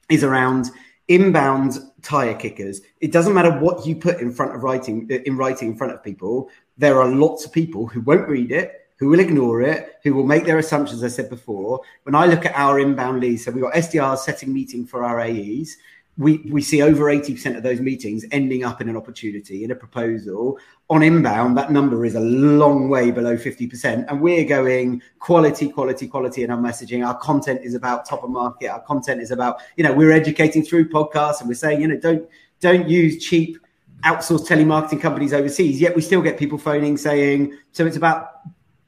is 0.08 0.24
around 0.24 0.70
inbound 1.08 1.78
tire 2.02 2.34
kickers. 2.34 2.80
It 3.00 3.12
doesn't 3.12 3.34
matter 3.34 3.50
what 3.50 3.86
you 3.86 3.96
put 3.96 4.20
in 4.20 4.32
front 4.32 4.54
of 4.54 4.62
writing 4.62 5.08
uh, 5.10 5.16
in 5.24 5.36
writing 5.36 5.68
in 5.68 5.76
front 5.76 5.92
of 5.92 6.02
people. 6.02 6.50
There 6.76 7.00
are 7.00 7.08
lots 7.08 7.44
of 7.44 7.52
people 7.52 7.86
who 7.86 8.00
won't 8.00 8.28
read 8.28 8.52
it, 8.52 8.88
who 8.98 9.08
will 9.08 9.20
ignore 9.20 9.62
it, 9.62 9.96
who 10.04 10.14
will 10.14 10.26
make 10.26 10.44
their 10.44 10.58
assumptions. 10.58 11.02
I 11.02 11.08
said 11.08 11.30
before. 11.30 11.80
When 12.04 12.14
I 12.14 12.26
look 12.26 12.44
at 12.44 12.54
our 12.54 12.78
inbound 12.78 13.20
leads, 13.20 13.44
so 13.44 13.50
we've 13.50 13.64
got 13.64 13.74
SDRs 13.74 14.18
setting 14.18 14.52
meeting 14.52 14.86
for 14.86 15.02
our 15.04 15.20
AEs 15.20 15.76
we, 16.18 16.38
we 16.50 16.60
see 16.60 16.82
over 16.82 17.04
80% 17.04 17.56
of 17.56 17.62
those 17.62 17.80
meetings 17.80 18.24
ending 18.32 18.64
up 18.64 18.80
in 18.80 18.88
an 18.88 18.96
opportunity, 18.96 19.62
in 19.62 19.70
a 19.70 19.74
proposal. 19.74 20.58
On 20.90 21.02
inbound, 21.02 21.56
that 21.56 21.70
number 21.70 22.04
is 22.04 22.16
a 22.16 22.20
long 22.20 22.88
way 22.88 23.12
below 23.12 23.36
50%. 23.36 24.04
And 24.08 24.20
we're 24.20 24.44
going 24.44 25.00
quality, 25.20 25.68
quality, 25.68 26.08
quality 26.08 26.42
in 26.42 26.50
our 26.50 26.58
messaging. 26.58 27.06
Our 27.06 27.16
content 27.18 27.60
is 27.62 27.74
about 27.74 28.04
top 28.04 28.24
of 28.24 28.30
market. 28.30 28.68
Our 28.68 28.80
content 28.80 29.22
is 29.22 29.30
about, 29.30 29.60
you 29.76 29.84
know, 29.84 29.92
we're 29.92 30.10
educating 30.10 30.64
through 30.64 30.88
podcasts 30.88 31.38
and 31.40 31.48
we're 31.48 31.54
saying, 31.54 31.80
you 31.80 31.88
know, 31.88 31.96
don't 31.96 32.28
don't 32.60 32.88
use 32.88 33.24
cheap 33.24 33.56
outsourced 34.04 34.48
telemarketing 34.48 35.00
companies 35.00 35.32
overseas. 35.32 35.80
Yet 35.80 35.94
we 35.94 36.02
still 36.02 36.20
get 36.20 36.36
people 36.36 36.58
phoning 36.58 36.96
saying, 36.96 37.56
so 37.70 37.86
it's 37.86 37.96
about 37.96 38.40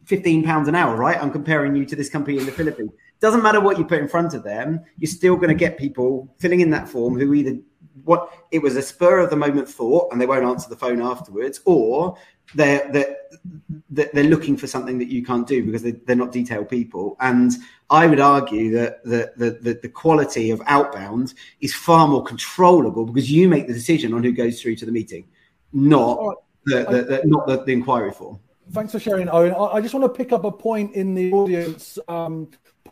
15 0.07 0.43
pounds 0.43 0.67
an 0.67 0.75
hour, 0.75 0.97
right? 0.97 1.17
I'm 1.23 1.31
comparing 1.31 1.77
you 1.77 1.85
to 1.87 1.95
this 1.95 2.09
company 2.09 2.39
in 2.39 2.47
the 2.47 2.51
Philippines. 2.53 2.91
Doesn't 3.21 3.43
matter 3.43 3.61
what 3.61 3.79
you 3.79 3.85
put 3.85 4.01
in 4.01 4.09
front 4.09 4.35
of 4.35 4.43
them, 4.43 4.81
you're 4.97 5.11
still 5.11 5.37
going 5.37 5.49
to 5.49 5.55
get 5.55 5.79
people 5.79 6.35
filling 6.39 6.61
in 6.61 6.71
that 6.71 6.89
form 6.89 7.19
who 7.19 7.35
either 7.35 7.59
what 8.05 8.33
it 8.51 8.61
was 8.61 8.77
a 8.77 8.83
spur 8.83 9.19
of 9.19 9.31
the 9.31 9.37
moment 9.37 9.69
thought 9.69 10.11
and 10.11 10.21
they 10.21 10.27
won't 10.27 10.45
answer 10.45 10.69
the 10.69 10.77
phone 10.77 11.03
afterwards, 11.03 11.61
or 11.65 12.17
they're 12.55 12.91
they're, 12.91 14.09
they're 14.13 14.25
looking 14.25 14.57
for 14.57 14.67
something 14.67 14.99
that 14.99 15.09
you 15.09 15.25
can't 15.25 15.47
do 15.47 15.65
because 15.65 15.83
they're, 15.83 16.17
not 16.17 16.33
detailed 16.33 16.69
people. 16.69 17.17
And 17.21 17.53
I 17.91 18.07
would 18.07 18.21
argue 18.21 18.73
that 18.73 19.05
the, 19.05 19.33
the, 19.37 19.79
the 19.83 19.89
quality 19.89 20.51
of 20.51 20.63
outbound 20.67 21.35
is 21.61 21.75
far 21.75 22.09
more 22.09 22.25
controllable 22.25 23.05
because 23.05 23.31
you 23.31 23.49
make 23.49 23.67
the 23.67 23.75
decision 23.75 24.15
on 24.15 24.23
who 24.23 24.33
goes 24.33 24.61
through 24.61 24.77
to 24.77 24.87
the 24.87 24.93
meeting, 24.93 25.29
not 25.73 26.37
the, 26.65 26.85
the, 26.85 27.03
the 27.03 27.23
not 27.25 27.47
the, 27.47 27.65
the 27.65 27.73
inquiry 27.73 28.13
form. 28.13 28.39
Thanks 28.73 28.93
for 28.93 29.01
sharing, 29.01 29.29
Owen. 29.29 29.53
I 29.53 29.81
just 29.81 29.95
want 29.95 30.05
to 30.05 30.17
pick 30.17 30.33
up 30.33 30.45
a 30.45 30.53
point 30.53 30.95
in 30.95 31.15
the 31.15 31.33
audience. 31.33 31.99
Um, 32.07 32.51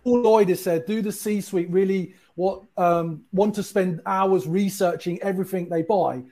Paul 0.08 0.22
Lloyd 0.22 0.48
has 0.48 0.62
said, 0.62 0.86
do 0.86 1.02
the 1.02 1.12
C 1.12 1.42
suite 1.42 1.68
really 1.68 2.14
what 2.34 2.62
um, 2.78 3.24
want 3.30 3.54
to 3.56 3.62
spend 3.62 4.00
hours 4.06 4.46
researching 4.46 5.20
everything 5.20 5.68
they 5.68 5.82
buy? 5.82 6.22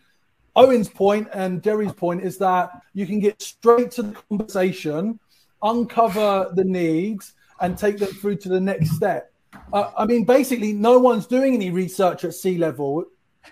Owen's 0.54 0.88
point 0.88 1.28
and 1.34 1.62
Jerry's 1.62 1.92
point 1.92 2.22
is 2.22 2.38
that 2.38 2.70
you 2.94 3.06
can 3.06 3.20
get 3.20 3.42
straight 3.42 3.90
to 3.90 4.02
the 4.02 4.16
conversation, 4.30 5.20
uncover 5.62 6.52
the 6.54 6.64
needs, 6.64 7.34
and 7.60 7.76
take 7.76 7.98
them 7.98 8.08
through 8.08 8.36
to 8.36 8.48
the 8.48 8.60
next 8.60 8.92
step. 8.92 9.30
Uh, 9.74 9.90
I 9.98 10.06
mean, 10.06 10.24
basically, 10.24 10.72
no 10.72 10.98
one's 10.98 11.26
doing 11.26 11.52
any 11.52 11.68
research 11.68 12.24
at 12.24 12.32
C 12.32 12.56
level. 12.56 13.04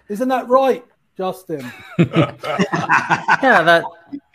Isn't 0.08 0.28
that 0.28 0.48
right? 0.48 0.87
Justin. 1.16 1.70
yeah, 1.98 3.62
that 3.62 3.85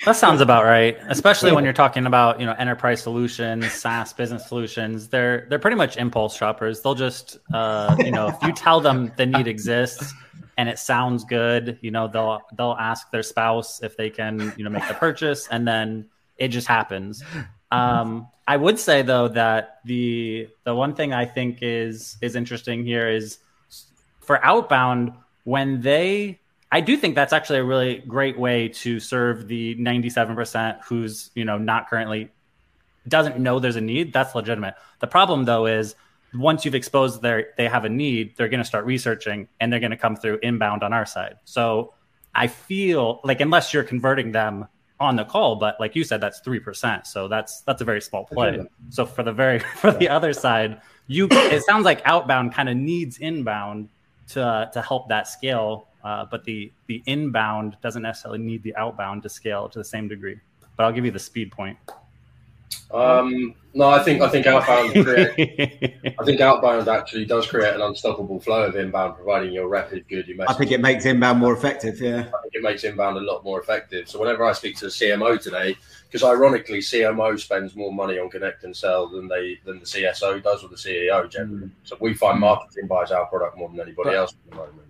that 0.05 0.15
sounds 0.15 0.39
about 0.41 0.63
right. 0.63 0.97
Especially 1.07 1.51
when 1.51 1.63
you're 1.63 1.73
talking 1.73 2.05
about 2.05 2.39
you 2.39 2.45
know 2.45 2.53
enterprise 2.53 3.01
solutions, 3.01 3.71
SaaS 3.71 4.13
business 4.13 4.47
solutions. 4.47 5.09
They're 5.09 5.45
they're 5.49 5.59
pretty 5.59 5.77
much 5.77 5.97
impulse 5.97 6.35
shoppers. 6.35 6.81
They'll 6.81 6.95
just 6.95 7.37
uh, 7.53 7.95
you 7.99 8.11
know 8.11 8.27
if 8.27 8.37
you 8.43 8.53
tell 8.53 8.79
them 8.79 9.11
the 9.17 9.25
need 9.25 9.47
exists 9.47 10.13
and 10.57 10.69
it 10.69 10.79
sounds 10.79 11.25
good, 11.25 11.77
you 11.81 11.91
know 11.91 12.07
they'll 12.07 12.41
they'll 12.57 12.77
ask 12.79 13.11
their 13.11 13.23
spouse 13.23 13.83
if 13.83 13.97
they 13.97 14.09
can 14.09 14.53
you 14.55 14.63
know 14.63 14.69
make 14.69 14.87
the 14.87 14.93
purchase, 14.93 15.47
and 15.49 15.67
then 15.67 16.05
it 16.37 16.47
just 16.49 16.67
happens. 16.67 17.23
Um, 17.71 18.27
I 18.47 18.57
would 18.57 18.79
say 18.79 19.01
though 19.01 19.27
that 19.27 19.79
the 19.85 20.47
the 20.63 20.73
one 20.73 20.95
thing 20.95 21.13
I 21.13 21.25
think 21.25 21.59
is 21.61 22.17
is 22.21 22.35
interesting 22.35 22.85
here 22.85 23.09
is 23.09 23.39
for 24.21 24.43
outbound 24.43 25.13
when 25.43 25.81
they 25.81 26.39
I 26.71 26.81
do 26.81 26.95
think 26.95 27.15
that's 27.15 27.33
actually 27.33 27.59
a 27.59 27.63
really 27.63 27.97
great 28.07 28.37
way 28.37 28.67
to 28.69 28.99
serve 28.99 29.47
the 29.47 29.75
97% 29.75 30.83
who's, 30.83 31.31
you 31.33 31.45
know, 31.45 31.57
not 31.57 31.89
currently 31.89 32.29
doesn't 33.07 33.39
know 33.39 33.59
there's 33.59 33.75
a 33.75 33.81
need. 33.81 34.13
That's 34.13 34.35
legitimate. 34.35 34.75
The 34.99 35.07
problem 35.07 35.45
though 35.45 35.65
is 35.65 35.95
once 36.33 36.63
you've 36.63 36.75
exposed 36.75 37.21
their 37.21 37.49
they 37.57 37.67
have 37.67 37.85
a 37.85 37.89
need, 37.89 38.37
they're 38.37 38.49
going 38.49 38.59
to 38.59 38.65
start 38.65 38.85
researching 38.85 39.47
and 39.59 39.73
they're 39.73 39.79
going 39.79 39.91
to 39.91 39.97
come 39.97 40.15
through 40.15 40.39
inbound 40.43 40.83
on 40.83 40.93
our 40.93 41.05
side. 41.05 41.37
So 41.45 41.93
I 42.35 42.47
feel 42.47 43.19
like 43.23 43.41
unless 43.41 43.73
you're 43.73 43.83
converting 43.83 44.31
them 44.31 44.67
on 44.99 45.15
the 45.15 45.23
call, 45.23 45.55
but 45.55 45.79
like 45.79 45.95
you 45.95 46.03
said, 46.03 46.21
that's 46.21 46.39
three 46.39 46.59
percent. 46.59 47.07
So 47.07 47.27
that's 47.27 47.61
that's 47.61 47.81
a 47.81 47.85
very 47.85 48.01
small 48.01 48.25
play. 48.25 48.59
So 48.89 49.05
for 49.05 49.23
the 49.23 49.33
very 49.33 49.59
for 49.77 49.91
the 49.91 50.09
other 50.09 50.33
side, 50.33 50.81
you 51.07 51.27
it 51.31 51.63
sounds 51.63 51.85
like 51.85 52.01
outbound 52.05 52.53
kind 52.53 52.69
of 52.69 52.77
needs 52.77 53.17
inbound 53.17 53.89
to 54.29 54.69
to 54.71 54.81
help 54.81 55.09
that 55.09 55.27
scale 55.27 55.87
uh, 56.03 56.25
but 56.29 56.43
the 56.43 56.71
the 56.87 57.01
inbound 57.05 57.77
doesn't 57.81 58.03
necessarily 58.03 58.39
need 58.39 58.63
the 58.63 58.75
outbound 58.75 59.23
to 59.23 59.29
scale 59.29 59.69
to 59.69 59.79
the 59.79 59.85
same 59.85 60.07
degree. 60.07 60.39
But 60.77 60.85
I'll 60.85 60.93
give 60.93 61.05
you 61.05 61.11
the 61.11 61.19
speed 61.19 61.51
point. 61.51 61.77
Um, 62.91 63.53
no, 63.75 63.89
I 63.89 64.01
think 64.01 64.21
I 64.21 64.29
think 64.29 64.47
outbound 64.47 64.93
create, 64.93 65.93
I 66.19 66.23
think 66.25 66.41
outbound 66.41 66.87
actually 66.87 67.25
does 67.25 67.45
create 67.45 67.75
an 67.75 67.81
unstoppable 67.81 68.39
flow 68.39 68.63
of 68.63 68.75
inbound, 68.75 69.15
providing 69.15 69.53
your 69.53 69.67
rep 69.67 69.93
is 69.93 70.01
good. 70.09 70.27
Your 70.27 70.37
message. 70.37 70.55
I 70.55 70.57
think 70.57 70.71
it 70.71 70.81
makes 70.81 71.05
inbound 71.05 71.39
more 71.39 71.53
effective. 71.53 72.01
Yeah, 72.01 72.21
I 72.21 72.41
think 72.41 72.53
it 72.53 72.63
makes 72.63 72.83
inbound 72.83 73.17
a 73.17 73.21
lot 73.21 73.43
more 73.43 73.61
effective. 73.61 74.09
So 74.09 74.19
whenever 74.19 74.43
I 74.43 74.53
speak 74.53 74.75
to 74.77 74.85
the 74.85 74.91
CMO 74.91 75.39
today, 75.39 75.77
because 76.07 76.23
ironically, 76.23 76.79
CMO 76.79 77.39
spends 77.39 77.75
more 77.75 77.93
money 77.93 78.17
on 78.17 78.27
ConnectAndSell 78.31 79.11
than 79.11 79.27
they 79.27 79.59
than 79.65 79.79
the 79.79 79.85
CSO 79.85 80.41
does 80.41 80.63
or 80.63 80.69
the 80.69 80.75
CEO 80.75 81.29
generally. 81.29 81.67
Mm. 81.67 81.71
So 81.83 81.95
we 81.99 82.15
find 82.15 82.39
marketing 82.39 82.87
buys 82.87 83.11
our 83.11 83.27
product 83.27 83.55
more 83.55 83.69
than 83.69 83.81
anybody 83.81 84.09
but, 84.09 84.15
else 84.15 84.33
at 84.33 84.49
the 84.49 84.55
moment. 84.55 84.88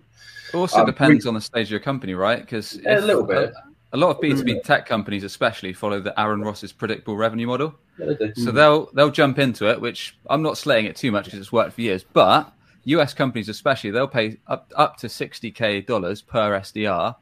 It 0.53 0.55
also 0.55 0.79
um, 0.79 0.85
depends 0.85 1.25
we, 1.25 1.29
on 1.29 1.35
the 1.35 1.41
stage 1.41 1.67
of 1.67 1.71
your 1.71 1.79
company, 1.79 2.13
right? 2.13 2.39
Because 2.39 2.79
yeah, 2.83 2.99
a 2.99 3.01
little 3.01 3.23
bit. 3.23 3.37
A, 3.37 3.53
a 3.93 3.97
lot 3.97 4.15
of 4.15 4.21
B 4.21 4.29
two 4.29 4.43
B 4.43 4.59
tech 4.63 4.85
companies, 4.85 5.23
especially, 5.23 5.73
follow 5.73 5.99
the 5.99 6.17
Aaron 6.19 6.41
Ross's 6.41 6.71
predictable 6.71 7.17
revenue 7.17 7.47
model. 7.47 7.75
Yeah, 7.97 8.13
they 8.19 8.33
so 8.33 8.51
they'll 8.51 8.89
they'll 8.93 9.11
jump 9.11 9.39
into 9.39 9.69
it, 9.69 9.81
which 9.81 10.17
I'm 10.29 10.41
not 10.41 10.57
slaying 10.57 10.85
it 10.85 10.95
too 10.95 11.11
much 11.11 11.25
because 11.25 11.39
it's 11.39 11.51
worked 11.51 11.73
for 11.73 11.81
years. 11.81 12.03
But 12.03 12.53
US 12.85 13.13
companies, 13.13 13.49
especially, 13.49 13.91
they'll 13.91 14.07
pay 14.07 14.37
up 14.47 14.71
up 14.75 14.97
to 14.97 15.07
60k 15.07 15.85
dollars 15.85 16.21
per 16.21 16.59
SDR, 16.59 17.15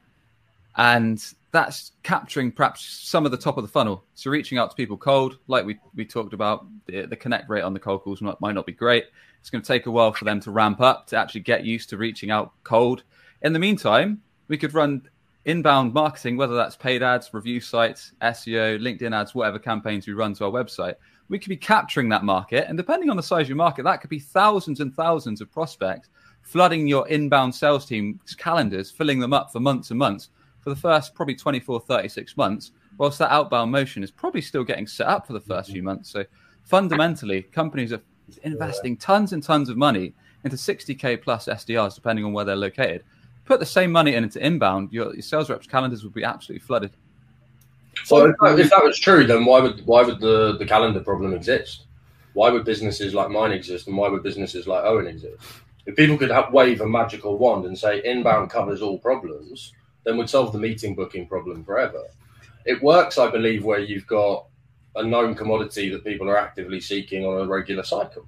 and 0.75 1.23
that's 1.51 1.93
capturing 2.03 2.51
perhaps 2.51 2.85
some 2.85 3.25
of 3.25 3.31
the 3.31 3.37
top 3.37 3.57
of 3.57 3.63
the 3.63 3.69
funnel. 3.69 4.03
So 4.13 4.29
reaching 4.29 4.57
out 4.57 4.69
to 4.69 4.75
people 4.75 4.97
cold, 4.97 5.37
like 5.47 5.65
we, 5.65 5.79
we 5.95 6.05
talked 6.05 6.33
about, 6.33 6.67
the, 6.85 7.05
the 7.05 7.15
connect 7.15 7.49
rate 7.49 7.61
on 7.61 7.73
the 7.73 7.79
cold 7.79 8.03
calls 8.03 8.21
might, 8.21 8.39
might 8.41 8.53
not 8.53 8.65
be 8.65 8.73
great. 8.73 9.05
It's 9.39 9.49
going 9.49 9.61
to 9.61 9.67
take 9.67 9.85
a 9.85 9.91
while 9.91 10.11
for 10.11 10.25
them 10.25 10.39
to 10.41 10.51
ramp 10.51 10.81
up 10.81 11.07
to 11.07 11.17
actually 11.17 11.41
get 11.41 11.63
used 11.63 11.89
to 11.89 11.97
reaching 11.97 12.31
out 12.31 12.51
cold 12.63 13.03
in 13.41 13.53
the 13.53 13.59
meantime, 13.59 14.21
we 14.47 14.57
could 14.57 14.73
run 14.73 15.07
inbound 15.45 15.93
marketing, 15.93 16.37
whether 16.37 16.55
that's 16.55 16.75
paid 16.75 17.03
ads, 17.03 17.33
review 17.33 17.61
sites, 17.61 18.13
SEO, 18.21 18.79
LinkedIn 18.79 19.15
ads, 19.15 19.33
whatever 19.33 19.59
campaigns 19.59 20.07
we 20.07 20.13
run 20.13 20.33
to 20.35 20.45
our 20.45 20.51
website. 20.51 20.95
We 21.29 21.39
could 21.39 21.49
be 21.49 21.57
capturing 21.57 22.09
that 22.09 22.23
market. 22.23 22.67
And 22.67 22.77
depending 22.77 23.09
on 23.09 23.17
the 23.17 23.23
size 23.23 23.43
of 23.43 23.49
your 23.49 23.57
market, 23.57 23.83
that 23.83 24.01
could 24.01 24.09
be 24.09 24.19
thousands 24.19 24.79
and 24.79 24.93
thousands 24.93 25.41
of 25.41 25.51
prospects 25.51 26.09
flooding 26.41 26.87
your 26.87 27.07
inbound 27.09 27.53
sales 27.53 27.85
team's 27.85 28.35
calendars, 28.35 28.89
filling 28.89 29.19
them 29.19 29.33
up 29.33 29.51
for 29.51 29.59
months 29.59 29.89
and 29.89 29.99
months 29.99 30.29
for 30.61 30.69
the 30.69 30.75
first 30.75 31.13
probably 31.13 31.35
24, 31.35 31.81
36 31.81 32.37
months, 32.37 32.71
whilst 32.97 33.19
that 33.19 33.31
outbound 33.31 33.71
motion 33.71 34.03
is 34.03 34.11
probably 34.11 34.41
still 34.41 34.63
getting 34.63 34.87
set 34.87 35.07
up 35.07 35.27
for 35.27 35.33
the 35.33 35.39
first 35.39 35.71
few 35.71 35.83
months. 35.83 36.09
So 36.09 36.25
fundamentally, 36.63 37.43
companies 37.43 37.93
are 37.93 38.01
investing 38.43 38.97
tons 38.97 39.33
and 39.33 39.43
tons 39.43 39.69
of 39.69 39.77
money 39.77 40.13
into 40.43 40.57
60K 40.57 41.21
plus 41.21 41.45
SDRs, 41.45 41.95
depending 41.95 42.25
on 42.25 42.33
where 42.33 42.45
they're 42.45 42.55
located 42.55 43.03
put 43.47 43.59
the 43.59 43.65
same 43.65 43.91
money 43.91 44.13
in 44.13 44.23
into 44.23 44.45
inbound, 44.45 44.91
your, 44.91 45.13
your 45.13 45.21
sales 45.21 45.49
reps' 45.49 45.65
calendars 45.65 46.03
would 46.03 46.13
be 46.13 46.23
absolutely 46.23 46.65
flooded. 46.65 46.91
So, 48.03 48.25
if 48.25 48.35
that, 48.41 48.59
if 48.59 48.69
that 48.69 48.83
was 48.83 48.99
true, 48.99 49.25
then 49.25 49.45
why 49.45 49.59
would 49.59 49.85
why 49.87 50.03
would 50.03 50.19
the, 50.19 50.57
the 50.57 50.65
calendar 50.65 50.99
problem 50.99 51.33
exist? 51.33 51.85
Why 52.33 52.49
would 52.51 52.65
businesses 52.65 53.15
like 53.15 53.31
mine 53.31 53.51
exist, 53.51 53.87
and 53.87 53.97
why 53.97 54.09
would 54.09 54.21
businesses 54.21 54.67
like 54.67 54.83
Owen 54.83 55.07
exist? 55.07 55.41
If 55.87 55.95
people 55.95 56.17
could 56.17 56.29
have, 56.29 56.53
wave 56.53 56.81
a 56.81 56.87
magical 56.87 57.37
wand 57.37 57.65
and 57.65 57.77
say 57.77 58.01
inbound 58.03 58.51
covers 58.51 58.81
all 58.81 58.99
problems, 58.99 59.73
then 60.03 60.17
we'd 60.17 60.29
solve 60.29 60.51
the 60.51 60.59
meeting 60.59 60.93
booking 60.93 61.27
problem 61.27 61.63
forever. 61.63 62.03
It 62.65 62.83
works, 62.83 63.17
I 63.17 63.31
believe, 63.31 63.63
where 63.63 63.79
you've 63.79 64.05
got 64.05 64.45
a 64.95 65.03
known 65.03 65.33
commodity 65.33 65.89
that 65.89 66.03
people 66.03 66.29
are 66.29 66.37
actively 66.37 66.81
seeking 66.81 67.25
on 67.25 67.41
a 67.41 67.47
regular 67.47 67.83
cycle. 67.83 68.27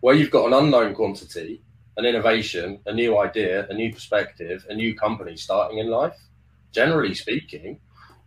Where 0.00 0.14
you've 0.14 0.30
got 0.30 0.46
an 0.46 0.52
unknown 0.52 0.94
quantity 0.94 1.62
an 1.98 2.06
innovation, 2.06 2.78
a 2.86 2.94
new 2.94 3.18
idea, 3.18 3.66
a 3.68 3.74
new 3.74 3.92
perspective, 3.92 4.64
a 4.70 4.74
new 4.74 4.94
company 4.94 5.36
starting 5.36 5.78
in 5.78 5.88
life. 5.88 6.16
Generally 6.72 7.14
speaking, 7.14 7.80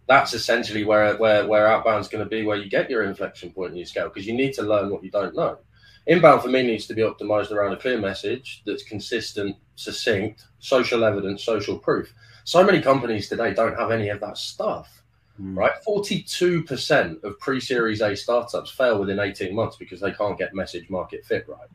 that's 0.08 0.34
essentially 0.34 0.84
where 0.84 1.16
where 1.16 1.48
where 1.48 1.68
outbound's 1.68 2.10
going 2.10 2.24
to 2.24 2.30
be 2.30 2.44
where 2.44 2.58
you 2.58 2.70
get 2.70 2.90
your 2.90 3.04
inflection 3.04 3.50
point 3.50 3.72
in 3.72 3.78
your 3.78 3.86
scale 3.86 4.10
because 4.10 4.28
you 4.28 4.34
need 4.34 4.54
to 4.54 4.62
learn 4.62 4.90
what 4.90 5.04
you 5.04 5.10
don't 5.10 5.36
know. 5.36 5.58
Inbound 6.08 6.42
for 6.42 6.50
me 6.50 6.64
needs 6.64 6.86
to 6.88 6.94
be 6.94 7.04
optimized 7.04 7.52
around 7.52 7.72
a 7.72 7.78
clear 7.78 7.98
message 7.98 8.62
that's 8.66 8.84
consistent, 8.84 9.56
succinct, 9.76 10.46
social 10.60 11.06
evidence, 11.06 11.44
social 11.44 11.78
proof. 11.78 12.14
So 12.44 12.64
many 12.66 12.82
companies 12.82 13.30
today 13.30 13.54
don't 13.54 13.78
have 13.78 13.92
any 13.92 14.10
of 14.10 14.20
that 14.20 14.38
stuff, 14.38 15.04
mm. 15.40 15.56
right? 15.56 15.74
42% 15.88 17.24
of 17.24 17.40
pre 17.40 17.62
Series 17.62 18.02
A 18.02 18.18
startups 18.18 18.72
fail 18.72 19.00
within 19.00 19.20
18 19.20 19.56
months 19.56 19.78
because 19.78 20.02
they 20.02 20.12
can't 20.12 20.38
get 20.38 20.56
message 20.56 20.90
market 20.90 21.24
fit 21.24 21.48
right. 21.48 21.70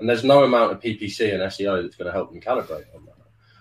And 0.00 0.08
there's 0.08 0.24
no 0.24 0.44
amount 0.44 0.72
of 0.72 0.80
PPC 0.80 1.32
and 1.32 1.42
SEO 1.42 1.82
that's 1.82 1.96
going 1.96 2.06
to 2.06 2.12
help 2.12 2.32
them 2.32 2.40
calibrate 2.40 2.86
on 2.94 3.04
that. 3.04 3.14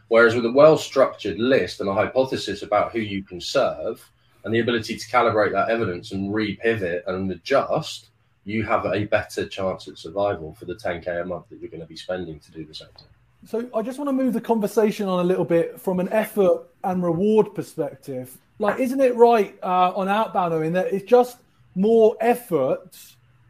Whereas 0.08 0.36
with 0.36 0.46
a 0.46 0.52
well 0.52 0.78
structured 0.78 1.38
list 1.38 1.82
and 1.82 1.90
a 1.90 1.94
hypothesis 1.94 2.64
about 2.64 2.92
who 2.92 3.00
you 3.00 3.24
can 3.24 3.40
serve 3.40 4.10
and 4.44 4.54
the 4.54 4.60
ability 4.60 4.98
to 4.98 5.08
calibrate 5.08 5.52
that 5.52 5.70
evidence 5.70 6.12
and 6.14 6.34
repivot 6.34 7.02
and 7.08 7.30
adjust, 7.32 8.10
you 8.46 8.64
have 8.64 8.86
a 8.86 9.06
better 9.06 9.48
chance 9.48 9.88
at 9.88 9.98
survival 9.98 10.56
for 10.56 10.66
the 10.66 10.76
10K 10.76 11.22
a 11.22 11.26
month 11.26 11.50
that 11.50 11.60
you're 11.60 11.70
going 11.70 11.82
to 11.82 11.88
be 11.88 11.98
spending 11.98 12.40
to 12.40 12.52
do 12.52 12.66
the 12.66 12.74
same 12.74 12.88
thing. 12.98 13.08
So 13.46 13.70
I 13.74 13.82
just 13.82 14.00
want 14.00 14.10
to 14.10 14.14
move 14.14 14.34
the 14.34 14.42
conversation 14.42 15.08
on 15.08 15.20
a 15.20 15.24
little 15.24 15.46
bit 15.46 15.80
from 15.80 16.00
an 16.00 16.10
effort 16.10 16.68
and 16.84 17.04
reward 17.04 17.54
perspective. 17.54 18.38
Like, 18.58 18.80
isn't 18.80 19.00
it 19.00 19.16
right 19.16 19.58
uh, 19.62 19.94
on 19.96 20.08
outbound, 20.08 20.54
I 20.54 20.60
mean, 20.60 20.74
that 20.74 20.94
it's 20.94 21.06
just 21.06 21.38
more 21.76 22.18
effort 22.20 22.98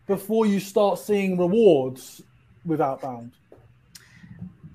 before 0.05 0.45
you 0.45 0.59
start 0.59 0.99
seeing 0.99 1.37
rewards 1.37 2.21
with 2.65 2.81
outbound? 2.81 3.31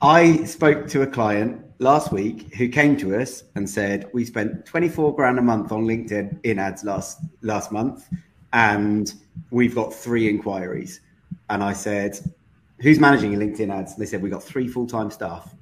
I 0.01 0.45
spoke 0.45 0.89
to 0.89 1.03
a 1.03 1.07
client 1.07 1.65
last 1.79 2.13
week 2.13 2.55
who 2.55 2.69
came 2.69 2.97
to 2.99 3.19
us 3.19 3.45
and 3.55 3.69
said, 3.69 4.09
"We 4.13 4.25
spent 4.25 4.67
24 4.67 5.15
grand 5.15 5.39
a 5.39 5.43
month 5.43 5.73
on 5.73 5.85
LinkedIn 5.85 6.41
in 6.45 6.59
ads 6.59 6.85
last 6.85 7.21
last 7.43 7.73
month, 7.73 8.09
and 8.53 9.15
we've 9.51 9.75
got 9.75 9.95
three 9.95 10.29
inquiries." 10.29 11.01
And 11.51 11.63
I 11.63 11.73
said, 11.73 12.19
"Who's 12.81 13.01
managing 13.01 13.33
your 13.33 13.41
LinkedIn 13.41 13.73
ads?" 13.73 13.93
And 13.93 14.03
they 14.03 14.07
said, 14.07 14.23
we've 14.23 14.33
got 14.33 14.43
three 14.43 14.69
full 14.69 14.87
time 14.87 15.11
staff, 15.11 15.55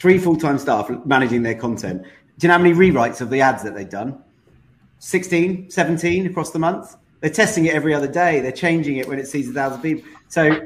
three 0.00 0.18
full 0.18 0.36
time 0.36 0.58
staff 0.58 0.90
managing 1.04 1.42
their 1.42 1.54
content." 1.54 2.02
Do 2.02 2.46
you 2.46 2.48
know 2.48 2.56
how 2.56 2.62
many 2.62 2.74
rewrites 2.74 3.20
of 3.20 3.28
the 3.28 3.42
ads 3.42 3.62
that 3.64 3.74
they've 3.74 3.88
done? 3.88 4.18
16, 4.98 5.70
17 5.70 6.26
across 6.26 6.50
the 6.50 6.58
month. 6.58 6.96
They're 7.20 7.30
testing 7.30 7.66
it 7.66 7.74
every 7.74 7.92
other 7.92 8.08
day. 8.08 8.40
They're 8.40 8.50
changing 8.50 8.96
it 8.96 9.06
when 9.06 9.18
it 9.18 9.28
sees 9.28 9.48
a 9.50 9.52
thousand 9.52 9.82
people. 9.82 10.04
So 10.28 10.58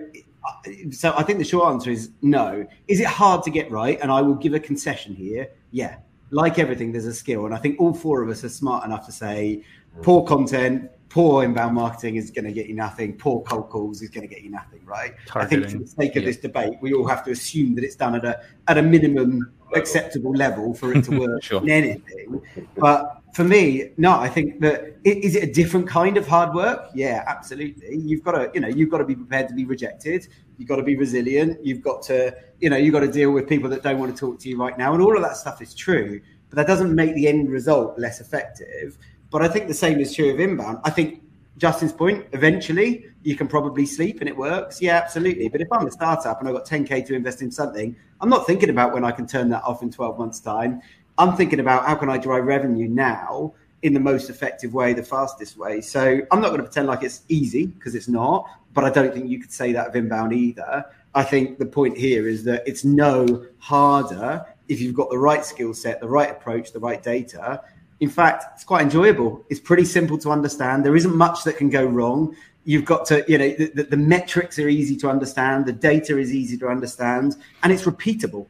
so 0.91 1.15
I 1.17 1.23
think 1.23 1.39
the 1.39 1.45
short 1.45 1.73
answer 1.73 1.91
is 1.91 2.11
no. 2.23 2.67
Is 2.89 3.01
it 3.01 3.07
hard 3.07 3.43
to 3.45 3.51
get 3.51 3.71
right? 3.71 3.99
And 4.03 4.11
I 4.11 4.21
will 4.23 4.35
give 4.35 4.55
a 4.55 4.61
concession 4.61 5.15
here. 5.15 5.49
Yeah, 5.71 5.97
like 6.31 6.59
everything, 6.59 6.93
there's 6.93 7.07
a 7.07 7.15
skill, 7.15 7.47
and 7.47 7.55
I 7.55 7.59
think 7.59 7.81
all 7.81 7.95
four 7.95 8.23
of 8.23 8.29
us 8.29 8.45
are 8.45 8.49
smart 8.49 8.85
enough 8.85 9.07
to 9.07 9.13
say 9.13 9.65
poor 10.03 10.25
content, 10.27 10.91
poor 11.09 11.45
inbound 11.45 11.75
marketing 11.75 12.17
is 12.17 12.31
going 12.31 12.45
to 12.45 12.53
get 12.53 12.67
you 12.67 12.75
nothing. 12.75 13.15
Poor 13.15 13.43
cold 13.43 13.71
calls 13.71 14.03
is 14.03 14.11
going 14.11 14.27
to 14.27 14.35
get 14.35 14.43
you 14.43 14.51
nothing, 14.51 14.85
right? 14.85 15.15
Targeting. 15.27 15.65
I 15.65 15.69
think 15.69 15.73
for 15.73 15.85
the 15.85 15.91
sake 15.91 16.17
of 16.17 16.23
yeah. 16.23 16.29
this 16.29 16.39
debate, 16.39 16.75
we 16.81 16.93
all 16.93 17.07
have 17.07 17.25
to 17.25 17.31
assume 17.31 17.75
that 17.77 17.85
it's 17.85 17.97
done 17.97 18.15
at 18.15 18.25
a 18.25 18.41
at 18.69 18.79
a 18.79 18.83
minimum 18.83 19.53
acceptable 19.75 20.33
level 20.33 20.75
for 20.75 20.93
it 20.93 21.05
to 21.05 21.19
work 21.21 21.43
sure. 21.43 21.63
in 21.63 21.71
anything. 21.71 22.43
But 22.77 23.23
for 23.35 23.43
me, 23.43 23.91
no, 23.97 24.13
I 24.13 24.29
think 24.29 24.61
that 24.61 24.97
is 25.03 25.35
it 25.35 25.43
a 25.43 25.53
different 25.53 25.89
kind 25.89 26.17
of 26.17 26.27
hard 26.27 26.55
work? 26.55 26.89
Yeah, 26.95 27.25
absolutely. 27.27 27.97
You've 27.97 28.23
got 28.23 28.33
to, 28.33 28.51
you 28.55 28.61
know, 28.61 28.69
you've 28.69 28.91
got 28.91 28.99
to 28.99 29.05
be 29.05 29.17
prepared 29.17 29.49
to 29.49 29.55
be 29.55 29.65
rejected. 29.65 30.29
You've 30.57 30.69
got 30.69 30.77
to 30.77 30.85
be 30.85 30.97
resilient. 30.97 31.65
You've 31.65 31.83
got 31.83 32.01
to, 32.03 32.33
you 32.61 32.71
know, 32.71 32.77
you've 32.77 32.93
got 32.93 33.01
to 33.01 33.11
deal 33.11 33.33
with 33.33 33.49
people 33.49 33.69
that 33.71 33.83
don't 33.83 33.99
want 33.99 34.17
to 34.17 34.19
talk 34.19 34.39
to 34.39 34.49
you 34.49 34.57
right 34.57 34.79
now. 34.79 34.95
And 34.95 35.03
all 35.03 35.17
of 35.17 35.23
that 35.25 35.37
stuff 35.37 35.61
is 35.61 35.75
true, 35.75 36.21
but 36.49 36.57
that 36.57 36.69
doesn't 36.69 36.95
make 36.95 37.17
the 37.17 37.27
end 37.27 37.51
result 37.51 37.99
less 37.99 38.21
effective. 38.21 38.99
But 39.31 39.43
I 39.43 39.49
think 39.49 39.67
the 39.67 39.75
same 39.75 39.99
is 39.99 40.15
true 40.15 40.33
of 40.33 40.39
inbound. 40.39 40.79
I 40.85 40.91
think 40.91 41.25
Justin's 41.57 41.93
point, 41.93 42.27
eventually 42.33 43.07
you 43.25 43.37
can 43.37 43.49
probably 43.49 43.85
sleep 43.85 44.21
and 44.21 44.29
it 44.29 44.37
works. 44.37 44.81
Yeah, 44.81 44.97
absolutely. 44.97 45.49
But 45.49 45.61
if 45.61 45.69
I'm 45.73 45.87
a 45.87 45.91
startup 45.91 46.39
and 46.39 46.49
I've 46.49 46.55
got 46.55 46.67
10K 46.67 47.05
to 47.07 47.15
invest 47.15 47.43
in 47.43 47.51
something, 47.51 47.97
I'm 48.21 48.29
not 48.29 48.47
thinking 48.47 48.71
about 48.71 48.93
when 48.93 49.05
I 49.05 49.11
can 49.11 49.27
turn 49.27 49.49
that 49.51 49.65
off 49.65 49.83
in 49.83 49.91
12 49.91 50.19
months' 50.19 50.41
time. 50.41 50.81
I'm 51.19 51.37
thinking 51.37 51.61
about 51.61 51.87
how 51.87 51.95
can 51.95 52.09
I 52.09 52.19
drive 52.19 52.45
revenue 52.45 52.89
now 52.89 53.55
in 53.83 53.93
the 53.93 54.01
most 54.01 54.31
effective 54.31 54.73
way, 54.73 54.95
the 54.95 55.03
fastest 55.03 55.57
way. 55.57 55.81
So 55.81 56.21
I'm 56.31 56.41
not 56.41 56.49
going 56.49 56.59
to 56.59 56.65
pretend 56.65 56.89
like 56.89 57.03
it's 57.03 57.23
easy 57.29 57.67
because 57.67 57.95
it's 57.95 58.09
not, 58.09 58.49
but 58.73 58.83
I 58.83 58.91
don't 58.91 59.13
think 59.13 59.29
you 59.29 59.39
could 59.39 59.53
say 59.53 59.73
that 59.73 59.89
of 59.89 59.97
inbound 59.97 60.33
either. 60.33 60.87
I 61.15 61.23
think 61.23 61.59
the 61.59 61.67
point 61.67 61.97
here 61.97 62.27
is 62.27 62.45
that 62.45 62.63
it's 62.67 62.85
no 62.85 63.47
harder 63.59 64.45
if 64.69 64.81
you've 64.81 64.95
got 64.95 65.11
the 65.11 65.19
right 65.19 65.45
skill 65.45 65.75
set, 65.75 66.01
the 66.01 66.09
right 66.09 66.31
approach, 66.31 66.73
the 66.73 66.81
right 66.81 67.03
data. 67.03 67.63
In 68.01 68.09
fact, 68.09 68.45
it's 68.55 68.65
quite 68.65 68.83
enjoyable. 68.83 69.45
It's 69.51 69.61
pretty 69.61 69.85
simple 69.85 70.19
to 70.19 70.31
understand. 70.31 70.85
There 70.85 70.97
isn't 70.97 71.15
much 71.15 71.45
that 71.45 71.59
can 71.59 71.69
go 71.69 71.85
wrong. 71.85 72.35
You've 72.65 72.87
got 72.87 73.05
to, 73.07 73.25
you 73.29 73.39
know, 73.39 73.51
the, 73.51 73.87
the 73.91 73.97
metrics 73.97 74.59
are 74.59 74.69
easy 74.69 74.97
to 74.97 75.11
understand, 75.11 75.67
the 75.67 75.73
data 75.73 76.19
is 76.19 76.35
easy 76.35 76.57
to 76.59 76.69
understand, 76.69 77.37
and 77.63 77.71
it's 77.71 77.83
repeatable. 77.85 78.47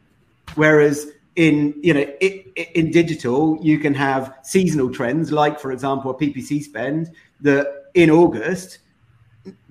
Whereas 0.55 1.09
in 1.37 1.75
you 1.83 1.93
know 1.93 2.01
it, 2.21 2.47
it, 2.55 2.71
in 2.75 2.91
digital 2.91 3.59
you 3.61 3.79
can 3.79 3.93
have 3.93 4.37
seasonal 4.45 4.89
trends 4.89 5.33
like 5.33 5.59
for 5.59 5.73
example 5.73 6.13
a 6.13 6.15
ppc 6.15 6.63
spend 6.63 7.11
that 7.41 7.87
in 7.95 8.09
august 8.09 8.79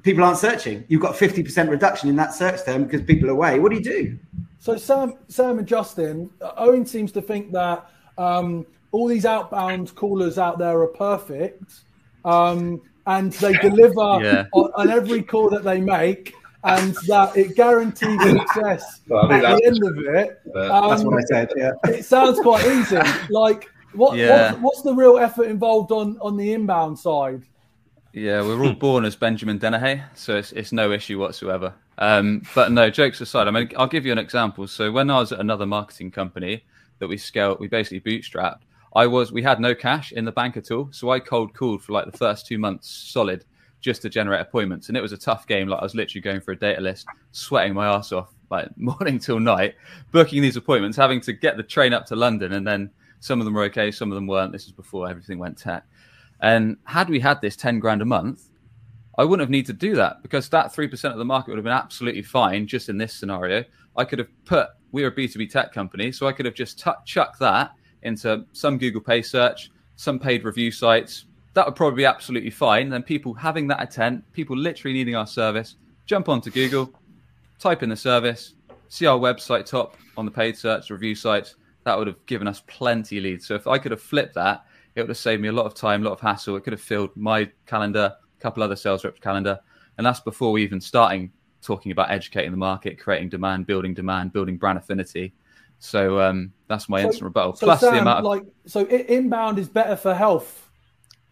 people 0.03 0.23
aren't 0.23 0.37
searching. 0.37 0.83
You've 0.87 1.01
got 1.01 1.15
50% 1.15 1.69
reduction 1.69 2.09
in 2.09 2.15
that 2.17 2.33
search 2.33 2.63
term 2.63 2.83
because 2.83 3.01
people 3.01 3.29
are 3.29 3.33
away. 3.33 3.59
What 3.59 3.71
do 3.71 3.77
you 3.77 3.83
do? 3.83 4.19
So 4.59 4.77
sam 4.77 5.15
sam 5.27 5.59
and 5.59 5.67
justin 5.67 6.29
owen 6.57 6.85
seems 6.85 7.11
to 7.13 7.21
think 7.21 7.51
that 7.51 7.89
um, 8.17 8.65
all 8.91 9.07
these 9.07 9.25
outbound 9.25 9.93
callers 9.95 10.37
out 10.37 10.57
there 10.57 10.79
are 10.79 10.87
perfect 10.87 11.81
um, 12.23 12.81
and 13.05 13.33
they 13.33 13.53
deliver 13.61 14.23
yeah. 14.23 14.45
on, 14.53 14.71
on 14.75 14.89
every 14.89 15.21
call 15.21 15.49
that 15.49 15.65
they 15.65 15.81
make 15.81 16.33
and 16.63 16.95
that 17.07 17.35
it 17.35 17.55
guarantees 17.55 18.21
success 18.29 19.01
well, 19.07 19.31
at 19.31 19.41
the 19.41 19.65
end 19.65 19.83
of 19.83 20.15
it. 20.15 20.41
Um, 20.55 20.89
that's 20.89 21.03
what 21.03 21.19
I 21.19 21.25
said. 21.25 21.51
Yeah, 21.55 21.71
it 21.85 22.05
sounds 22.05 22.39
quite 22.39 22.65
easy. 22.65 22.99
Like, 23.29 23.69
what, 23.93 24.17
yeah. 24.17 24.53
what's 24.55 24.81
the 24.81 24.93
real 24.93 25.17
effort 25.17 25.47
involved 25.47 25.91
on 25.91 26.17
on 26.19 26.37
the 26.37 26.53
inbound 26.53 26.97
side? 26.97 27.43
Yeah, 28.13 28.41
we're 28.41 28.63
all 28.63 28.73
born 28.73 29.05
as 29.05 29.15
Benjamin 29.15 29.57
Dennehy, 29.57 30.01
so 30.13 30.37
it's 30.37 30.51
it's 30.51 30.71
no 30.71 30.91
issue 30.91 31.19
whatsoever. 31.19 31.73
Um, 31.97 32.43
but 32.55 32.71
no, 32.71 32.89
jokes 32.89 33.21
aside, 33.21 33.47
I 33.47 33.51
mean, 33.51 33.71
I'll 33.77 33.87
give 33.87 34.05
you 34.05 34.11
an 34.11 34.17
example. 34.17 34.67
So 34.67 34.91
when 34.91 35.09
I 35.09 35.19
was 35.19 35.31
at 35.31 35.39
another 35.39 35.65
marketing 35.65 36.11
company 36.11 36.63
that 36.99 37.07
we 37.07 37.17
scaled, 37.17 37.59
we 37.59 37.67
basically 37.67 38.01
bootstrapped. 38.01 38.59
I 38.95 39.07
was 39.07 39.31
we 39.31 39.41
had 39.41 39.59
no 39.59 39.73
cash 39.73 40.11
in 40.11 40.25
the 40.25 40.31
bank 40.31 40.57
at 40.57 40.71
all, 40.71 40.89
so 40.91 41.09
I 41.09 41.19
cold 41.19 41.53
called 41.53 41.83
for 41.83 41.93
like 41.93 42.05
the 42.05 42.17
first 42.17 42.45
two 42.45 42.57
months 42.57 42.87
solid 42.87 43.45
just 43.83 44.01
to 44.01 44.09
generate 44.09 44.41
appointments. 44.41 44.87
And 44.87 44.97
it 44.97 45.01
was 45.01 45.11
a 45.11 45.17
tough 45.17 45.45
game. 45.45 45.67
Like 45.67 45.81
I 45.81 45.83
was 45.83 45.93
literally 45.93 46.21
going 46.21 46.41
for 46.41 46.53
a 46.53 46.55
data 46.55 46.81
list, 46.81 47.05
sweating 47.31 47.75
my 47.75 47.85
ass 47.85 48.11
off, 48.11 48.33
like 48.49 48.69
morning 48.77 49.19
till 49.19 49.39
night, 49.39 49.75
booking 50.11 50.41
these 50.41 50.55
appointments, 50.55 50.97
having 50.97 51.21
to 51.21 51.33
get 51.33 51.57
the 51.57 51.63
train 51.63 51.93
up 51.93 52.05
to 52.07 52.15
London. 52.15 52.53
And 52.53 52.65
then 52.65 52.89
some 53.19 53.39
of 53.39 53.45
them 53.45 53.53
were 53.53 53.63
okay, 53.65 53.91
some 53.91 54.11
of 54.11 54.15
them 54.15 54.25
weren't. 54.25 54.51
This 54.51 54.65
is 54.65 54.71
before 54.71 55.07
everything 55.07 55.37
went 55.37 55.57
tech. 55.57 55.85
And 56.39 56.77
had 56.85 57.09
we 57.09 57.19
had 57.19 57.41
this 57.41 57.55
10 57.55 57.79
grand 57.79 58.01
a 58.01 58.05
month, 58.05 58.49
I 59.17 59.25
wouldn't 59.25 59.41
have 59.41 59.51
needed 59.51 59.79
to 59.79 59.87
do 59.87 59.95
that 59.95 60.23
because 60.23 60.49
that 60.49 60.73
3% 60.73 61.11
of 61.11 61.17
the 61.17 61.25
market 61.25 61.51
would 61.51 61.57
have 61.57 61.63
been 61.63 61.73
absolutely 61.73 62.23
fine 62.23 62.65
just 62.65 62.89
in 62.89 62.97
this 62.97 63.13
scenario. 63.13 63.63
I 63.95 64.05
could 64.05 64.17
have 64.17 64.29
put, 64.45 64.69
we're 64.91 65.09
a 65.09 65.15
B2B 65.15 65.51
tech 65.51 65.71
company, 65.71 66.11
so 66.11 66.25
I 66.25 66.31
could 66.31 66.45
have 66.45 66.55
just 66.55 66.83
t- 66.83 66.89
chucked 67.05 67.37
that 67.39 67.73
into 68.01 68.45
some 68.53 68.77
Google 68.77 69.01
Pay 69.01 69.21
search, 69.21 69.69
some 69.97 70.17
paid 70.17 70.43
review 70.43 70.71
sites, 70.71 71.25
that 71.53 71.65
would 71.65 71.75
probably 71.75 71.97
be 71.97 72.05
absolutely 72.05 72.49
fine. 72.49 72.89
Then 72.89 73.03
people 73.03 73.33
having 73.33 73.67
that 73.67 73.81
intent, 73.81 74.31
people 74.33 74.57
literally 74.57 74.93
needing 74.93 75.15
our 75.15 75.27
service, 75.27 75.75
jump 76.05 76.29
onto 76.29 76.49
Google, 76.49 76.91
type 77.59 77.83
in 77.83 77.89
the 77.89 77.95
service, 77.95 78.55
see 78.89 79.05
our 79.05 79.17
website 79.17 79.65
top 79.65 79.95
on 80.17 80.25
the 80.25 80.31
paid 80.31 80.57
search 80.57 80.89
review 80.89 81.15
sites. 81.15 81.55
That 81.83 81.97
would 81.97 82.07
have 82.07 82.25
given 82.25 82.47
us 82.47 82.61
plenty 82.67 83.19
leads. 83.19 83.45
So 83.45 83.55
if 83.55 83.67
I 83.67 83.77
could 83.77 83.91
have 83.91 84.01
flipped 84.01 84.35
that, 84.35 84.65
it 84.95 85.01
would 85.01 85.09
have 85.09 85.17
saved 85.17 85.41
me 85.41 85.49
a 85.49 85.51
lot 85.51 85.65
of 85.65 85.73
time, 85.73 86.01
a 86.01 86.05
lot 86.05 86.13
of 86.13 86.21
hassle. 86.21 86.55
It 86.55 86.63
could 86.63 86.73
have 86.73 86.81
filled 86.81 87.15
my 87.15 87.49
calendar, 87.65 88.15
a 88.15 88.41
couple 88.41 88.63
other 88.63 88.75
sales 88.75 89.03
reps' 89.03 89.19
calendar, 89.19 89.59
and 89.97 90.05
that's 90.05 90.19
before 90.19 90.51
we 90.51 90.63
even 90.63 90.79
starting 90.79 91.31
talking 91.61 91.91
about 91.91 92.11
educating 92.11 92.51
the 92.51 92.57
market, 92.57 92.99
creating 92.99 93.29
demand, 93.29 93.65
building 93.65 93.93
demand, 93.93 94.33
building 94.33 94.57
brand 94.57 94.77
affinity. 94.77 95.33
So 95.79 96.19
um, 96.19 96.53
that's 96.67 96.87
my 96.87 97.01
so, 97.01 97.07
instant 97.07 97.23
rebuttal. 97.25 97.55
So 97.55 97.65
Plus 97.67 97.79
Sam, 97.81 97.95
the 97.95 98.01
amount 98.01 98.19
of 98.19 98.25
like 98.25 98.43
so 98.65 98.85
inbound 98.87 99.59
is 99.59 99.67
better 99.67 99.95
for 99.95 100.13
health 100.13 100.62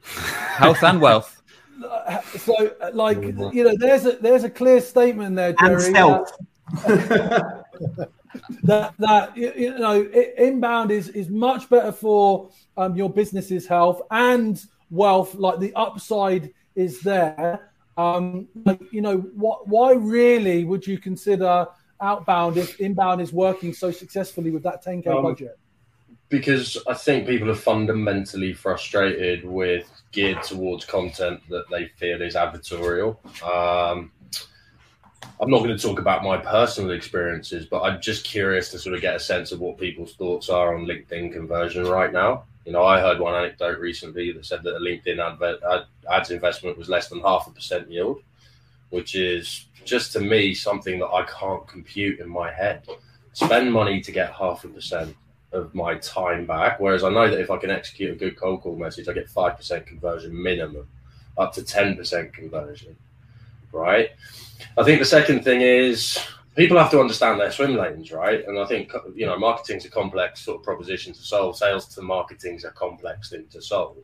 health 0.03 0.83
and 0.83 1.01
wealth. 1.01 1.37
So, 2.37 2.75
like 2.93 3.23
you 3.23 3.63
know, 3.63 3.75
there's 3.75 4.05
a 4.05 4.11
there's 4.17 4.43
a 4.43 4.49
clear 4.51 4.81
statement 4.81 5.35
there, 5.35 5.53
Jerry. 5.53 5.91
That, 5.91 6.31
that, 8.63 8.93
that 8.99 9.35
you 9.35 9.77
know, 9.79 10.03
inbound 10.37 10.91
is 10.91 11.09
is 11.09 11.29
much 11.29 11.69
better 11.69 11.91
for 11.91 12.51
um, 12.77 12.95
your 12.95 13.09
business's 13.09 13.65
health 13.65 14.01
and 14.11 14.63
wealth. 14.91 15.33
Like 15.33 15.59
the 15.59 15.73
upside 15.73 16.53
is 16.75 17.01
there. 17.01 17.71
Um, 17.97 18.47
like, 18.65 18.81
you 18.91 19.01
know, 19.01 19.17
what? 19.17 19.67
Why 19.67 19.93
really 19.93 20.63
would 20.63 20.85
you 20.85 20.97
consider 20.97 21.67
outbound 21.99 22.57
if 22.57 22.79
inbound 22.79 23.21
is 23.21 23.33
working 23.33 23.73
so 23.73 23.91
successfully 23.91 24.51
with 24.51 24.63
that 24.63 24.83
10k 24.83 25.07
um, 25.07 25.23
budget? 25.23 25.57
Because 26.31 26.77
I 26.87 26.93
think 26.93 27.27
people 27.27 27.51
are 27.51 27.55
fundamentally 27.55 28.53
frustrated 28.53 29.43
with 29.45 29.91
geared 30.13 30.41
towards 30.41 30.85
content 30.85 31.41
that 31.49 31.69
they 31.69 31.87
feel 31.97 32.21
is 32.21 32.35
advertorial. 32.35 33.17
Um, 33.43 34.11
I'm 35.41 35.49
not 35.51 35.59
going 35.59 35.75
to 35.75 35.77
talk 35.77 35.99
about 35.99 36.23
my 36.23 36.37
personal 36.37 36.91
experiences, 36.91 37.65
but 37.65 37.81
I'm 37.81 38.01
just 38.01 38.23
curious 38.23 38.71
to 38.71 38.79
sort 38.79 38.95
of 38.95 39.01
get 39.01 39.15
a 39.15 39.19
sense 39.19 39.51
of 39.51 39.59
what 39.59 39.77
people's 39.77 40.13
thoughts 40.13 40.49
are 40.49 40.73
on 40.73 40.85
LinkedIn 40.85 41.33
conversion 41.33 41.85
right 41.85 42.13
now. 42.13 42.45
You 42.65 42.71
know, 42.71 42.85
I 42.85 43.01
heard 43.01 43.19
one 43.19 43.35
anecdote 43.35 43.79
recently 43.79 44.31
that 44.31 44.45
said 44.45 44.63
that 44.63 44.77
a 44.77 44.79
LinkedIn 44.79 45.19
ad, 45.19 45.85
ads 46.09 46.31
investment 46.31 46.77
was 46.77 46.87
less 46.87 47.09
than 47.09 47.19
half 47.19 47.47
a 47.47 47.51
percent 47.51 47.91
yield, 47.91 48.21
which 48.89 49.15
is 49.15 49.65
just 49.83 50.13
to 50.13 50.21
me 50.21 50.53
something 50.53 50.97
that 50.99 51.07
I 51.09 51.23
can't 51.23 51.67
compute 51.67 52.21
in 52.21 52.29
my 52.29 52.53
head. 52.53 52.87
Spend 53.33 53.71
money 53.71 53.99
to 53.99 54.11
get 54.13 54.31
half 54.31 54.63
a 54.63 54.69
percent 54.69 55.15
of 55.51 55.73
my 55.75 55.95
time 55.95 56.45
back, 56.45 56.79
whereas 56.79 57.03
I 57.03 57.09
know 57.09 57.29
that 57.29 57.39
if 57.39 57.51
I 57.51 57.57
can 57.57 57.69
execute 57.69 58.11
a 58.11 58.15
good 58.15 58.37
cold 58.37 58.61
call 58.61 58.75
message, 58.75 59.07
I 59.07 59.13
get 59.13 59.29
five 59.29 59.57
percent 59.57 59.85
conversion 59.85 60.41
minimum, 60.41 60.87
up 61.37 61.53
to 61.53 61.63
ten 61.63 61.95
percent 61.95 62.33
conversion, 62.33 62.95
right? 63.71 64.09
I 64.77 64.83
think 64.83 64.99
the 64.99 65.05
second 65.05 65.43
thing 65.43 65.61
is 65.61 66.19
people 66.55 66.77
have 66.77 66.91
to 66.91 66.99
understand 66.99 67.39
their 67.39 67.51
swim 67.51 67.75
lanes, 67.75 68.11
right? 68.11 68.45
And 68.47 68.59
I 68.59 68.65
think 68.65 68.93
you 69.15 69.25
know, 69.25 69.37
marketing's 69.37 69.85
a 69.85 69.89
complex 69.89 70.41
sort 70.41 70.59
of 70.59 70.63
proposition 70.63 71.13
to 71.13 71.21
solve. 71.21 71.57
Sales 71.57 71.87
to 71.95 72.01
marketing's 72.01 72.63
a 72.63 72.71
complex 72.71 73.29
thing 73.29 73.45
to 73.51 73.61
solve. 73.61 73.97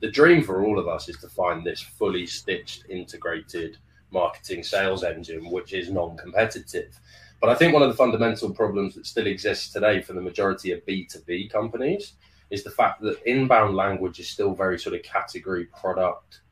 The 0.00 0.10
dream 0.10 0.42
for 0.42 0.64
all 0.64 0.78
of 0.78 0.88
us 0.88 1.08
is 1.08 1.18
to 1.18 1.28
find 1.28 1.64
this 1.64 1.80
fully 1.80 2.26
stitched, 2.26 2.86
integrated 2.88 3.76
marketing 4.10 4.62
sales 4.62 5.04
engine, 5.04 5.48
which 5.50 5.72
is 5.72 5.90
non-competitive. 5.90 6.98
But 7.42 7.50
I 7.50 7.56
think 7.56 7.74
one 7.74 7.82
of 7.82 7.88
the 7.88 7.96
fundamental 7.96 8.50
problems 8.50 8.94
that 8.94 9.04
still 9.04 9.26
exists 9.26 9.72
today 9.72 10.00
for 10.00 10.12
the 10.12 10.22
majority 10.22 10.70
of 10.70 10.86
B2B 10.86 11.50
companies 11.50 12.12
is 12.50 12.62
the 12.62 12.70
fact 12.70 13.00
that 13.00 13.20
inbound 13.28 13.74
language 13.74 14.20
is 14.20 14.30
still 14.30 14.54
very 14.54 14.78
sort 14.78 14.94
of 14.94 15.02
category 15.02 15.66
product 15.66 16.42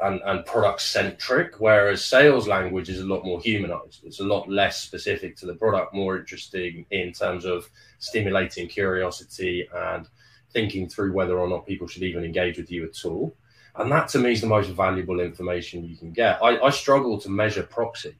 and, 0.00 0.20
and 0.26 0.44
product 0.44 0.82
centric, 0.82 1.58
whereas 1.58 2.04
sales 2.04 2.46
language 2.46 2.90
is 2.90 3.00
a 3.00 3.06
lot 3.06 3.24
more 3.24 3.40
humanized. 3.40 4.04
It's 4.04 4.20
a 4.20 4.24
lot 4.24 4.46
less 4.46 4.78
specific 4.82 5.38
to 5.38 5.46
the 5.46 5.54
product, 5.54 5.94
more 5.94 6.18
interesting 6.18 6.84
in 6.90 7.12
terms 7.12 7.46
of 7.46 7.70
stimulating 7.98 8.68
curiosity 8.68 9.66
and 9.74 10.06
thinking 10.52 10.86
through 10.90 11.14
whether 11.14 11.38
or 11.38 11.48
not 11.48 11.66
people 11.66 11.88
should 11.88 12.02
even 12.02 12.24
engage 12.24 12.58
with 12.58 12.70
you 12.70 12.84
at 12.84 13.04
all. 13.06 13.34
And 13.76 13.90
that 13.90 14.08
to 14.08 14.18
me 14.18 14.32
is 14.32 14.42
the 14.42 14.48
most 14.48 14.68
valuable 14.68 15.20
information 15.20 15.82
you 15.82 15.96
can 15.96 16.12
get. 16.12 16.42
I, 16.42 16.60
I 16.60 16.68
struggle 16.68 17.18
to 17.20 17.30
measure 17.30 17.62
proxy, 17.62 18.16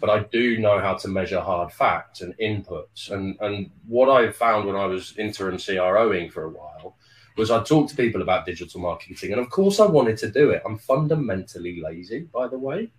but 0.00 0.10
I 0.10 0.20
do 0.24 0.58
know 0.58 0.78
how 0.78 0.94
to 0.94 1.08
measure 1.08 1.40
hard 1.40 1.72
facts 1.72 2.20
and 2.20 2.36
inputs. 2.38 3.10
And, 3.10 3.36
and 3.40 3.70
what 3.86 4.08
I 4.08 4.30
found 4.30 4.66
when 4.66 4.76
I 4.76 4.86
was 4.86 5.16
interim 5.16 5.56
CROing 5.56 6.30
for 6.30 6.44
a 6.44 6.50
while 6.50 6.96
was 7.36 7.50
I 7.50 7.62
talked 7.62 7.90
to 7.90 7.96
people 7.96 8.22
about 8.22 8.46
digital 8.46 8.80
marketing, 8.80 9.32
and 9.32 9.40
of 9.40 9.50
course 9.50 9.78
I 9.80 9.86
wanted 9.86 10.16
to 10.18 10.30
do 10.30 10.50
it. 10.50 10.62
I'm 10.64 10.78
fundamentally 10.78 11.80
lazy, 11.80 12.20
by 12.32 12.48
the 12.48 12.58
way. 12.58 12.90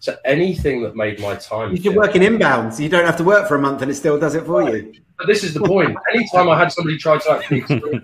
So 0.00 0.16
anything 0.24 0.82
that 0.82 0.96
made 0.96 1.20
my 1.20 1.36
time. 1.36 1.76
You 1.76 1.80
can 1.80 1.94
work 1.94 2.16
in 2.16 2.22
inbounds. 2.22 2.80
You 2.80 2.88
don't 2.88 3.04
have 3.04 3.16
to 3.18 3.24
work 3.24 3.46
for 3.46 3.54
a 3.54 3.60
month, 3.60 3.82
and 3.82 3.90
it 3.90 3.94
still 3.94 4.18
does 4.18 4.34
it 4.34 4.44
for 4.44 4.62
right. 4.62 4.84
you. 4.84 4.94
But 5.16 5.28
this 5.28 5.44
is 5.44 5.54
the 5.54 5.60
point. 5.60 5.96
Anytime 6.12 6.48
I 6.48 6.58
had 6.58 6.72
somebody 6.72 6.98
try 6.98 7.18
to 7.18 7.30
actually 7.30 7.60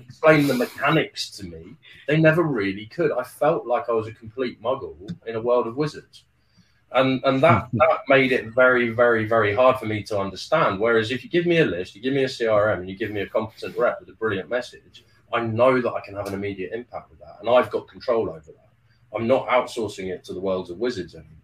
explain 0.07 0.46
the 0.46 0.55
mechanics 0.55 1.30
to 1.30 1.44
me, 1.44 1.74
they 2.07 2.16
never 2.16 2.44
really 2.44 2.86
could. 2.86 3.11
I 3.11 3.24
felt 3.24 3.66
like 3.66 3.88
I 3.88 3.92
was 3.92 4.07
a 4.07 4.12
complete 4.12 4.62
muggle 4.62 4.96
in 5.26 5.34
a 5.34 5.40
world 5.40 5.66
of 5.66 5.76
wizards. 5.76 6.22
And 6.93 7.22
and 7.24 7.43
that 7.43 7.68
that 7.72 8.01
made 8.09 8.32
it 8.32 8.55
very, 8.55 8.91
very, 8.91 9.26
very 9.26 9.55
hard 9.55 9.78
for 9.78 9.86
me 9.86 10.03
to 10.05 10.18
understand. 10.18 10.80
Whereas 10.80 11.11
if 11.11 11.22
you 11.22 11.30
give 11.30 11.47
me 11.47 11.59
a 11.59 11.64
list, 11.66 11.95
you 11.95 12.03
give 12.03 12.14
me 12.14 12.24
a 12.24 12.28
CRM, 12.28 12.80
and 12.80 12.89
you 12.89 12.97
give 12.97 13.11
me 13.11 13.20
a 13.20 13.26
competent 13.26 13.76
rep 13.76 14.01
with 14.01 14.09
a 14.09 14.14
brilliant 14.14 14.49
message, 14.49 15.05
I 15.32 15.41
know 15.41 15.80
that 15.80 15.93
I 15.93 16.01
can 16.01 16.16
have 16.16 16.26
an 16.26 16.34
immediate 16.34 16.72
impact 16.72 17.11
with 17.11 17.20
that, 17.20 17.36
and 17.41 17.49
I've 17.49 17.70
got 17.70 17.89
control 17.89 18.30
over 18.30 18.41
that. 18.41 18.68
I'm 19.14 19.26
not 19.26 19.49
outsourcing 19.49 20.09
it 20.09 20.24
to 20.24 20.34
the 20.34 20.41
worlds 20.41 20.70
of 20.70 20.78
wizards 20.78 21.14
anymore. 21.14 21.34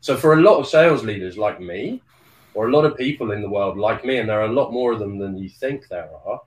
So 0.00 0.16
for 0.16 0.34
a 0.34 0.40
lot 0.40 0.58
of 0.58 0.66
sales 0.66 1.04
leaders 1.04 1.36
like 1.36 1.60
me, 1.60 2.02
or 2.54 2.68
a 2.68 2.72
lot 2.72 2.84
of 2.84 2.96
people 2.96 3.32
in 3.32 3.42
the 3.42 3.50
world 3.50 3.76
like 3.76 4.04
me, 4.04 4.18
and 4.18 4.28
there 4.28 4.40
are 4.40 4.46
a 4.46 4.52
lot 4.52 4.72
more 4.72 4.92
of 4.92 4.98
them 4.98 5.18
than 5.18 5.36
you 5.36 5.48
think 5.48 5.88
there 5.88 6.08
are, 6.24 6.40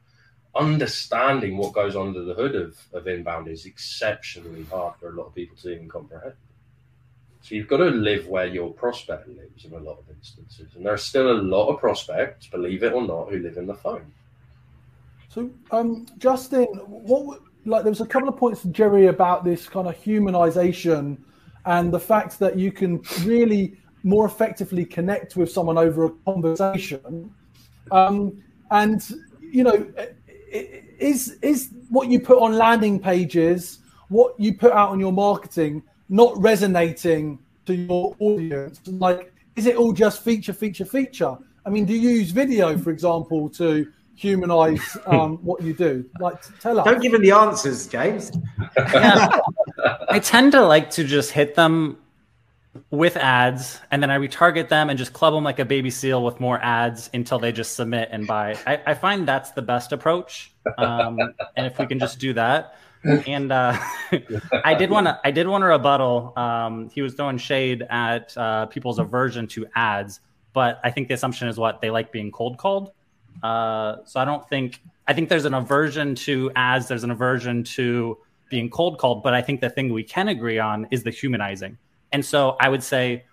understanding 0.55 1.57
what 1.57 1.73
goes 1.73 1.95
under 1.95 2.23
the 2.23 2.33
hood 2.33 2.55
of, 2.55 2.77
of 2.93 3.07
inbound 3.07 3.47
is 3.47 3.65
exceptionally 3.65 4.65
hard 4.71 4.95
for 4.99 5.09
a 5.09 5.13
lot 5.13 5.27
of 5.27 5.35
people 5.35 5.55
to 5.57 5.69
even 5.69 5.87
comprehend. 5.87 6.33
So 7.41 7.55
you've 7.55 7.67
got 7.67 7.77
to 7.77 7.85
live 7.85 8.27
where 8.27 8.45
your 8.45 8.71
prospect 8.71 9.27
lives 9.29 9.65
in 9.65 9.73
a 9.73 9.79
lot 9.79 9.99
of 9.99 10.09
instances. 10.15 10.75
And 10.75 10.85
there 10.85 10.93
are 10.93 10.97
still 10.97 11.31
a 11.31 11.39
lot 11.41 11.69
of 11.69 11.79
prospects, 11.79 12.47
believe 12.47 12.83
it 12.83 12.93
or 12.93 13.05
not, 13.07 13.29
who 13.29 13.39
live 13.39 13.57
in 13.57 13.65
the 13.65 13.75
phone. 13.75 14.11
So, 15.29 15.49
um, 15.71 16.05
Justin, 16.17 16.65
what 16.65 17.39
like 17.65 17.83
there 17.83 17.91
was 17.91 18.01
a 18.01 18.05
couple 18.05 18.27
of 18.29 18.37
points 18.37 18.63
Jerry 18.63 19.07
about 19.07 19.43
this 19.43 19.67
kind 19.67 19.87
of 19.87 19.95
humanization 19.95 21.17
and 21.65 21.93
the 21.93 21.99
fact 21.99 22.39
that 22.39 22.57
you 22.57 22.71
can 22.71 23.01
really 23.23 23.77
more 24.03 24.25
effectively 24.25 24.85
connect 24.85 25.35
with 25.35 25.51
someone 25.51 25.77
over 25.77 26.05
a 26.05 26.09
conversation. 26.25 27.33
Um, 27.91 28.41
and 28.71 29.07
you 29.41 29.63
know, 29.63 29.91
is 30.51 31.37
is 31.41 31.71
what 31.89 32.09
you 32.09 32.19
put 32.19 32.39
on 32.39 32.53
landing 32.53 32.99
pages, 32.99 33.79
what 34.09 34.39
you 34.39 34.53
put 34.53 34.71
out 34.71 34.89
on 34.89 34.99
your 34.99 35.13
marketing, 35.13 35.83
not 36.09 36.39
resonating 36.41 37.39
to 37.65 37.75
your 37.75 38.15
audience? 38.19 38.81
Like, 38.87 39.33
is 39.55 39.65
it 39.65 39.75
all 39.75 39.93
just 39.93 40.23
feature, 40.23 40.53
feature, 40.53 40.85
feature? 40.85 41.37
I 41.65 41.69
mean, 41.69 41.85
do 41.85 41.93
you 41.93 42.09
use 42.09 42.31
video, 42.31 42.77
for 42.77 42.89
example, 42.89 43.49
to 43.51 43.91
humanize 44.15 44.97
um, 45.05 45.37
what 45.37 45.61
you 45.61 45.73
do? 45.73 46.05
Like, 46.19 46.41
tell 46.59 46.79
us. 46.79 46.85
Don't 46.85 47.01
give 47.01 47.13
him 47.13 47.21
the 47.21 47.31
answers, 47.31 47.87
James. 47.87 48.31
yeah. 48.77 49.39
I 50.09 50.19
tend 50.19 50.51
to 50.53 50.61
like 50.65 50.89
to 50.91 51.03
just 51.03 51.31
hit 51.31 51.55
them 51.55 51.97
with 52.91 53.17
ads 53.17 53.79
and 53.91 54.01
then 54.01 54.11
I 54.11 54.17
retarget 54.17 54.69
them 54.69 54.89
and 54.89 54.97
just 54.97 55.13
club 55.13 55.33
them 55.33 55.43
like 55.43 55.59
a 55.59 55.65
baby 55.65 55.89
seal 55.89 56.23
with 56.23 56.39
more 56.39 56.59
ads 56.61 57.09
until 57.13 57.39
they 57.39 57.51
just 57.51 57.75
submit 57.75 58.09
and 58.11 58.27
buy. 58.27 58.57
I, 58.65 58.81
I 58.85 58.93
find 58.93 59.27
that's 59.27 59.51
the 59.51 59.61
best 59.61 59.91
approach. 59.91 60.51
Um, 60.77 61.19
and 61.55 61.65
if 61.65 61.79
we 61.79 61.87
can 61.87 61.99
just 61.99 62.19
do 62.19 62.33
that. 62.33 62.75
And 63.27 63.51
uh, 63.51 63.77
I 64.65 64.73
did 64.73 64.89
want 64.89 65.07
to 65.07 65.19
I 65.23 65.31
did 65.31 65.47
want 65.47 65.61
to 65.61 65.67
rebuttal. 65.67 66.33
Um, 66.35 66.89
he 66.89 67.01
was 67.01 67.13
throwing 67.13 67.37
shade 67.37 67.85
at 67.89 68.37
uh, 68.37 68.65
people's 68.65 68.99
aversion 68.99 69.47
to 69.47 69.65
ads, 69.75 70.19
but 70.53 70.79
I 70.83 70.91
think 70.91 71.07
the 71.07 71.13
assumption 71.13 71.47
is 71.47 71.57
what 71.57 71.81
they 71.81 71.89
like 71.89 72.11
being 72.11 72.31
cold 72.31 72.57
called. 72.57 72.91
Uh, 73.41 73.97
so 74.05 74.19
I 74.19 74.25
don't 74.25 74.47
think 74.49 74.81
I 75.07 75.13
think 75.13 75.29
there's 75.29 75.45
an 75.45 75.53
aversion 75.53 76.15
to 76.15 76.51
ads. 76.55 76.87
There's 76.87 77.03
an 77.03 77.11
aversion 77.11 77.63
to 77.75 78.17
being 78.49 78.69
cold 78.69 78.97
called, 78.97 79.23
but 79.23 79.33
I 79.33 79.41
think 79.41 79.61
the 79.61 79.69
thing 79.69 79.93
we 79.93 80.03
can 80.03 80.27
agree 80.27 80.59
on 80.59 80.87
is 80.91 81.03
the 81.03 81.11
humanizing. 81.11 81.77
And 82.11 82.25
so 82.25 82.57
I 82.59 82.67
would 82.67 82.83
say 82.83 83.25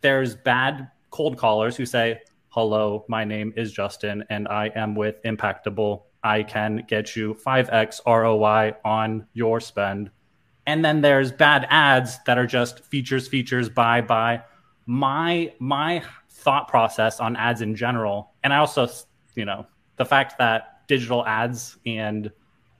there's 0.00 0.36
bad 0.36 0.90
cold 1.10 1.38
callers 1.38 1.76
who 1.76 1.86
say, 1.86 2.20
"Hello, 2.50 3.04
my 3.08 3.24
name 3.24 3.52
is 3.56 3.72
Justin, 3.72 4.24
and 4.30 4.46
I 4.46 4.70
am 4.76 4.94
with 4.94 5.20
Impactable. 5.24 6.02
I 6.22 6.42
can 6.42 6.84
get 6.88 7.16
you 7.16 7.34
5x 7.34 8.00
ROI 8.06 8.74
on 8.84 9.26
your 9.32 9.60
spend." 9.60 10.10
And 10.66 10.84
then 10.84 11.00
there's 11.00 11.32
bad 11.32 11.66
ads 11.70 12.18
that 12.24 12.38
are 12.38 12.46
just 12.46 12.84
features, 12.84 13.26
features, 13.26 13.68
buy, 13.68 14.00
buy. 14.00 14.42
My 14.86 15.52
my 15.58 16.02
thought 16.30 16.68
process 16.68 17.20
on 17.20 17.36
ads 17.36 17.62
in 17.62 17.74
general, 17.74 18.32
and 18.42 18.52
I 18.52 18.58
also 18.58 18.86
you 19.38 19.44
know, 19.44 19.66
the 19.96 20.04
fact 20.04 20.36
that 20.38 20.86
digital 20.88 21.24
ads 21.24 21.78
and 21.86 22.30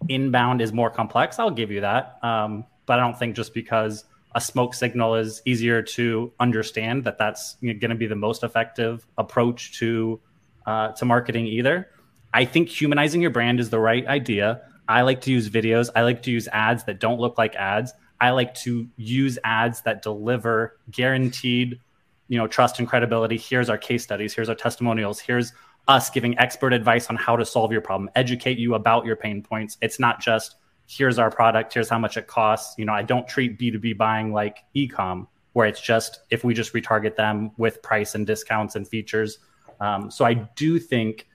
inbound 0.09 0.61
is 0.61 0.73
more 0.73 0.91
complex, 0.91 1.39
I'll 1.39 1.51
give 1.51 1.71
you 1.71 1.81
that. 1.81 2.19
Um, 2.23 2.65
but 2.85 2.99
I 2.99 3.03
don't 3.03 3.19
think 3.19 3.37
just 3.37 3.55
because 3.55 4.05
a 4.35 4.41
smoke 4.41 4.75
signal 4.75 5.15
is 5.15 5.41
easier 5.45 5.83
to 5.83 6.33
understand 6.41 7.05
that 7.05 7.17
that's 7.17 7.57
going 7.63 7.81
to 7.81 7.95
be 7.95 8.07
the 8.07 8.17
most 8.17 8.43
effective 8.43 9.07
approach 9.17 9.79
to 9.79 10.21
uh, 10.67 10.89
to 10.93 11.05
marketing 11.05 11.47
either. 11.47 11.89
I 12.33 12.45
think 12.45 12.69
humanizing 12.69 13.23
your 13.23 13.31
brand 13.31 13.61
is 13.61 13.71
the 13.71 13.79
right 13.79 14.07
idea. 14.07 14.63
I 14.89 15.03
like 15.03 15.21
to 15.23 15.31
use 15.31 15.51
videos. 15.51 15.91
I 15.95 16.03
like 16.03 16.23
to 16.23 16.31
use 16.31 16.49
ads 16.49 16.85
that 16.85 17.01
don't 17.01 17.21
look 17.21 17.39
like 17.39 17.55
ads. 17.57 17.93
I 18.21 18.31
like 18.31 18.55
to 18.55 18.89
use 18.97 19.39
ads 19.45 19.83
that 19.83 20.03
deliver 20.03 20.79
guaranteed, 20.91 21.81
you 22.29 22.39
know, 22.39 22.47
trust 22.47 22.79
and 22.79 22.89
credibility. 22.89 23.37
Here's 23.37 23.71
our 23.71 23.79
case 23.79 24.03
studies. 24.03 24.35
Here's 24.35 24.49
our 24.49 24.55
testimonials. 24.55 25.21
Here's 25.21 25.53
us 25.89 26.11
giving 26.11 26.39
expert 26.39 26.73
advice 26.73 27.09
on 27.09 27.17
how 27.17 27.37
to 27.37 27.45
solve 27.45 27.73
your 27.73 27.81
problem, 27.81 28.11
educate 28.15 28.59
you 28.59 28.75
about 28.75 29.07
your 29.07 29.17
pain 29.17 29.43
points. 29.43 29.79
It's 29.81 29.99
not 29.99 30.21
just 30.21 30.57
here's 30.87 31.19
our 31.19 31.31
product, 31.31 31.73
here's 31.75 31.89
how 31.89 31.99
much 31.99 32.17
it 32.17 32.27
costs. 32.27 32.77
You 32.79 32.85
know, 32.85 32.93
I 32.93 33.03
don't 33.03 33.27
treat 33.27 33.59
B2B 33.59 33.97
buying 33.97 34.33
like 34.33 34.59
ecom, 34.77 35.27
where 35.53 35.67
it's 35.67 35.81
just 35.81 36.21
if 36.31 36.45
we 36.45 36.55
just 36.55 36.73
retarget 36.73 37.17
them 37.17 37.51
with 37.57 37.83
price 37.83 38.15
and 38.15 38.27
discounts 38.27 38.77
and 38.77 38.87
features. 38.87 39.39
Um, 39.81 40.11
so 40.11 40.25
I 40.25 40.35
do 40.35 40.79
think 40.79 41.27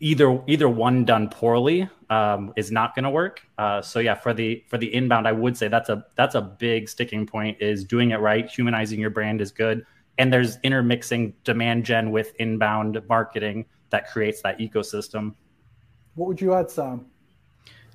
either 0.00 0.42
either 0.46 0.68
one 0.68 1.04
done 1.04 1.28
poorly 1.28 1.88
um, 2.08 2.52
is 2.56 2.72
not 2.72 2.94
going 2.94 3.04
to 3.04 3.10
work. 3.10 3.46
Uh, 3.58 3.80
so 3.80 4.00
yeah, 4.00 4.14
for 4.14 4.34
the 4.34 4.64
for 4.68 4.78
the 4.78 4.92
inbound, 4.92 5.28
I 5.28 5.32
would 5.32 5.56
say 5.56 5.68
that's 5.68 5.88
a 5.88 6.04
that's 6.16 6.34
a 6.34 6.40
big 6.40 6.88
sticking 6.88 7.26
point. 7.26 7.58
Is 7.60 7.84
doing 7.84 8.10
it 8.10 8.16
right, 8.16 8.48
humanizing 8.48 8.98
your 8.98 9.10
brand 9.10 9.40
is 9.40 9.52
good, 9.52 9.84
and 10.18 10.32
there's 10.32 10.58
intermixing 10.62 11.34
demand 11.44 11.84
gen 11.84 12.10
with 12.10 12.32
inbound 12.38 13.00
marketing 13.08 13.66
that 13.90 14.10
creates 14.10 14.42
that 14.42 14.58
ecosystem. 14.58 15.34
What 16.14 16.28
would 16.28 16.40
you 16.40 16.54
add, 16.54 16.70
Sam? 16.70 17.06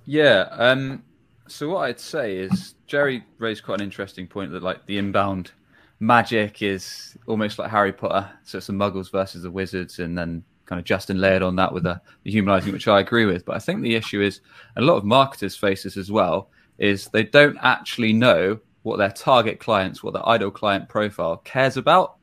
Yeah. 0.06 0.48
Um, 0.52 1.04
so 1.48 1.70
what 1.70 1.82
I'd 1.82 2.00
say 2.00 2.38
is 2.38 2.76
Jerry 2.88 3.24
raised 3.40 3.64
quite 3.64 3.80
an 3.80 3.86
interesting 3.86 4.28
point 4.28 4.52
that 4.52 4.64
like 4.64 4.86
the 4.86 4.98
inbound 4.98 5.52
magic 6.00 6.62
is 6.62 7.18
almost 7.28 7.58
like 7.60 7.72
Harry 7.72 7.94
Potter. 7.94 8.30
So 8.44 8.58
it's 8.60 8.68
the 8.68 8.74
Muggles 8.74 9.12
versus 9.12 9.44
the 9.44 9.52
Wizards, 9.52 10.00
and 10.00 10.18
then 10.18 10.44
kind 10.66 10.80
of 10.80 10.86
Justin 10.86 11.20
layered 11.20 11.42
on 11.42 11.56
that 11.58 11.74
with 11.74 11.84
the, 11.84 12.02
the 12.24 12.32
humanizing, 12.32 12.74
which 12.74 12.88
I 12.88 13.00
agree 13.00 13.26
with. 13.26 13.46
But 13.46 13.56
I 13.56 13.60
think 13.60 13.82
the 13.82 13.96
issue 13.96 14.22
is, 14.22 14.42
and 14.76 14.84
a 14.84 14.88
lot 14.88 14.98
of 14.98 15.04
marketers 15.04 15.56
face 15.56 15.84
this 15.84 15.98
as 15.98 16.12
well, 16.12 16.50
is 16.78 17.08
they 17.08 17.24
don't 17.24 17.58
actually 17.62 18.14
know 18.14 18.60
what 18.84 18.98
their 18.98 19.12
target 19.12 19.60
clients, 19.60 20.04
what 20.04 20.14
their 20.14 20.28
ideal 20.28 20.52
client 20.52 20.88
profile 20.90 21.38
cares 21.38 21.78
about. 21.78 22.18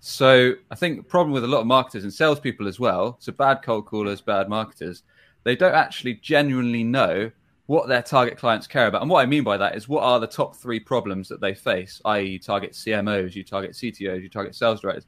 So 0.00 0.52
I 0.70 0.74
think 0.74 0.96
the 0.96 1.02
problem 1.02 1.32
with 1.32 1.44
a 1.44 1.48
lot 1.48 1.60
of 1.60 1.66
marketers 1.66 2.04
and 2.04 2.12
salespeople 2.12 2.68
as 2.68 2.78
well, 2.78 3.16
so 3.20 3.32
bad 3.32 3.62
cold 3.62 3.86
callers, 3.86 4.20
bad 4.20 4.48
marketers, 4.48 5.02
they 5.44 5.56
don't 5.56 5.74
actually 5.74 6.14
genuinely 6.14 6.84
know 6.84 7.30
what 7.66 7.88
their 7.88 8.02
target 8.02 8.38
clients 8.38 8.66
care 8.66 8.86
about. 8.86 9.02
And 9.02 9.10
what 9.10 9.20
I 9.20 9.26
mean 9.26 9.44
by 9.44 9.58
that 9.58 9.76
is 9.76 9.88
what 9.88 10.02
are 10.02 10.18
the 10.18 10.26
top 10.26 10.56
three 10.56 10.80
problems 10.80 11.28
that 11.28 11.40
they 11.40 11.54
face, 11.54 12.00
i.e., 12.06 12.38
target 12.38 12.72
CMOs, 12.72 13.34
you 13.34 13.44
target 13.44 13.72
CTOs, 13.72 14.22
you 14.22 14.30
target 14.30 14.54
sales 14.54 14.80
directors. 14.80 15.06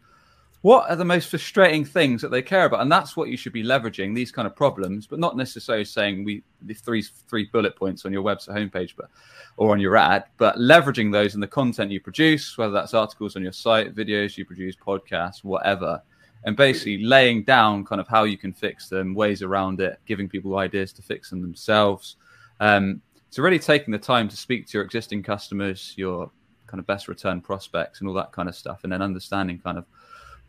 What 0.62 0.90
are 0.90 0.96
the 0.96 1.04
most 1.06 1.30
frustrating 1.30 1.86
things 1.86 2.20
that 2.20 2.30
they 2.30 2.42
care 2.42 2.66
about? 2.66 2.82
And 2.82 2.92
that's 2.92 3.16
what 3.16 3.30
you 3.30 3.36
should 3.36 3.54
be 3.54 3.64
leveraging 3.64 4.14
these 4.14 4.30
kind 4.30 4.46
of 4.46 4.54
problems, 4.54 5.06
but 5.06 5.18
not 5.18 5.36
necessarily 5.36 5.86
saying 5.86 6.22
we 6.22 6.42
the 6.62 6.74
three 6.74 7.02
three 7.02 7.48
bullet 7.50 7.76
points 7.76 8.04
on 8.04 8.12
your 8.12 8.22
website 8.22 8.58
homepage, 8.58 8.94
but 8.96 9.08
or 9.56 9.72
on 9.72 9.80
your 9.80 9.96
ad, 9.96 10.24
but 10.36 10.56
leveraging 10.56 11.10
those 11.12 11.34
in 11.34 11.40
the 11.40 11.46
content 11.46 11.90
you 11.90 12.00
produce, 12.00 12.58
whether 12.58 12.72
that's 12.72 12.94
articles 12.94 13.36
on 13.36 13.42
your 13.42 13.52
site, 13.52 13.94
videos 13.94 14.36
you 14.36 14.44
produce, 14.44 14.76
podcasts, 14.76 15.42
whatever 15.42 16.02
and 16.44 16.56
basically 16.56 17.04
laying 17.04 17.42
down 17.42 17.84
kind 17.84 18.00
of 18.00 18.08
how 18.08 18.24
you 18.24 18.38
can 18.38 18.52
fix 18.52 18.88
them, 18.88 19.14
ways 19.14 19.42
around 19.42 19.80
it, 19.80 19.98
giving 20.06 20.28
people 20.28 20.56
ideas 20.58 20.92
to 20.92 21.02
fix 21.02 21.30
them 21.30 21.42
themselves. 21.42 22.16
Um, 22.60 23.02
so 23.30 23.42
really 23.42 23.58
taking 23.58 23.92
the 23.92 23.98
time 23.98 24.28
to 24.28 24.36
speak 24.36 24.66
to 24.68 24.78
your 24.78 24.84
existing 24.84 25.22
customers, 25.22 25.94
your 25.96 26.30
kind 26.66 26.80
of 26.80 26.86
best 26.86 27.08
return 27.08 27.40
prospects, 27.40 28.00
and 28.00 28.08
all 28.08 28.14
that 28.14 28.32
kind 28.32 28.48
of 28.48 28.54
stuff, 28.54 28.80
and 28.84 28.92
then 28.92 29.02
understanding 29.02 29.58
kind 29.58 29.76
of 29.78 29.84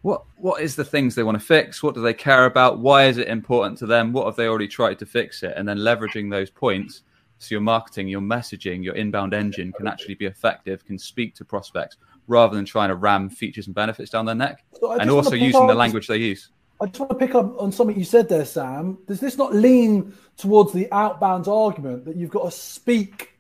what 0.02 0.24
what 0.38 0.62
is 0.62 0.76
the 0.76 0.86
things 0.86 1.16
they 1.16 1.24
want 1.24 1.40
to 1.40 1.46
fix, 1.46 1.84
what 1.84 1.96
do 1.96 2.02
they 2.02 2.14
care 2.14 2.46
about, 2.46 2.80
why 2.80 3.06
is 3.06 3.18
it 3.18 3.28
important 3.28 3.78
to 3.80 3.86
them, 3.86 4.14
what 4.14 4.26
have 4.26 4.36
they 4.36 4.48
already 4.48 4.68
tried 4.68 5.00
to 5.00 5.06
fix 5.06 5.44
it, 5.44 5.54
and 5.56 5.68
then 5.68 5.78
leveraging 5.78 6.30
those 6.30 6.50
points 6.50 7.04
so 7.42 7.56
your 7.56 7.62
marketing, 7.62 8.08
your 8.08 8.22
messaging, 8.22 8.84
your 8.84 8.94
inbound 8.94 9.34
engine 9.34 9.74
can 9.74 9.88
actually 9.88 10.14
be 10.14 10.28
effective, 10.28 10.86
can 10.86 11.00
speak 11.00 11.34
to 11.36 11.44
prospects 11.44 11.98
rather 12.28 12.56
than 12.56 12.66
trying 12.66 12.90
to 12.90 12.96
ram 12.96 13.30
features 13.30 13.66
and 13.66 13.74
benefits 13.74 14.12
down 14.12 14.26
their 14.26 14.36
neck, 14.36 14.64
So 14.80 14.92
and 14.92 15.10
also 15.10 15.36
using 15.36 15.66
the 15.66 15.74
language 15.74 16.08
they 16.08 16.18
use. 16.18 16.50
I 16.80 16.86
just 16.86 17.00
want 17.00 17.12
to 17.12 17.16
pick 17.16 17.36
up 17.36 17.60
on 17.60 17.72
something 17.72 17.98
you 17.98 18.06
said 18.06 18.30
there, 18.30 18.46
Sam. 18.46 19.00
Does 19.08 19.20
this 19.20 19.38
not 19.38 19.56
lean 19.56 20.16
towards 20.38 20.72
the 20.72 20.92
outbound 20.92 21.48
argument 21.48 22.06
that 22.06 22.16
you've 22.16 22.30
got 22.30 22.46
to 22.46 22.52
speak 22.52 23.34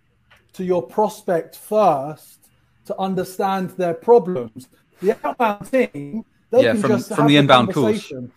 to 0.53 0.63
your 0.63 0.81
prospect 0.81 1.55
first 1.55 2.49
to 2.85 2.97
understand 2.99 3.71
their 3.71 3.93
problems? 3.93 4.67
The 5.01 5.17
outbound 5.23 5.71
team, 5.71 6.25
they 6.51 6.63
Yeah, 6.63 6.71
can 6.73 6.81
from- 6.81 6.91
just 6.91 7.07
from 7.09 7.17
have 7.17 7.27
the 7.27 7.37
inbound 7.37 7.73
calls. 7.73 8.07
conversation. 8.07 8.31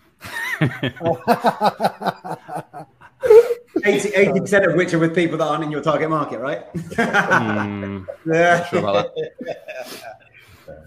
80 3.84 4.40
percent 4.40 4.64
of 4.66 4.74
which 4.74 4.94
are 4.94 4.98
with 4.98 5.14
people 5.14 5.36
that 5.38 5.44
aren't 5.44 5.64
in 5.64 5.70
your 5.70 5.82
target 5.82 6.08
market, 6.08 6.38
right? 6.40 6.62
Hmm. 6.96 8.04
yeah. 8.32 8.64
Sure 8.66 8.78
about 8.78 9.14
that. 9.14 10.86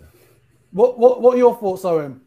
what, 0.71 0.97
what, 0.97 1.21
what 1.21 1.35
are 1.35 1.37
your 1.37 1.55
thoughts, 1.57 1.85
Owen? 1.85 2.21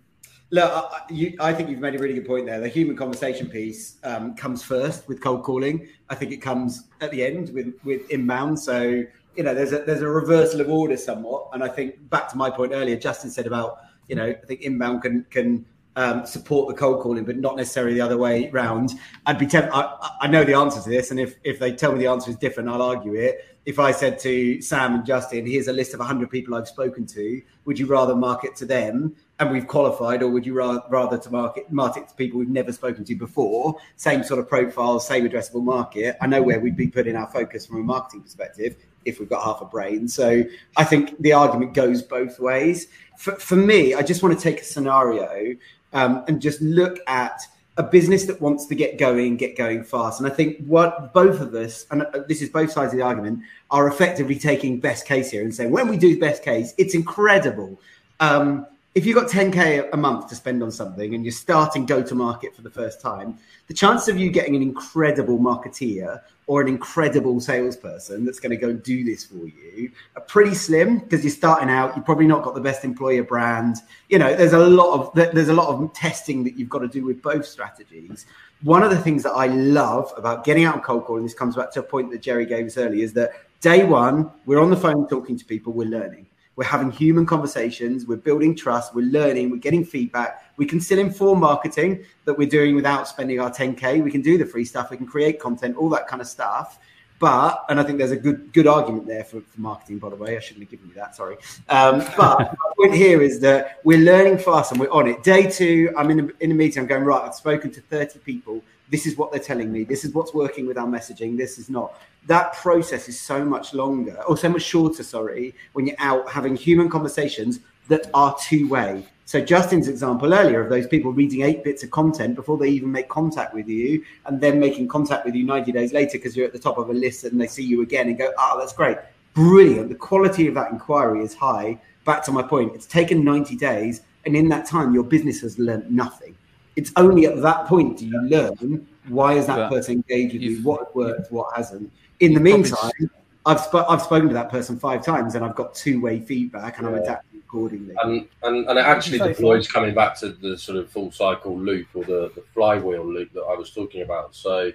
Look, 0.51 0.71
I, 0.71 0.79
I- 0.79 1.01
you, 1.11 1.37
I 1.41 1.53
think 1.55 1.71
you've 1.71 1.81
made 1.81 1.95
a 1.95 1.99
really 1.99 2.15
good 2.15 2.27
point 2.27 2.47
there. 2.47 2.61
The 2.61 2.69
human 2.69 2.97
conversation 2.97 3.49
piece 3.49 3.97
um, 4.05 4.35
comes 4.35 4.63
first 4.63 5.09
with 5.09 5.21
cold 5.21 5.43
calling. 5.45 5.89
I 6.09 6.15
think 6.15 6.33
it 6.33 6.39
comes 6.39 6.89
at 7.01 7.11
the 7.11 7.25
end 7.25 7.51
with 7.55 7.75
with 7.85 8.09
inbound. 8.11 8.59
So 8.59 9.03
you 9.37 9.45
know, 9.45 9.55
there's 9.55 9.73
a 9.73 9.79
there's 9.85 10.03
a 10.03 10.09
reversal 10.09 10.61
of 10.61 10.69
order 10.69 10.97
somewhat. 10.97 11.49
And 11.53 11.63
I 11.65 11.69
think 11.69 12.09
back 12.11 12.29
to 12.31 12.37
my 12.37 12.51
point 12.51 12.73
earlier, 12.73 12.97
Justin 12.97 13.31
said 13.31 13.47
about 13.47 13.79
you 14.11 14.17
know, 14.17 14.27
I 14.27 14.47
think 14.47 14.63
inbound 14.63 15.03
can 15.03 15.25
can 15.31 15.65
um, 15.97 16.27
support 16.27 16.69
the 16.69 16.75
cold 16.75 17.01
calling, 17.01 17.25
but 17.25 17.37
not 17.37 17.57
necessarily 17.57 17.95
the 17.95 18.01
other 18.01 18.19
way 18.19 18.51
round. 18.51 18.93
I'd 19.25 19.39
be 19.39 19.47
tempted. 19.47 19.73
I, 19.73 20.11
I 20.23 20.27
know 20.27 20.45
the 20.45 20.55
answer 20.55 20.83
to 20.83 20.91
this, 20.91 21.13
and 21.13 21.21
if 21.21 21.37
if 21.45 21.61
they 21.61 21.73
tell 21.73 21.93
me 21.93 22.01
the 22.01 22.09
answer 22.09 22.31
is 22.31 22.37
different, 22.37 22.69
I'll 22.69 22.83
argue 22.83 23.15
it. 23.15 23.47
If 23.67 23.79
I 23.79 23.93
said 23.93 24.19
to 24.21 24.61
Sam 24.61 24.95
and 24.97 25.07
Justin, 25.07 25.47
"Here's 25.47 25.69
a 25.69 25.73
list 25.73 25.95
of 25.95 26.01
100 26.01 26.29
people 26.29 26.57
I've 26.57 26.67
spoken 26.67 27.07
to. 27.07 27.41
Would 27.67 27.79
you 27.79 27.87
rather 27.87 28.17
market 28.17 28.57
to 28.57 28.67
them 28.67 29.15
and 29.39 29.51
we've 29.53 29.67
qualified, 29.67 30.23
or 30.23 30.29
would 30.29 30.45
you 30.45 30.55
ra- 30.55 30.83
rather 30.91 31.17
to 31.19 31.31
market 31.31 31.71
market 31.71 32.09
to 32.09 32.15
people 32.15 32.41
we've 32.41 32.49
never 32.49 32.73
spoken 32.73 33.05
to 33.05 33.15
before? 33.15 33.77
Same 33.97 34.25
sort 34.25 34.41
of 34.41 34.49
profile, 34.49 34.99
same 34.99 35.29
addressable 35.29 35.63
market. 35.63 36.17
I 36.21 36.27
know 36.27 36.43
where 36.43 36.59
we'd 36.59 36.77
be 36.77 36.89
putting 36.89 37.15
our 37.15 37.29
focus 37.29 37.65
from 37.65 37.77
a 37.77 37.85
marketing 37.85 38.23
perspective 38.23 38.77
if 39.05 39.19
we've 39.19 39.29
got 39.29 39.43
half 39.43 39.61
a 39.61 39.65
brain. 39.65 40.09
So 40.09 40.43
I 40.77 40.85
think 40.85 41.21
the 41.21 41.33
argument 41.33 41.75
goes 41.75 42.03
both 42.03 42.39
ways. 42.39 42.89
For, 43.19 43.33
for 43.37 43.57
me, 43.57 43.95
I 43.95 44.03
just 44.03 44.23
want 44.23 44.37
to 44.39 44.43
take 44.43 44.61
a 44.61 44.65
scenario 44.65 45.57
um, 45.93 46.25
and 46.29 46.41
just 46.41 46.61
look 46.61 46.99
at 47.07 47.41
a 47.77 47.83
business 47.83 48.25
that 48.27 48.41
wants 48.41 48.67
to 48.67 48.75
get 48.75 48.99
going, 48.99 49.37
get 49.37 49.57
going 49.57 49.85
fast. 49.85 50.21
And 50.21 50.31
I 50.31 50.35
think 50.35 50.65
what 50.67 51.15
both 51.15 51.41
of 51.41 51.55
us, 51.55 51.87
and 51.91 52.03
uh, 52.03 52.21
this 52.29 52.43
is 52.43 52.49
both 52.49 52.71
sides 52.71 52.93
of 52.93 52.99
the 52.99 53.05
argument, 53.05 53.41
are 53.71 53.89
effectively 53.89 54.39
taking 54.39 54.81
best 54.81 55.07
case 55.07 55.31
here 55.31 55.43
and 55.43 55.55
saying 55.55 55.71
when 55.71 55.89
we 55.89 55.97
do 55.97 56.19
best 56.19 56.43
case, 56.43 56.75
it's 56.77 56.95
incredible. 56.95 57.81
Um, 58.21 58.67
if 58.95 59.07
you've 59.07 59.15
got 59.15 59.29
10k 59.29 59.89
a 59.93 59.97
month 59.97 60.29
to 60.29 60.35
spend 60.35 60.63
on 60.65 60.73
something 60.73 61.15
and 61.15 61.25
you're 61.25 61.31
starting 61.31 61.87
go 61.87 62.03
to 62.03 62.15
market 62.15 62.55
for 62.57 62.63
the 62.63 62.71
first 62.71 63.01
time, 63.01 63.39
the 63.69 63.75
chances 63.75 64.09
of 64.09 64.19
you 64.19 64.31
getting 64.31 64.57
an 64.57 64.63
incredible 64.63 65.39
marketeer 65.39 66.21
or 66.49 66.61
an 66.61 66.67
incredible 66.67 67.39
salesperson 67.39 68.25
that's 68.25 68.41
going 68.41 68.51
to 68.51 68.57
go 68.57 68.71
and 68.71 68.83
do 68.83 69.05
this 69.05 69.25
for 69.25 69.47
you 69.47 69.93
are 70.17 70.23
pretty 70.23 70.55
slim 70.55 70.99
because 70.99 71.23
you're 71.23 71.31
starting 71.31 71.71
out. 71.71 71.95
You've 71.95 72.05
probably 72.05 72.27
not 72.27 72.43
got 72.43 72.57
the 72.57 72.61
best 72.61 72.85
employer 72.85 73.23
brand. 73.23 73.77
You 74.09 74.19
know, 74.19 74.35
there's 74.35 74.55
a 74.55 74.59
lot 74.59 74.99
of 74.99 75.15
there's 75.15 75.49
a 75.49 75.55
lot 75.55 75.69
of 75.69 75.93
testing 75.93 76.43
that 76.43 76.59
you've 76.59 76.69
got 76.69 76.81
to 76.81 76.89
do 76.89 77.05
with 77.05 77.23
both 77.23 77.47
strategies. 77.47 78.27
One 78.63 78.83
of 78.83 78.91
the 78.91 78.99
things 78.99 79.23
that 79.23 79.33
I 79.33 79.47
love 79.47 80.13
about 80.17 80.45
getting 80.45 80.65
out 80.65 80.75
and 80.75 80.83
cold 80.83 81.05
calling, 81.05 81.23
this 81.23 81.33
comes 81.33 81.55
back 81.55 81.71
to 81.75 81.81
a 81.81 81.85
point 81.85 82.11
that 82.11 82.23
Jerry 82.23 82.45
gave 82.45 82.67
us 82.67 82.77
earlier, 82.77 83.05
is 83.05 83.13
that 83.13 83.31
day 83.61 83.85
one 83.85 84.29
we're 84.47 84.61
on 84.61 84.71
the 84.71 84.77
phone 84.77 85.09
talking 85.09 85.39
to 85.39 85.45
people, 85.45 85.73
we're 85.73 85.89
learning. 85.89 86.27
We're 86.61 86.67
having 86.67 86.91
human 86.91 87.25
conversations. 87.25 88.07
We're 88.07 88.19
building 88.19 88.55
trust. 88.55 88.95
We're 88.95 89.07
learning. 89.07 89.49
We're 89.49 89.57
getting 89.57 89.83
feedback. 89.83 90.45
We 90.59 90.67
can 90.67 90.79
still 90.79 90.99
inform 90.99 91.41
marketing 91.41 92.05
that 92.27 92.37
we're 92.37 92.51
doing 92.51 92.75
without 92.75 93.09
spending 93.09 93.41
our 93.41 93.51
10K. 93.51 94.05
We 94.05 94.11
can 94.11 94.21
do 94.21 94.37
the 94.37 94.45
free 94.45 94.67
stuff. 94.67 94.91
We 94.91 94.99
can 94.99 95.07
create 95.07 95.41
content, 95.41 95.79
all 95.79 95.89
that 95.89 96.07
kind 96.07 96.21
of 96.21 96.29
stuff. 96.29 96.79
But, 97.19 97.65
and 97.71 97.81
I 97.81 97.83
think 97.83 97.97
there's 97.97 98.11
a 98.11 98.17
good 98.17 98.53
good 98.53 98.67
argument 98.67 99.07
there 99.07 99.25
for, 99.25 99.41
for 99.41 99.59
marketing, 99.59 100.01
by 100.01 100.11
the 100.11 100.17
way. 100.17 100.37
I 100.37 100.41
shouldn't 100.41 100.65
have 100.65 100.71
given 100.71 100.89
you 100.89 100.95
that, 100.97 101.17
sorry. 101.17 101.39
Um, 101.71 102.01
but 102.15 102.39
my 102.39 102.73
point 102.77 102.95
here 102.95 103.23
is 103.23 103.41
that 103.41 103.81
we're 103.85 103.97
learning 103.97 104.37
fast 104.37 104.73
and 104.73 104.79
we're 104.79 104.91
on 104.91 105.09
it. 105.09 105.23
Day 105.23 105.51
two, 105.51 105.91
I'm 105.97 106.11
in 106.11 106.21
a, 106.21 106.29
in 106.41 106.51
a 106.51 106.55
meeting. 106.55 106.83
I'm 106.83 106.87
going, 106.87 107.05
right, 107.05 107.23
I've 107.23 107.35
spoken 107.35 107.71
to 107.71 107.81
30 107.81 108.19
people. 108.19 108.63
This 108.91 109.07
is 109.07 109.17
what 109.17 109.31
they're 109.31 109.41
telling 109.41 109.73
me. 109.73 109.85
This 109.85 110.05
is 110.05 110.13
what's 110.15 110.35
working 110.35 110.67
with 110.67 110.77
our 110.77 110.87
messaging. 110.87 111.37
This 111.37 111.59
is 111.59 111.71
not 111.71 111.95
that 112.27 112.53
process 112.55 113.09
is 113.09 113.19
so 113.19 113.45
much 113.45 113.73
longer 113.73 114.21
or 114.29 114.37
so 114.37 114.49
much 114.49 114.63
shorter 114.63 115.03
sorry 115.03 115.55
when 115.73 115.87
you're 115.87 115.97
out 115.99 116.29
having 116.31 116.55
human 116.55 116.89
conversations 116.89 117.61
that 117.89 118.09
are 118.13 118.37
two 118.41 118.69
way 118.69 119.05
so 119.25 119.41
justin's 119.41 119.89
example 119.89 120.33
earlier 120.35 120.63
of 120.63 120.69
those 120.69 120.87
people 120.87 121.13
reading 121.13 121.43
eight 121.43 121.65
bits 121.65 121.83
of 121.83 121.91
content 121.91 122.35
before 122.35 122.59
they 122.59 122.69
even 122.69 122.91
make 122.91 123.09
contact 123.09 123.55
with 123.55 123.69
you 123.69 124.05
and 124.27 124.41
then 124.41 124.61
making 124.61 124.87
contact 124.87 125.25
with 125.25 125.35
you 125.35 125.45
90 125.45 125.73
days 125.73 125.93
later 125.93 126.19
because 126.19 126.37
you're 126.37 126.47
at 126.47 126.53
the 126.53 126.59
top 126.59 126.79
of 126.79 126.91
a 126.91 126.93
list 126.93 127.25
and 127.25 127.41
they 127.41 127.47
see 127.47 127.65
you 127.65 127.83
again 127.83 128.09
and 128.09 128.19
go 128.19 128.33
oh 128.39 128.59
that's 128.59 128.73
great 128.73 128.99
brilliant 129.33 129.89
the 129.89 129.95
quality 129.95 130.47
of 130.47 130.55
that 130.55 130.71
inquiry 130.71 131.23
is 131.23 131.35
high 131.35 131.79
back 132.05 132.23
to 132.23 132.33
my 132.33 132.43
point 132.43 132.75
it's 132.75 132.87
taken 132.87 133.25
90 133.25 133.57
days 133.57 134.03
and 134.27 134.37
in 134.37 134.49
that 134.49 134.67
time 134.67 134.93
your 134.93 135.05
business 135.05 135.41
has 135.41 135.59
learned 135.59 135.91
nothing 135.91 136.37
it's 136.77 136.93
only 136.97 137.27
at 137.27 137.41
that 137.43 137.67
point 137.67 137.99
do 137.99 138.07
you 138.07 138.21
learn 138.23 138.87
why 139.09 139.33
is 139.33 139.47
that 139.47 139.57
But 139.57 139.71
person 139.71 139.95
engaged 139.95 140.35
with 140.35 140.43
you 140.43 140.63
what 140.63 140.95
worked 140.95 141.31
what 141.33 141.55
hasn't 141.57 141.91
in 142.21 142.35
the 142.35 142.41
meantime, 142.41 143.11
I've 143.47 143.61
sp- 143.65 143.89
I've 143.89 144.03
spoken 144.03 144.29
to 144.29 144.35
that 144.35 144.51
person 144.51 144.79
five 144.79 145.05
times 145.05 145.35
and 145.35 145.45
I've 145.45 145.55
got 145.55 145.75
two 145.75 146.01
way 146.01 146.21
feedback 146.21 146.79
and 146.79 146.87
I'm 146.87 146.95
adapting 146.95 147.41
accordingly. 147.41 147.95
and 148.03 148.29
and, 148.43 148.69
and 148.69 148.79
it 148.79 148.85
actually 148.85 149.19
Say 149.19 149.29
deploys 149.29 149.67
coming 149.67 149.95
back 149.95 150.19
to 150.21 150.29
the 150.29 150.57
sort 150.57 150.79
of 150.79 150.91
full 150.91 151.11
cycle 151.11 151.59
loop 151.59 151.89
or 151.95 152.05
the, 152.05 152.31
the 152.35 152.45
flywheel 152.55 153.05
loop 153.05 153.33
that 153.33 153.43
I 153.43 153.55
was 153.55 153.71
talking 153.71 154.03
about. 154.03 154.35
So 154.35 154.71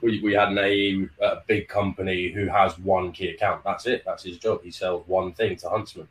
we, 0.00 0.20
we 0.22 0.32
had 0.32 0.48
an 0.48 0.58
AE 0.58 1.08
at 1.22 1.32
a 1.32 1.42
big 1.46 1.68
company 1.68 2.32
who 2.32 2.46
has 2.46 2.78
one 2.78 3.12
key 3.12 3.28
account. 3.28 3.62
That's 3.62 3.86
it. 3.86 4.02
That's 4.06 4.24
his 4.24 4.38
job. 4.38 4.62
He 4.62 4.70
sells 4.70 5.06
one 5.06 5.34
thing 5.34 5.56
to 5.56 5.68
Huntsman. 5.68 6.08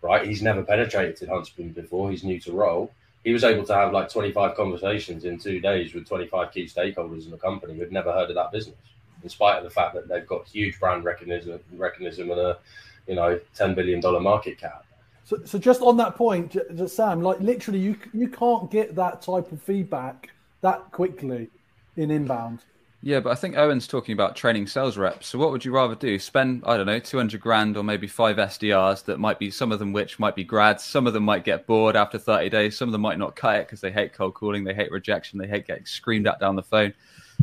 Right? 0.00 0.24
He's 0.24 0.42
never 0.42 0.62
penetrated 0.62 1.28
Huntsman 1.28 1.70
before. 1.70 2.12
He's 2.12 2.22
new 2.22 2.38
to 2.40 2.52
role. 2.52 2.92
He 3.24 3.32
was 3.32 3.44
able 3.44 3.64
to 3.64 3.74
have 3.74 3.92
like 3.92 4.10
25 4.10 4.56
conversations 4.56 5.24
in 5.24 5.38
two 5.38 5.60
days 5.60 5.92
with 5.94 6.06
25 6.08 6.52
key 6.52 6.64
stakeholders 6.64 7.24
in 7.24 7.30
the 7.30 7.36
company 7.36 7.76
who'd 7.76 7.92
never 7.92 8.12
heard 8.12 8.30
of 8.30 8.36
that 8.36 8.52
business, 8.52 8.76
in 9.22 9.28
spite 9.28 9.58
of 9.58 9.64
the 9.64 9.70
fact 9.70 9.94
that 9.94 10.08
they've 10.08 10.26
got 10.26 10.46
huge 10.46 10.78
brand 10.78 11.04
recognition, 11.04 11.58
recognition 11.72 12.30
and 12.30 12.40
a 12.40 12.58
you 13.06 13.14
know 13.14 13.38
10 13.54 13.74
billion 13.74 14.00
dollar 14.00 14.20
market 14.20 14.58
cap. 14.58 14.84
So, 15.24 15.38
so 15.44 15.58
just 15.58 15.82
on 15.82 15.96
that 15.98 16.16
point, 16.16 16.56
Sam, 16.86 17.20
like 17.20 17.40
literally, 17.40 17.80
you 17.80 17.96
you 18.14 18.28
can't 18.28 18.70
get 18.70 18.94
that 18.94 19.20
type 19.20 19.52
of 19.52 19.60
feedback 19.62 20.30
that 20.62 20.90
quickly. 20.92 21.50
in 21.96 22.10
inbound. 22.10 22.60
Yeah, 23.00 23.20
but 23.20 23.30
I 23.30 23.36
think 23.36 23.56
Owen's 23.56 23.86
talking 23.86 24.12
about 24.12 24.34
training 24.34 24.66
sales 24.66 24.98
reps. 24.98 25.28
So 25.28 25.38
what 25.38 25.52
would 25.52 25.64
you 25.64 25.72
rather 25.72 25.94
do? 25.94 26.18
Spend, 26.18 26.64
I 26.66 26.76
don't 26.76 26.86
know, 26.86 26.98
200 26.98 27.40
grand 27.40 27.76
or 27.76 27.84
maybe 27.84 28.08
five 28.08 28.36
SDRs 28.36 29.04
that 29.04 29.20
might 29.20 29.38
be 29.38 29.52
some 29.52 29.70
of 29.70 29.78
them 29.78 29.92
which 29.92 30.18
might 30.18 30.34
be 30.34 30.42
grads. 30.42 30.82
Some 30.82 31.06
of 31.06 31.12
them 31.12 31.22
might 31.22 31.44
get 31.44 31.66
bored 31.66 31.94
after 31.94 32.18
30 32.18 32.48
days. 32.48 32.76
Some 32.76 32.88
of 32.88 32.92
them 32.92 33.02
might 33.02 33.18
not 33.18 33.36
cut 33.36 33.56
it 33.56 33.66
because 33.66 33.80
they 33.80 33.92
hate 33.92 34.14
cold 34.14 34.34
calling, 34.34 34.64
they 34.64 34.74
hate 34.74 34.90
rejection, 34.90 35.38
they 35.38 35.46
hate 35.46 35.66
getting 35.66 35.86
screamed 35.86 36.26
at 36.26 36.40
down 36.40 36.56
the 36.56 36.62
phone. 36.62 36.92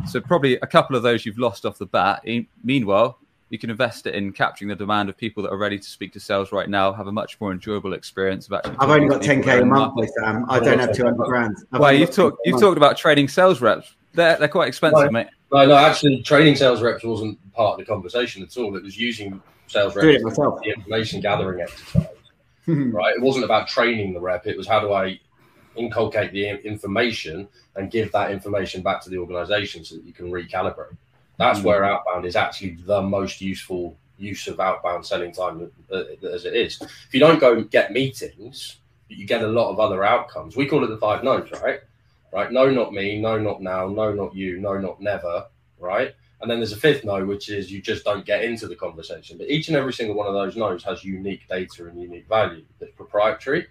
So 0.06 0.20
probably 0.20 0.56
a 0.56 0.66
couple 0.66 0.94
of 0.94 1.02
those 1.02 1.24
you've 1.24 1.38
lost 1.38 1.64
off 1.64 1.78
the 1.78 1.86
bat. 1.86 2.22
Meanwhile, 2.62 3.18
you 3.48 3.58
can 3.58 3.70
invest 3.70 4.06
it 4.06 4.14
in 4.14 4.32
capturing 4.32 4.68
the 4.68 4.74
demand 4.76 5.08
of 5.08 5.16
people 5.16 5.42
that 5.44 5.50
are 5.52 5.56
ready 5.56 5.78
to 5.78 5.88
speak 5.88 6.12
to 6.12 6.20
sales 6.20 6.52
right 6.52 6.68
now, 6.68 6.92
have 6.92 7.06
a 7.06 7.12
much 7.12 7.40
more 7.40 7.52
enjoyable 7.52 7.94
experience 7.94 8.46
of 8.46 8.54
actually. 8.54 8.76
I've 8.78 8.90
only 8.90 9.08
got 9.08 9.22
10k 9.22 9.62
a 9.62 9.64
month, 9.64 9.94
Sam. 10.18 10.44
I 10.50 10.58
don't 10.58 10.78
have 10.78 10.94
200 10.94 11.16
grand. 11.24 11.56
well, 11.72 11.92
you've 11.92 12.10
talked 12.10 12.40
you've 12.44 12.60
talked 12.60 12.76
about 12.76 12.98
trading 12.98 13.28
sales 13.28 13.62
reps. 13.62 13.94
They're 14.12 14.36
they're 14.36 14.48
quite 14.48 14.68
expensive, 14.68 15.06
no, 15.06 15.10
mate. 15.10 15.28
No, 15.52 15.64
no, 15.64 15.76
actually, 15.76 16.22
training 16.22 16.56
sales 16.56 16.82
reps 16.82 17.04
wasn't 17.04 17.38
part 17.52 17.72
of 17.72 17.78
the 17.78 17.84
conversation 17.84 18.42
at 18.42 18.56
all. 18.56 18.76
It 18.76 18.82
was 18.82 18.98
using 18.98 19.40
sales 19.68 19.94
reps 19.94 20.06
the 20.62 20.70
information 20.70 21.20
gathering 21.20 21.60
exercise. 21.60 22.06
right? 22.66 23.14
It 23.14 23.22
wasn't 23.22 23.44
about 23.44 23.68
training 23.68 24.12
the 24.12 24.20
rep. 24.20 24.46
It 24.46 24.56
was 24.56 24.66
how 24.66 24.80
do 24.80 24.92
I 24.92 25.20
inculcate 25.76 26.32
the 26.32 26.48
information 26.66 27.48
and 27.76 27.90
give 27.90 28.10
that 28.12 28.30
information 28.30 28.82
back 28.82 29.02
to 29.02 29.10
the 29.10 29.18
organization 29.18 29.84
so 29.84 29.96
that 29.96 30.04
you 30.04 30.12
can 30.12 30.30
recalibrate. 30.30 30.96
That's 31.38 31.58
mm-hmm. 31.58 31.68
where 31.68 31.84
outbound 31.84 32.24
is 32.24 32.34
actually 32.34 32.78
the 32.86 33.02
most 33.02 33.40
useful 33.40 33.96
use 34.18 34.48
of 34.48 34.58
outbound 34.58 35.04
selling 35.04 35.32
time 35.32 35.70
uh, 35.92 36.04
as 36.32 36.44
it 36.46 36.54
is. 36.54 36.80
If 36.80 37.08
you 37.12 37.20
don't 37.20 37.38
go 37.38 37.62
get 37.62 37.92
meetings, 37.92 38.78
you 39.08 39.26
get 39.26 39.42
a 39.42 39.46
lot 39.46 39.70
of 39.70 39.78
other 39.78 40.04
outcomes. 40.04 40.56
We 40.56 40.66
call 40.66 40.82
it 40.84 40.88
the 40.88 40.96
five 40.96 41.22
no's, 41.22 41.50
right? 41.62 41.80
Right? 42.36 42.52
No, 42.52 42.70
not 42.70 42.92
me. 42.92 43.18
No, 43.18 43.38
not 43.38 43.62
now. 43.62 43.88
No, 43.88 44.12
not 44.12 44.36
you. 44.36 44.60
No, 44.60 44.76
not 44.76 45.00
never. 45.00 45.46
Right? 45.78 46.14
And 46.42 46.50
then 46.50 46.58
there's 46.58 46.72
a 46.72 46.76
fifth 46.76 47.02
no, 47.02 47.24
which 47.24 47.48
is 47.48 47.72
you 47.72 47.80
just 47.80 48.04
don't 48.04 48.26
get 48.26 48.44
into 48.44 48.68
the 48.68 48.76
conversation. 48.76 49.38
But 49.38 49.48
each 49.48 49.68
and 49.68 49.76
every 49.76 49.94
single 49.94 50.14
one 50.14 50.26
of 50.26 50.34
those 50.34 50.54
no's 50.54 50.84
has 50.84 51.02
unique 51.02 51.48
data 51.48 51.86
and 51.86 51.98
unique 51.98 52.28
value 52.28 52.66
that's 52.78 52.92
proprietary. 52.92 53.68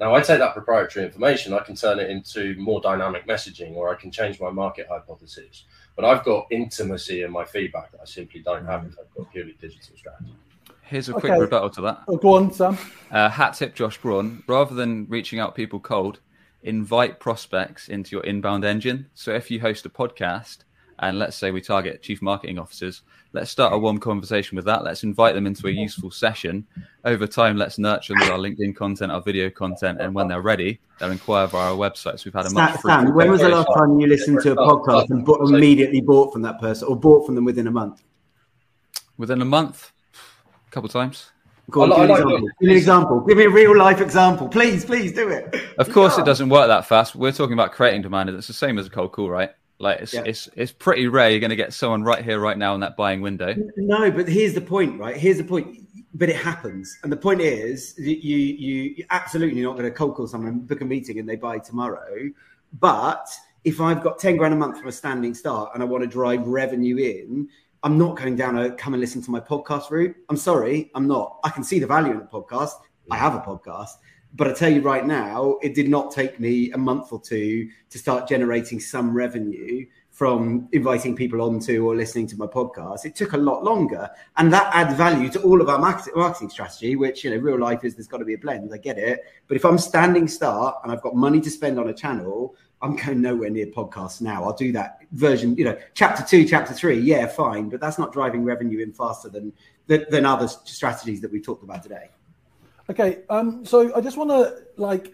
Now, 0.00 0.16
I 0.16 0.20
take 0.20 0.40
that 0.40 0.52
proprietary 0.52 1.06
information, 1.06 1.52
I 1.52 1.60
can 1.60 1.76
turn 1.76 2.00
it 2.00 2.10
into 2.10 2.56
more 2.58 2.80
dynamic 2.80 3.26
messaging, 3.26 3.76
or 3.76 3.92
I 3.92 3.94
can 3.94 4.10
change 4.10 4.40
my 4.40 4.50
market 4.50 4.88
hypothesis. 4.88 5.64
But 5.94 6.04
I've 6.04 6.24
got 6.24 6.48
intimacy 6.50 7.22
in 7.22 7.30
my 7.30 7.44
feedback 7.44 7.92
that 7.92 8.00
I 8.00 8.04
simply 8.04 8.40
don't 8.40 8.66
have 8.66 8.84
if 8.84 8.96
I've 8.98 9.14
got 9.16 9.32
purely 9.32 9.56
digital 9.60 9.96
strategy. 9.96 10.34
Here's 10.82 11.08
a 11.08 11.12
quick 11.12 11.32
okay. 11.32 11.40
rebuttal 11.40 11.70
to 11.70 11.80
that. 11.82 12.02
Oh, 12.08 12.16
go 12.16 12.34
on, 12.34 12.52
Sam. 12.52 12.76
Uh, 13.12 13.28
hat 13.28 13.54
tip 13.54 13.76
Josh 13.76 13.98
Braun. 13.98 14.42
Rather 14.48 14.74
than 14.74 15.06
reaching 15.08 15.38
out 15.38 15.54
people 15.54 15.78
cold, 15.78 16.18
invite 16.62 17.20
prospects 17.20 17.88
into 17.88 18.16
your 18.16 18.24
inbound 18.24 18.64
engine. 18.64 19.06
So 19.14 19.32
if 19.32 19.50
you 19.50 19.60
host 19.60 19.86
a 19.86 19.90
podcast 19.90 20.58
and 21.00 21.18
let's 21.18 21.36
say 21.36 21.50
we 21.52 21.60
target 21.60 22.02
chief 22.02 22.20
marketing 22.20 22.58
officers, 22.58 23.02
let's 23.32 23.50
start 23.50 23.72
a 23.72 23.78
warm 23.78 23.98
conversation 23.98 24.56
with 24.56 24.64
that. 24.64 24.82
Let's 24.82 25.04
invite 25.04 25.34
them 25.34 25.46
into 25.46 25.68
a 25.68 25.70
useful 25.70 26.10
session. 26.10 26.66
Over 27.04 27.26
time, 27.26 27.56
let's 27.56 27.78
nurture 27.78 28.14
them 28.14 28.20
with 28.20 28.30
our 28.30 28.38
LinkedIn 28.38 28.74
content, 28.74 29.12
our 29.12 29.20
video 29.20 29.48
content, 29.48 30.00
and 30.00 30.12
when 30.12 30.26
they're 30.26 30.42
ready, 30.42 30.80
they'll 30.98 31.12
inquire 31.12 31.46
via 31.46 31.70
our 31.70 31.76
website. 31.76 32.18
So 32.18 32.22
we've 32.24 32.34
had 32.34 32.46
a 32.46 32.50
much. 32.50 32.80
Sam, 32.80 33.14
when 33.14 33.30
was 33.30 33.40
the 33.40 33.48
last 33.48 33.68
time 33.76 34.00
you 34.00 34.08
listened 34.08 34.40
to 34.42 34.52
a 34.52 34.56
podcast 34.56 35.10
and 35.10 35.24
bought, 35.24 35.48
immediately 35.48 36.00
bought 36.00 36.32
from 36.32 36.42
that 36.42 36.60
person, 36.60 36.88
or 36.88 36.96
bought 36.96 37.24
from 37.26 37.36
them 37.36 37.44
within 37.44 37.68
a 37.68 37.70
month? 37.70 38.02
Within 39.16 39.40
a 39.40 39.44
month, 39.44 39.92
a 40.66 40.70
couple 40.70 40.86
of 40.86 40.92
times. 40.92 41.30
Go 41.70 41.82
on, 41.82 41.90
give, 41.90 42.08
like, 42.08 42.20
an 42.20 42.28
give, 42.28 42.40
me 42.60 42.70
an 42.70 42.76
example. 42.76 43.20
Give 43.20 43.36
me 43.36 43.44
a 43.44 43.50
real 43.50 43.76
life 43.76 44.00
example, 44.00 44.48
please. 44.48 44.84
Please 44.84 45.12
do 45.12 45.28
it. 45.28 45.54
Of 45.76 45.90
course, 45.92 46.16
it 46.16 46.24
doesn't 46.24 46.48
work 46.48 46.68
that 46.68 46.86
fast. 46.86 47.14
We're 47.14 47.32
talking 47.32 47.52
about 47.52 47.72
creating 47.72 48.02
demand. 48.02 48.30
It's 48.30 48.46
the 48.46 48.52
same 48.52 48.78
as 48.78 48.86
a 48.86 48.90
cold 48.90 49.12
call, 49.12 49.28
right? 49.28 49.50
Like 49.78 50.00
it's, 50.00 50.14
yeah. 50.14 50.22
it's 50.24 50.48
it's 50.56 50.72
pretty 50.72 51.06
rare 51.06 51.30
you're 51.30 51.40
going 51.40 51.50
to 51.50 51.56
get 51.56 51.72
someone 51.72 52.02
right 52.02 52.24
here, 52.24 52.40
right 52.40 52.58
now 52.58 52.74
in 52.74 52.80
that 52.80 52.96
buying 52.96 53.20
window. 53.20 53.54
No, 53.76 54.10
but 54.10 54.28
here's 54.28 54.54
the 54.54 54.60
point, 54.60 54.98
right? 54.98 55.16
Here's 55.16 55.38
the 55.38 55.44
point. 55.44 55.84
But 56.14 56.30
it 56.30 56.36
happens, 56.36 56.98
and 57.02 57.12
the 57.12 57.16
point 57.16 57.42
is, 57.42 57.94
you 57.98 58.16
you 58.16 58.94
you're 58.96 59.06
absolutely 59.10 59.60
not 59.60 59.72
going 59.76 59.84
to 59.84 59.90
cold 59.90 60.16
call 60.16 60.26
someone, 60.26 60.48
and 60.48 60.66
book 60.66 60.80
a 60.80 60.84
meeting, 60.84 61.18
and 61.18 61.28
they 61.28 61.36
buy 61.36 61.58
tomorrow. 61.58 62.30
But 62.80 63.28
if 63.62 63.80
I've 63.80 64.02
got 64.02 64.18
ten 64.18 64.36
grand 64.36 64.54
a 64.54 64.56
month 64.56 64.78
from 64.78 64.88
a 64.88 64.92
standing 64.92 65.34
start, 65.34 65.72
and 65.74 65.82
I 65.82 65.86
want 65.86 66.02
to 66.02 66.08
drive 66.08 66.46
revenue 66.46 66.96
in, 66.96 67.48
I'm 67.82 67.96
not 67.96 68.16
going 68.16 68.34
down 68.34 68.58
a 68.58 68.72
come 68.72 68.94
and 68.94 69.00
listen 69.00 69.22
to 69.22 69.30
my 69.30 69.38
podcast 69.38 69.90
route. 69.90 70.16
I'm 70.28 70.36
sorry, 70.36 70.90
I'm 70.94 71.06
not. 71.06 71.38
I 71.44 71.50
can 71.50 71.62
see 71.62 71.78
the 71.78 71.86
value 71.86 72.10
in 72.10 72.18
a 72.18 72.24
podcast. 72.24 72.72
I 73.10 73.16
have 73.16 73.34
a 73.34 73.40
podcast, 73.40 73.90
but 74.34 74.48
I 74.48 74.52
tell 74.52 74.70
you 74.70 74.82
right 74.82 75.06
now, 75.06 75.58
it 75.62 75.74
did 75.74 75.88
not 75.88 76.10
take 76.10 76.40
me 76.40 76.72
a 76.72 76.78
month 76.78 77.12
or 77.12 77.20
two 77.20 77.68
to 77.90 77.98
start 77.98 78.28
generating 78.28 78.80
some 78.80 79.14
revenue 79.14 79.86
from 80.10 80.68
inviting 80.72 81.14
people 81.14 81.40
onto 81.40 81.86
or 81.86 81.94
listening 81.94 82.26
to 82.26 82.36
my 82.36 82.46
podcast. 82.46 83.04
It 83.04 83.14
took 83.14 83.34
a 83.34 83.36
lot 83.36 83.62
longer, 83.62 84.10
and 84.36 84.52
that 84.52 84.74
adds 84.74 84.94
value 84.94 85.28
to 85.30 85.42
all 85.42 85.60
of 85.60 85.68
our 85.68 85.78
marketing 85.78 86.50
strategy. 86.50 86.96
Which 86.96 87.22
you 87.22 87.30
know, 87.30 87.36
real 87.36 87.60
life 87.60 87.84
is 87.84 87.94
there's 87.94 88.08
got 88.08 88.18
to 88.18 88.24
be 88.24 88.34
a 88.34 88.38
blend. 88.38 88.74
I 88.74 88.78
get 88.78 88.98
it, 88.98 89.20
but 89.46 89.56
if 89.56 89.64
I'm 89.64 89.78
standing 89.78 90.26
start 90.26 90.78
and 90.82 90.90
I've 90.90 91.02
got 91.02 91.14
money 91.14 91.40
to 91.40 91.50
spend 91.50 91.78
on 91.78 91.88
a 91.88 91.94
channel, 91.94 92.56
I'm 92.80 92.96
going 92.96 93.20
nowhere 93.20 93.50
near 93.50 93.66
podcasts 93.66 94.20
now. 94.20 94.44
I'll 94.44 94.52
do 94.52 94.70
that 94.72 95.00
version, 95.12 95.56
you 95.56 95.64
know, 95.64 95.76
chapter 95.94 96.22
two, 96.22 96.46
chapter 96.46 96.72
three. 96.72 96.98
Yeah, 96.98 97.26
fine, 97.26 97.68
but 97.68 97.80
that's 97.80 97.98
not 97.98 98.12
driving 98.12 98.44
revenue 98.44 98.80
in 98.80 98.92
faster 98.92 99.28
than 99.28 99.52
than, 99.86 100.04
than 100.10 100.24
other 100.24 100.46
strategies 100.48 101.20
that 101.20 101.32
we 101.32 101.40
talked 101.40 101.64
about 101.64 101.82
today. 101.82 102.10
Okay, 102.90 103.18
um, 103.28 103.64
so 103.64 103.94
I 103.94 104.00
just 104.00 104.16
want 104.16 104.30
to 104.30 104.62
like 104.76 105.12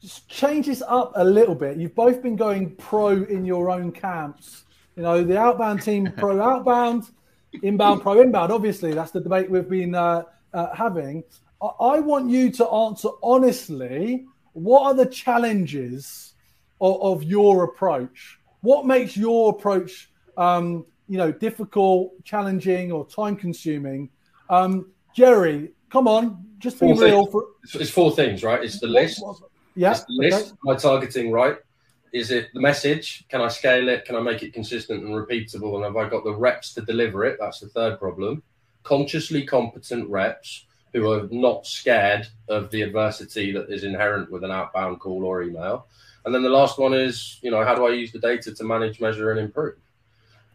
just 0.00 0.28
change 0.28 0.66
this 0.66 0.82
up 0.86 1.12
a 1.16 1.24
little 1.24 1.54
bit. 1.54 1.76
You've 1.78 1.94
both 1.94 2.22
been 2.22 2.36
going 2.36 2.74
pro 2.76 3.24
in 3.24 3.44
your 3.44 3.70
own 3.70 3.92
camps. 3.92 4.64
You 4.96 5.02
know, 5.02 5.24
the 5.24 5.38
outbound 5.38 5.82
team 5.82 6.12
pro 6.16 6.40
outbound, 6.40 7.10
inbound 7.62 8.02
pro 8.02 8.20
inbound. 8.20 8.52
Obviously, 8.52 8.92
that's 8.92 9.10
the 9.10 9.20
debate 9.20 9.50
we've 9.50 9.68
been 9.68 9.94
uh, 9.94 10.24
uh, 10.54 10.74
having. 10.74 11.24
I-, 11.60 11.66
I 11.80 12.00
want 12.00 12.30
you 12.30 12.50
to 12.52 12.68
answer 12.68 13.08
honestly. 13.22 14.26
What 14.54 14.82
are 14.82 14.94
the 14.94 15.06
challenges? 15.06 16.31
Of, 16.82 17.00
of 17.00 17.22
your 17.22 17.62
approach. 17.62 18.40
What 18.60 18.86
makes 18.86 19.16
your 19.16 19.50
approach, 19.50 20.10
um, 20.36 20.84
you 21.08 21.16
know, 21.16 21.30
difficult, 21.30 22.12
challenging, 22.24 22.90
or 22.90 23.06
time 23.06 23.36
consuming? 23.36 24.10
Um, 24.50 24.90
Jerry, 25.14 25.70
come 25.90 26.08
on, 26.08 26.44
just 26.58 26.80
be 26.80 26.92
for 26.92 27.04
real. 27.04 27.26
For... 27.26 27.46
It's 27.74 27.90
four 27.90 28.10
things, 28.10 28.42
right? 28.42 28.62
It's 28.64 28.80
the 28.80 28.88
list. 28.88 29.22
Yeah. 29.76 29.92
It's 29.92 30.04
the 30.04 30.14
list. 30.14 30.46
Okay. 30.48 30.56
My 30.64 30.74
targeting 30.74 31.30
right. 31.30 31.56
Is 32.12 32.30
it 32.32 32.50
the 32.52 32.60
message? 32.60 33.24
Can 33.28 33.40
I 33.40 33.48
scale 33.48 33.88
it? 33.88 34.04
Can 34.04 34.16
I 34.16 34.20
make 34.20 34.42
it 34.42 34.52
consistent 34.52 35.04
and 35.04 35.14
repeatable? 35.14 35.76
And 35.76 35.84
have 35.84 35.96
I 35.96 36.08
got 36.08 36.24
the 36.24 36.34
reps 36.34 36.74
to 36.74 36.82
deliver 36.82 37.24
it? 37.24 37.38
That's 37.40 37.60
the 37.60 37.68
third 37.68 37.98
problem. 37.98 38.42
Consciously 38.82 39.46
competent 39.46 40.10
reps 40.10 40.66
who 40.92 41.10
are 41.10 41.28
not 41.30 41.64
scared 41.64 42.26
of 42.48 42.70
the 42.70 42.82
adversity 42.82 43.52
that 43.52 43.70
is 43.70 43.84
inherent 43.84 44.30
with 44.32 44.44
an 44.44 44.50
outbound 44.50 45.00
call 45.00 45.24
or 45.24 45.42
email. 45.42 45.86
And 46.24 46.34
then 46.34 46.42
the 46.42 46.48
last 46.48 46.78
one 46.78 46.94
is, 46.94 47.38
you 47.42 47.50
know, 47.50 47.64
how 47.64 47.74
do 47.74 47.86
I 47.86 47.90
use 47.90 48.12
the 48.12 48.18
data 48.18 48.54
to 48.54 48.64
manage, 48.64 49.00
measure, 49.00 49.30
and 49.30 49.40
improve? 49.40 49.76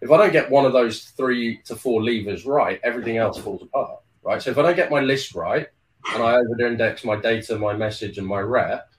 If 0.01 0.11
I 0.11 0.18
don't 0.18 0.32
get 0.32 0.49
one 0.49 0.65
of 0.65 0.74
those 0.74 1.05
three 1.05 1.57
to 1.63 1.76
four 1.76 2.03
levers 2.03 2.45
right, 2.45 2.80
everything 2.84 3.18
else 3.18 3.38
falls 3.38 3.63
apart, 3.63 3.99
right? 4.24 4.41
So 4.41 4.51
if 4.51 4.57
I 4.57 4.61
don't 4.61 4.76
get 4.76 4.91
my 4.91 5.01
list 5.01 5.34
right 5.34 5.68
and 6.13 6.24
I 6.24 6.36
over-index 6.36 7.03
my 7.03 7.15
data, 7.15 7.57
my 7.57 7.74
message, 7.74 8.18
and 8.18 8.28
my 8.28 8.39
rep, 8.39 8.91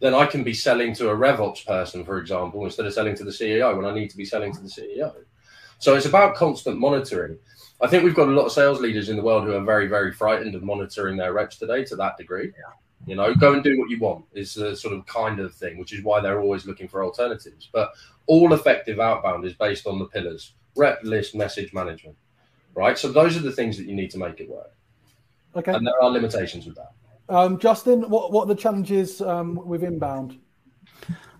then 0.00 0.14
I 0.14 0.24
can 0.26 0.42
be 0.42 0.54
selling 0.54 0.94
to 0.94 1.10
a 1.10 1.16
RevOps 1.16 1.66
person, 1.66 2.04
for 2.04 2.18
example, 2.18 2.64
instead 2.64 2.86
of 2.86 2.94
selling 2.94 3.14
to 3.16 3.24
the 3.24 3.30
CEO 3.30 3.76
when 3.76 3.84
I 3.84 3.94
need 3.94 4.08
to 4.10 4.16
be 4.16 4.24
selling 4.24 4.52
to 4.54 4.60
the 4.60 4.68
CEO. 4.68 5.14
So 5.78 5.94
it's 5.94 6.06
about 6.06 6.34
constant 6.34 6.78
monitoring. 6.78 7.38
I 7.82 7.86
think 7.86 8.04
we've 8.04 8.14
got 8.14 8.28
a 8.28 8.32
lot 8.32 8.46
of 8.46 8.52
sales 8.52 8.80
leaders 8.80 9.10
in 9.10 9.16
the 9.16 9.22
world 9.22 9.44
who 9.44 9.52
are 9.52 9.64
very, 9.64 9.86
very 9.86 10.12
frightened 10.12 10.54
of 10.54 10.62
monitoring 10.62 11.16
their 11.16 11.32
reps 11.32 11.56
today 11.56 11.84
to 11.84 11.96
that 11.96 12.16
degree. 12.16 12.46
Yeah. 12.46 12.74
You 13.06 13.16
know, 13.16 13.34
go 13.34 13.54
and 13.54 13.64
do 13.64 13.78
what 13.78 13.88
you 13.88 13.98
want 13.98 14.26
is 14.34 14.56
a 14.56 14.76
sort 14.76 14.94
of 14.94 15.06
kind 15.06 15.40
of 15.40 15.54
thing, 15.54 15.78
which 15.78 15.92
is 15.92 16.04
why 16.04 16.20
they're 16.20 16.40
always 16.40 16.66
looking 16.66 16.86
for 16.86 17.02
alternatives. 17.02 17.68
But 17.72 17.92
all 18.26 18.52
effective 18.52 19.00
outbound 19.00 19.44
is 19.44 19.54
based 19.54 19.86
on 19.86 19.98
the 19.98 20.04
pillars 20.04 20.52
rep, 20.76 21.02
list, 21.02 21.34
message 21.34 21.72
management, 21.72 22.16
right? 22.74 22.96
So 22.98 23.10
those 23.10 23.36
are 23.36 23.40
the 23.40 23.52
things 23.52 23.76
that 23.78 23.86
you 23.86 23.94
need 23.94 24.10
to 24.10 24.18
make 24.18 24.40
it 24.40 24.48
work. 24.48 24.72
Okay. 25.56 25.72
And 25.72 25.86
there 25.86 26.00
are 26.02 26.10
limitations 26.10 26.66
with 26.66 26.76
that. 26.76 26.92
Um, 27.28 27.58
Justin, 27.58 28.08
what, 28.08 28.32
what 28.32 28.44
are 28.44 28.54
the 28.54 28.60
challenges 28.60 29.20
um, 29.20 29.56
with 29.66 29.82
inbound? 29.82 30.38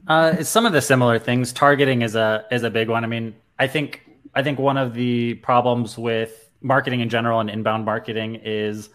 Uh, 0.09 0.35
it's 0.39 0.49
some 0.49 0.67
of 0.67 0.73
the 0.73 0.81
similar 0.81 1.19
things. 1.19 1.53
Targeting 1.53 2.03
is 2.03 2.15
a 2.15 2.45
is 2.51 2.63
a 2.63 2.71
big 2.71 2.89
one. 2.89 3.05
I 3.05 3.07
mean, 3.07 3.35
I 3.59 3.67
think 3.67 4.03
I 4.35 4.43
think 4.43 4.59
one 4.59 4.77
of 4.77 4.95
the 4.95 5.35
problems 5.35 5.99
with 5.99 6.51
marketing 6.63 7.01
in 7.01 7.09
general 7.09 7.41
and 7.41 7.51
inbound 7.51 7.85
marketing 7.85 8.37
is 8.37 8.91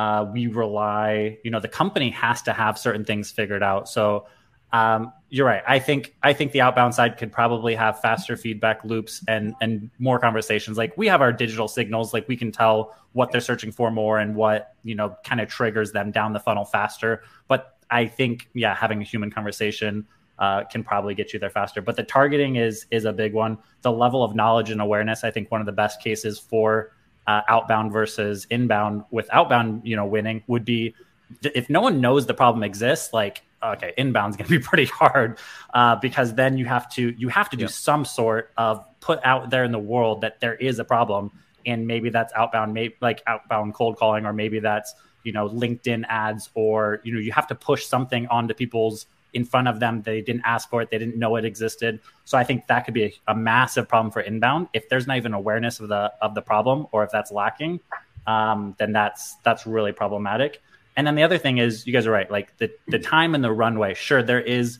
uh, 0.00 0.24
we 0.32 0.46
rely, 0.46 1.36
you 1.44 1.50
know, 1.50 1.60
the 1.60 1.68
company 1.68 2.08
has 2.08 2.40
to 2.40 2.54
have 2.54 2.78
certain 2.78 3.04
things 3.04 3.30
figured 3.30 3.62
out. 3.62 3.86
So 3.86 4.26
um, 4.72 5.12
you're 5.28 5.46
right. 5.46 5.62
I 5.66 5.78
think 5.78 6.14
I 6.22 6.32
think 6.32 6.52
the 6.52 6.62
outbound 6.62 6.94
side 6.94 7.18
could 7.18 7.30
probably 7.30 7.74
have 7.74 8.00
faster 8.00 8.34
feedback 8.36 8.82
loops 8.82 9.22
and 9.28 9.54
and 9.60 9.90
more 9.98 10.18
conversations. 10.18 10.78
Like 10.78 10.96
we 10.96 11.06
have 11.08 11.20
our 11.20 11.32
digital 11.32 11.68
signals, 11.68 12.14
like 12.14 12.26
we 12.28 12.36
can 12.36 12.50
tell 12.50 12.96
what 13.12 13.30
they're 13.30 13.42
searching 13.42 13.72
for 13.72 13.90
more 13.90 14.18
and 14.18 14.34
what 14.34 14.74
you 14.84 14.94
know 14.94 15.16
kind 15.22 15.40
of 15.40 15.48
triggers 15.48 15.92
them 15.92 16.12
down 16.12 16.32
the 16.32 16.40
funnel 16.40 16.64
faster. 16.64 17.22
But 17.46 17.76
I 17.90 18.06
think 18.06 18.48
yeah, 18.54 18.74
having 18.74 19.02
a 19.02 19.04
human 19.04 19.30
conversation 19.30 20.06
uh, 20.38 20.64
can 20.64 20.82
probably 20.82 21.14
get 21.14 21.34
you 21.34 21.38
there 21.38 21.50
faster. 21.50 21.82
But 21.82 21.96
the 21.96 22.04
targeting 22.04 22.56
is 22.56 22.86
is 22.90 23.04
a 23.04 23.12
big 23.12 23.34
one. 23.34 23.58
The 23.82 23.92
level 23.92 24.24
of 24.24 24.34
knowledge 24.34 24.70
and 24.70 24.80
awareness, 24.80 25.24
I 25.24 25.30
think, 25.30 25.50
one 25.50 25.60
of 25.60 25.66
the 25.66 25.72
best 25.72 26.00
cases 26.00 26.38
for 26.38 26.92
uh, 27.30 27.42
outbound 27.48 27.92
versus 27.92 28.46
inbound 28.50 29.04
with 29.10 29.28
outbound, 29.32 29.82
you 29.84 29.94
know, 29.94 30.06
winning 30.06 30.42
would 30.48 30.64
be 30.64 30.94
if 31.42 31.70
no 31.70 31.80
one 31.80 32.00
knows 32.00 32.26
the 32.26 32.34
problem 32.34 32.64
exists, 32.64 33.12
like 33.12 33.42
okay, 33.62 33.92
inbound's 33.96 34.36
going 34.36 34.48
to 34.48 34.58
be 34.58 34.64
pretty 34.70 34.86
hard 34.86 35.38
uh, 35.74 35.94
because 35.96 36.34
then 36.34 36.58
you 36.58 36.64
have 36.64 36.88
to 36.94 37.14
you 37.16 37.28
have 37.28 37.48
to 37.50 37.56
do 37.56 37.68
some 37.68 38.04
sort 38.04 38.50
of 38.56 38.84
put 39.00 39.20
out 39.24 39.50
there 39.50 39.64
in 39.64 39.70
the 39.70 39.78
world 39.78 40.22
that 40.22 40.40
there 40.40 40.54
is 40.54 40.78
a 40.80 40.84
problem, 40.84 41.30
and 41.64 41.86
maybe 41.86 42.10
that's 42.10 42.32
outbound, 42.34 42.74
maybe 42.74 42.96
like 43.00 43.22
outbound 43.28 43.74
cold 43.74 43.96
calling, 43.96 44.26
or 44.26 44.32
maybe 44.32 44.58
that's 44.58 44.92
you 45.22 45.32
know 45.32 45.48
LinkedIn 45.48 46.04
ads, 46.08 46.50
or 46.54 47.00
you 47.04 47.12
know 47.14 47.20
you 47.20 47.32
have 47.32 47.46
to 47.46 47.54
push 47.54 47.84
something 47.86 48.26
onto 48.26 48.54
people's 48.54 49.06
in 49.32 49.44
front 49.44 49.68
of 49.68 49.80
them. 49.80 50.02
They 50.02 50.20
didn't 50.20 50.42
ask 50.44 50.68
for 50.68 50.82
it. 50.82 50.90
They 50.90 50.98
didn't 50.98 51.18
know 51.18 51.36
it 51.36 51.44
existed. 51.44 52.00
So 52.24 52.38
I 52.38 52.44
think 52.44 52.66
that 52.66 52.84
could 52.84 52.94
be 52.94 53.04
a, 53.04 53.12
a 53.28 53.34
massive 53.34 53.88
problem 53.88 54.10
for 54.10 54.20
inbound. 54.20 54.68
If 54.72 54.88
there's 54.88 55.06
not 55.06 55.16
even 55.16 55.34
awareness 55.34 55.80
of 55.80 55.88
the 55.88 56.12
of 56.20 56.34
the 56.34 56.42
problem, 56.42 56.86
or 56.92 57.04
if 57.04 57.10
that's 57.10 57.30
lacking, 57.30 57.80
um, 58.26 58.74
then 58.78 58.92
that's 58.92 59.36
that's 59.44 59.66
really 59.66 59.92
problematic. 59.92 60.62
And 60.96 61.06
then 61.06 61.14
the 61.14 61.22
other 61.22 61.38
thing 61.38 61.58
is, 61.58 61.86
you 61.86 61.92
guys 61.92 62.06
are 62.06 62.10
right. 62.10 62.30
Like 62.30 62.56
the 62.58 62.70
the 62.88 62.98
time 62.98 63.34
and 63.34 63.42
the 63.42 63.52
runway. 63.52 63.94
Sure, 63.94 64.22
there 64.22 64.40
is 64.40 64.78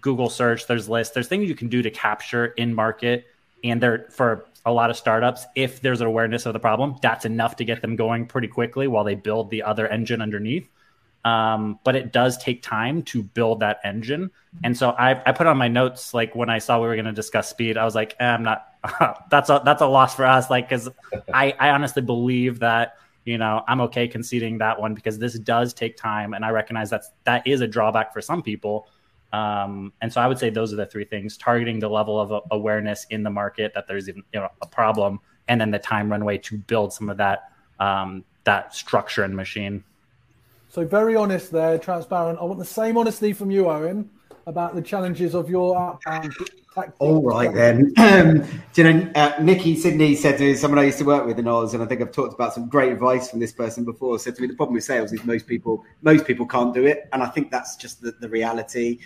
Google 0.00 0.28
search. 0.28 0.66
There's 0.66 0.88
lists. 0.88 1.14
There's 1.14 1.28
things 1.28 1.48
you 1.48 1.54
can 1.54 1.68
do 1.68 1.82
to 1.82 1.90
capture 1.90 2.46
in 2.46 2.74
market, 2.74 3.26
and 3.62 3.80
there 3.80 4.06
for 4.10 4.46
a 4.64 4.72
lot 4.72 4.90
of 4.90 4.96
startups, 4.96 5.46
if 5.54 5.80
there's 5.80 6.00
an 6.00 6.06
awareness 6.06 6.46
of 6.46 6.52
the 6.52 6.60
problem, 6.60 6.96
that's 7.02 7.24
enough 7.24 7.56
to 7.56 7.64
get 7.64 7.82
them 7.82 7.96
going 7.96 8.26
pretty 8.26 8.48
quickly 8.48 8.86
while 8.86 9.04
they 9.04 9.14
build 9.14 9.50
the 9.50 9.62
other 9.62 9.88
engine 9.88 10.22
underneath. 10.22 10.68
Um, 11.24 11.78
but 11.84 11.94
it 11.94 12.12
does 12.12 12.36
take 12.36 12.62
time 12.62 13.02
to 13.04 13.22
build 13.22 13.60
that 13.60 13.80
engine. 13.84 14.30
And 14.64 14.76
so 14.76 14.90
I, 14.90 15.22
I 15.24 15.32
put 15.32 15.46
on 15.46 15.56
my 15.56 15.68
notes 15.68 16.12
like 16.12 16.34
when 16.34 16.50
I 16.50 16.58
saw 16.58 16.80
we 16.80 16.88
were 16.88 16.96
going 16.96 17.06
to 17.06 17.12
discuss 17.12 17.48
speed, 17.48 17.76
I 17.76 17.84
was 17.84 17.94
like, 17.94 18.16
eh, 18.18 18.26
I'm 18.26 18.42
not. 18.42 18.68
that's 19.30 19.48
a 19.48 19.62
that's 19.64 19.80
a 19.80 19.86
loss 19.86 20.16
for 20.16 20.26
us. 20.26 20.50
Like, 20.50 20.68
because 20.68 20.88
I 21.32 21.54
I 21.58 21.70
honestly 21.70 22.02
believe 22.02 22.58
that 22.58 22.96
you 23.24 23.38
know 23.38 23.62
I'm 23.68 23.80
okay 23.82 24.08
conceding 24.08 24.58
that 24.58 24.80
one 24.80 24.94
because 24.94 25.18
this 25.18 25.38
does 25.38 25.72
take 25.72 25.96
time, 25.96 26.34
and 26.34 26.44
I 26.44 26.50
recognize 26.50 26.90
that's 26.90 27.10
that 27.22 27.46
is 27.46 27.60
a 27.60 27.68
drawback 27.68 28.12
for 28.12 28.20
some 28.20 28.42
people. 28.42 28.88
Um, 29.32 29.92
and 30.02 30.12
so 30.12 30.20
I 30.20 30.26
would 30.26 30.38
say 30.38 30.50
those 30.50 30.72
are 30.72 30.76
the 30.76 30.86
three 30.86 31.04
things: 31.04 31.36
targeting 31.36 31.78
the 31.78 31.88
level 31.88 32.20
of 32.20 32.42
awareness 32.50 33.06
in 33.10 33.22
the 33.22 33.30
market 33.30 33.72
that 33.74 33.86
there's 33.86 34.08
even 34.08 34.24
you 34.34 34.40
know 34.40 34.48
a 34.60 34.66
problem, 34.66 35.20
and 35.46 35.60
then 35.60 35.70
the 35.70 35.78
time 35.78 36.10
runway 36.10 36.38
to 36.38 36.58
build 36.58 36.92
some 36.92 37.08
of 37.08 37.16
that 37.18 37.52
um, 37.78 38.24
that 38.42 38.74
structure 38.74 39.22
and 39.22 39.36
machine. 39.36 39.84
So 40.72 40.86
very 40.86 41.14
honest 41.16 41.52
there, 41.52 41.76
transparent. 41.76 42.38
I 42.40 42.44
want 42.44 42.58
the 42.58 42.64
same 42.64 42.96
honesty 42.96 43.34
from 43.34 43.50
you, 43.50 43.68
Owen, 43.68 44.08
about 44.46 44.74
the 44.74 44.80
challenges 44.80 45.34
of 45.34 45.50
your 45.50 45.78
outbound 45.78 46.32
tactics. 46.74 46.96
All 46.98 47.22
right 47.22 47.52
then. 47.52 47.92
Um, 47.98 48.42
you 48.74 48.84
know, 48.84 49.12
uh, 49.14 49.34
Nikki 49.42 49.76
Sydney 49.76 50.14
said 50.14 50.38
to 50.38 50.44
me, 50.44 50.54
someone 50.54 50.78
I 50.78 50.84
used 50.84 50.96
to 50.96 51.04
work 51.04 51.26
with 51.26 51.38
in 51.38 51.46
Oz, 51.46 51.74
and 51.74 51.82
I 51.82 51.86
think 51.86 52.00
I've 52.00 52.10
talked 52.10 52.32
about 52.32 52.54
some 52.54 52.70
great 52.70 52.90
advice 52.90 53.30
from 53.30 53.38
this 53.38 53.52
person 53.52 53.84
before. 53.84 54.18
Said 54.18 54.34
to 54.36 54.40
me, 54.40 54.48
the 54.48 54.54
problem 54.54 54.72
with 54.72 54.84
sales 54.84 55.12
is 55.12 55.22
most 55.24 55.46
people 55.46 55.84
most 56.00 56.26
people 56.26 56.46
can't 56.46 56.72
do 56.72 56.86
it, 56.86 57.06
and 57.12 57.22
I 57.22 57.26
think 57.26 57.50
that's 57.50 57.76
just 57.76 58.00
the, 58.00 58.12
the 58.12 58.30
reality. 58.30 58.98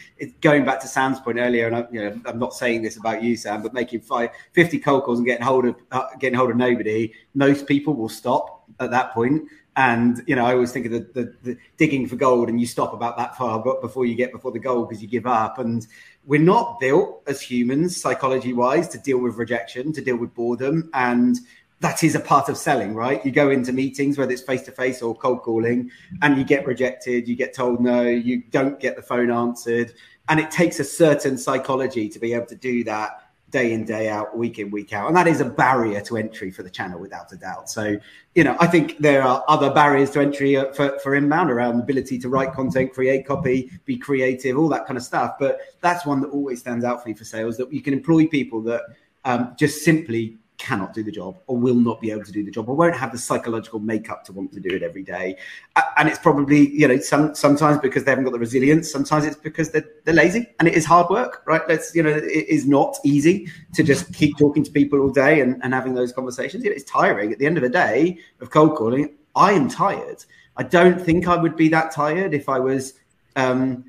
Going 0.42 0.64
back 0.64 0.78
to 0.82 0.86
Sam's 0.86 1.18
point 1.18 1.38
earlier, 1.38 1.66
and 1.66 1.74
I, 1.74 1.86
you 1.90 2.00
know, 2.00 2.20
I'm 2.26 2.38
not 2.38 2.54
saying 2.54 2.82
this 2.82 2.96
about 2.96 3.24
you, 3.24 3.36
Sam, 3.36 3.60
but 3.60 3.74
making 3.74 4.02
five, 4.02 4.30
50 4.52 4.78
cold 4.78 5.02
calls 5.02 5.18
and 5.18 5.26
getting 5.26 5.44
hold 5.44 5.64
of 5.64 5.74
uh, 5.90 6.06
getting 6.20 6.38
hold 6.38 6.52
of 6.52 6.56
nobody, 6.56 7.12
most 7.34 7.66
people 7.66 7.92
will 7.94 8.08
stop 8.08 8.52
at 8.78 8.92
that 8.92 9.12
point 9.12 9.42
and 9.76 10.22
you 10.26 10.34
know, 10.34 10.44
I 10.44 10.54
always 10.54 10.72
think 10.72 10.86
of 10.86 10.92
the, 10.92 11.00
the, 11.12 11.34
the, 11.42 11.58
digging 11.76 12.08
for 12.08 12.16
gold, 12.16 12.48
and 12.48 12.58
you 12.58 12.66
stop 12.66 12.94
about 12.94 13.18
that 13.18 13.36
far 13.36 13.62
before 13.80 14.06
you 14.06 14.14
get 14.14 14.32
before 14.32 14.50
the 14.50 14.58
gold 14.58 14.88
because 14.88 15.02
you 15.02 15.08
give 15.08 15.26
up. 15.26 15.58
And 15.58 15.86
we're 16.24 16.40
not 16.40 16.80
built 16.80 17.22
as 17.26 17.42
humans, 17.42 18.00
psychology 18.00 18.54
wise, 18.54 18.88
to 18.88 18.98
deal 18.98 19.18
with 19.18 19.36
rejection, 19.36 19.92
to 19.92 20.00
deal 20.00 20.16
with 20.16 20.34
boredom, 20.34 20.88
and 20.94 21.38
that 21.80 22.02
is 22.02 22.14
a 22.14 22.20
part 22.20 22.48
of 22.48 22.56
selling, 22.56 22.94
right? 22.94 23.24
You 23.24 23.30
go 23.30 23.50
into 23.50 23.70
meetings, 23.70 24.16
whether 24.16 24.32
it's 24.32 24.40
face 24.40 24.62
to 24.62 24.72
face 24.72 25.02
or 25.02 25.14
cold 25.14 25.42
calling, 25.42 25.90
and 26.22 26.38
you 26.38 26.44
get 26.44 26.66
rejected, 26.66 27.28
you 27.28 27.36
get 27.36 27.54
told 27.54 27.80
no, 27.80 28.02
you 28.02 28.42
don't 28.50 28.80
get 28.80 28.96
the 28.96 29.02
phone 29.02 29.30
answered, 29.30 29.92
and 30.30 30.40
it 30.40 30.50
takes 30.50 30.80
a 30.80 30.84
certain 30.84 31.36
psychology 31.36 32.08
to 32.08 32.18
be 32.18 32.32
able 32.32 32.46
to 32.46 32.56
do 32.56 32.82
that 32.84 33.25
day 33.56 33.72
in 33.72 33.84
day 33.84 34.08
out 34.08 34.36
week 34.36 34.58
in 34.58 34.70
week 34.70 34.92
out. 34.92 35.06
And 35.08 35.16
that 35.16 35.26
is 35.26 35.40
a 35.40 35.50
barrier 35.62 36.00
to 36.02 36.16
entry 36.16 36.50
for 36.50 36.62
the 36.62 36.70
channel 36.78 36.98
without 37.00 37.32
a 37.32 37.36
doubt. 37.36 37.70
So 37.70 37.96
you 38.36 38.44
know 38.44 38.54
i 38.60 38.66
think 38.66 38.98
there 38.98 39.22
are 39.22 39.42
other 39.48 39.70
barriers 39.80 40.10
to 40.10 40.20
entry 40.20 40.58
uh, 40.58 40.70
for, 40.76 40.98
for 41.02 41.14
inbound 41.14 41.50
around 41.50 41.80
ability 41.80 42.18
to 42.18 42.28
write 42.28 42.52
content 42.52 42.92
create 42.92 43.26
copy 43.26 43.70
be 43.86 43.96
creative 43.96 44.58
all 44.58 44.68
that 44.68 44.86
kind 44.86 44.98
of 44.98 45.04
stuff. 45.12 45.30
But 45.38 45.52
that's 45.80 46.04
one 46.04 46.20
that 46.20 46.30
always 46.38 46.58
stands 46.60 46.84
out 46.84 47.02
for 47.02 47.08
me 47.08 47.14
for 47.14 47.24
sales 47.24 47.56
that 47.56 47.72
you 47.72 47.82
can 47.86 47.94
employ 47.94 48.26
people 48.26 48.60
that 48.62 48.82
um, 49.24 49.54
just 49.58 49.84
simply 49.84 50.36
cannot 50.58 50.92
do 50.92 51.02
the 51.02 51.12
job 51.12 51.38
or 51.46 51.56
will 51.56 51.74
not 51.74 52.00
be 52.00 52.10
able 52.10 52.24
to 52.24 52.32
do 52.32 52.44
the 52.44 52.50
job 52.50 52.68
or 52.68 52.76
won't 52.76 52.96
have 52.96 53.12
the 53.12 53.18
psychological 53.18 53.78
makeup 53.78 54.24
to 54.24 54.32
want 54.32 54.52
to 54.52 54.60
do 54.60 54.74
it 54.74 54.82
every 54.82 55.02
day. 55.02 55.36
And 55.96 56.08
it's 56.08 56.18
probably 56.18 56.70
you 56.70 56.88
know 56.88 56.98
some 56.98 57.34
sometimes 57.34 57.78
because 57.78 58.04
they 58.04 58.10
haven't 58.10 58.24
got 58.24 58.32
the 58.32 58.38
resilience 58.38 58.90
sometimes 58.90 59.24
it's 59.24 59.36
because 59.36 59.70
they're, 59.70 59.88
they're 60.04 60.14
lazy 60.14 60.46
and 60.58 60.68
it 60.68 60.74
is 60.74 60.84
hard 60.84 61.10
work 61.10 61.42
right? 61.46 61.62
Let's 61.68 61.94
you 61.94 62.02
know 62.02 62.10
it 62.10 62.48
is 62.48 62.66
not 62.66 62.96
easy 63.04 63.48
to 63.74 63.82
just 63.82 64.12
keep 64.14 64.36
talking 64.38 64.64
to 64.64 64.70
people 64.70 65.00
all 65.00 65.10
day 65.10 65.40
and, 65.40 65.60
and 65.62 65.74
having 65.74 65.94
those 65.94 66.12
conversations. 66.12 66.64
It's 66.64 66.84
tiring. 66.84 67.32
At 67.32 67.38
the 67.38 67.46
end 67.46 67.56
of 67.56 67.62
the 67.62 67.68
day 67.68 68.18
of 68.40 68.50
cold 68.50 68.76
calling 68.76 69.16
i 69.34 69.52
am 69.52 69.68
tired. 69.68 70.24
I 70.56 70.62
don't 70.62 71.00
think 71.00 71.28
i 71.28 71.36
would 71.36 71.56
be 71.56 71.68
that 71.68 71.92
tired 71.92 72.34
if 72.34 72.48
i 72.48 72.58
was 72.58 72.94
um, 73.36 73.84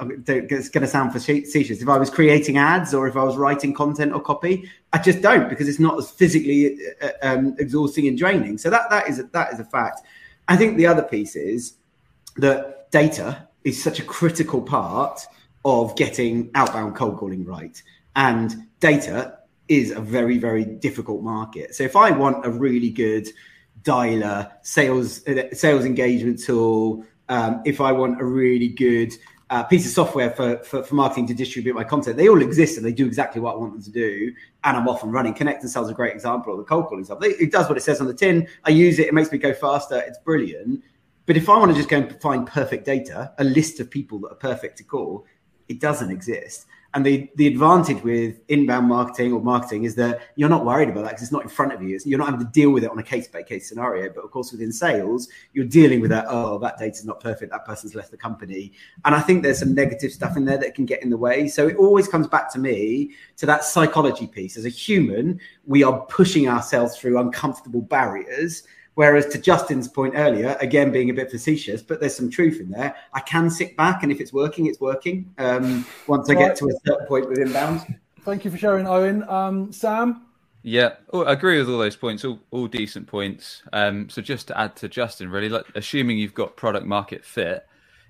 it's 0.00 0.68
going 0.68 0.82
to 0.82 0.88
sound 0.88 1.12
facetious. 1.12 1.82
If 1.82 1.88
I 1.88 1.98
was 1.98 2.10
creating 2.10 2.58
ads 2.58 2.94
or 2.94 3.06
if 3.06 3.16
I 3.16 3.22
was 3.22 3.36
writing 3.36 3.74
content 3.74 4.12
or 4.12 4.20
copy, 4.20 4.70
I 4.92 4.98
just 4.98 5.22
don't 5.22 5.48
because 5.48 5.68
it's 5.68 5.78
not 5.78 5.98
as 5.98 6.10
physically 6.10 6.78
uh, 7.00 7.10
um, 7.22 7.54
exhausting 7.58 8.08
and 8.08 8.16
draining. 8.16 8.58
So 8.58 8.70
that 8.70 8.90
that 8.90 9.08
is 9.08 9.18
a, 9.18 9.24
that 9.24 9.52
is 9.52 9.60
a 9.60 9.64
fact. 9.64 10.00
I 10.48 10.56
think 10.56 10.76
the 10.76 10.86
other 10.86 11.02
piece 11.02 11.36
is 11.36 11.74
that 12.36 12.90
data 12.90 13.48
is 13.64 13.82
such 13.82 14.00
a 14.00 14.04
critical 14.04 14.60
part 14.62 15.26
of 15.64 15.94
getting 15.96 16.50
outbound 16.54 16.96
cold 16.96 17.18
calling 17.18 17.44
right, 17.44 17.80
and 18.16 18.66
data 18.80 19.38
is 19.68 19.90
a 19.90 20.00
very 20.00 20.38
very 20.38 20.64
difficult 20.64 21.22
market. 21.22 21.74
So 21.74 21.84
if 21.84 21.96
I 21.96 22.10
want 22.10 22.44
a 22.44 22.50
really 22.50 22.90
good 22.90 23.28
dialer 23.82 24.50
sales 24.62 25.26
uh, 25.26 25.52
sales 25.52 25.84
engagement 25.84 26.42
tool, 26.42 27.04
um, 27.28 27.62
if 27.64 27.80
I 27.80 27.92
want 27.92 28.20
a 28.20 28.24
really 28.24 28.68
good 28.68 29.12
uh, 29.52 29.62
piece 29.62 29.84
of 29.84 29.92
software 29.92 30.30
for, 30.30 30.56
for, 30.64 30.82
for, 30.82 30.94
marketing 30.94 31.26
to 31.26 31.34
distribute 31.34 31.74
my 31.74 31.84
content. 31.84 32.16
They 32.16 32.26
all 32.30 32.40
exist 32.40 32.78
and 32.78 32.86
they 32.86 32.92
do 32.92 33.04
exactly 33.04 33.38
what 33.38 33.54
I 33.54 33.58
want 33.58 33.74
them 33.74 33.82
to 33.82 33.90
do. 33.90 34.32
And 34.64 34.78
I'm 34.78 34.88
off 34.88 35.02
and 35.02 35.12
running. 35.12 35.34
ConnectAndSell 35.34 35.84
is 35.84 35.90
a 35.90 35.94
great 35.94 36.14
example 36.14 36.54
of 36.54 36.58
the 36.58 36.64
cold 36.64 36.86
calling 36.86 37.04
stuff. 37.04 37.18
It 37.20 37.52
does 37.52 37.68
what 37.68 37.76
it 37.76 37.82
says 37.82 38.00
on 38.00 38.06
the 38.06 38.14
tin. 38.14 38.48
I 38.64 38.70
use 38.70 38.98
it. 38.98 39.08
It 39.08 39.12
makes 39.12 39.30
me 39.30 39.36
go 39.36 39.52
faster. 39.52 39.98
It's 39.98 40.16
brilliant. 40.16 40.82
But 41.26 41.36
if 41.36 41.50
I 41.50 41.58
want 41.58 41.70
to 41.70 41.76
just 41.76 41.90
go 41.90 41.98
and 41.98 42.18
find 42.22 42.46
perfect 42.46 42.86
data, 42.86 43.34
a 43.36 43.44
list 43.44 43.78
of 43.78 43.90
people 43.90 44.18
that 44.20 44.28
are 44.28 44.36
perfect 44.36 44.78
to 44.78 44.84
call, 44.84 45.26
it 45.68 45.80
doesn't 45.80 46.10
exist. 46.10 46.64
And 46.94 47.06
the, 47.06 47.30
the 47.36 47.46
advantage 47.46 48.02
with 48.02 48.36
inbound 48.48 48.86
marketing 48.86 49.32
or 49.32 49.40
marketing 49.40 49.84
is 49.84 49.94
that 49.94 50.20
you're 50.36 50.50
not 50.50 50.64
worried 50.64 50.90
about 50.90 51.04
that 51.04 51.10
because 51.10 51.22
it's 51.22 51.32
not 51.32 51.42
in 51.42 51.48
front 51.48 51.72
of 51.72 51.82
you. 51.82 51.98
You're 52.04 52.18
not 52.18 52.28
having 52.28 52.44
to 52.44 52.52
deal 52.52 52.70
with 52.70 52.84
it 52.84 52.90
on 52.90 52.98
a 52.98 53.02
case 53.02 53.28
by 53.28 53.42
case 53.42 53.68
scenario. 53.68 54.12
But 54.12 54.24
of 54.24 54.30
course, 54.30 54.52
within 54.52 54.72
sales, 54.72 55.28
you're 55.54 55.64
dealing 55.64 56.00
with 56.00 56.10
that. 56.10 56.26
Oh, 56.28 56.58
that 56.58 56.78
data's 56.78 57.06
not 57.06 57.18
perfect. 57.20 57.50
That 57.50 57.64
person's 57.64 57.94
left 57.94 58.10
the 58.10 58.18
company. 58.18 58.72
And 59.06 59.14
I 59.14 59.20
think 59.20 59.42
there's 59.42 59.60
some 59.60 59.74
negative 59.74 60.12
stuff 60.12 60.36
in 60.36 60.44
there 60.44 60.58
that 60.58 60.74
can 60.74 60.84
get 60.84 61.02
in 61.02 61.08
the 61.08 61.16
way. 61.16 61.48
So 61.48 61.66
it 61.66 61.76
always 61.76 62.08
comes 62.08 62.26
back 62.26 62.52
to 62.52 62.58
me 62.58 63.12
to 63.38 63.46
that 63.46 63.64
psychology 63.64 64.26
piece. 64.26 64.58
As 64.58 64.66
a 64.66 64.70
human, 64.70 65.40
we 65.64 65.82
are 65.82 66.00
pushing 66.06 66.46
ourselves 66.48 66.98
through 66.98 67.18
uncomfortable 67.18 67.80
barriers 67.80 68.64
Whereas 68.94 69.26
to 69.28 69.38
Justin's 69.38 69.88
point 69.88 70.14
earlier, 70.16 70.56
again 70.60 70.92
being 70.92 71.08
a 71.08 71.14
bit 71.14 71.30
facetious, 71.30 71.82
but 71.82 71.98
there's 71.98 72.14
some 72.14 72.30
truth 72.30 72.60
in 72.60 72.70
there. 72.70 72.94
I 73.14 73.20
can 73.20 73.48
sit 73.48 73.76
back, 73.76 74.02
and 74.02 74.12
if 74.12 74.20
it's 74.20 74.32
working, 74.32 74.66
it's 74.66 74.80
working. 74.80 75.32
Um, 75.38 75.86
once 76.06 76.28
I 76.28 76.34
get 76.34 76.56
to 76.56 76.66
a 76.68 76.72
certain 76.86 77.06
point 77.06 77.28
with 77.28 77.38
inbound. 77.38 77.80
Thank 78.20 78.44
you 78.44 78.50
for 78.50 78.58
sharing, 78.58 78.86
Owen. 78.86 79.28
Um, 79.28 79.72
Sam. 79.72 80.26
Yeah, 80.62 80.94
oh, 81.12 81.24
I 81.24 81.32
agree 81.32 81.58
with 81.58 81.68
all 81.68 81.78
those 81.78 81.96
points. 81.96 82.24
All, 82.24 82.38
all 82.50 82.68
decent 82.68 83.06
points. 83.06 83.62
Um, 83.72 84.08
so 84.08 84.22
just 84.22 84.46
to 84.48 84.58
add 84.58 84.76
to 84.76 84.88
Justin, 84.88 85.28
really, 85.28 85.48
like, 85.48 85.66
assuming 85.74 86.18
you've 86.18 86.34
got 86.34 86.56
product 86.56 86.86
market 86.86 87.24
fit, 87.24 87.66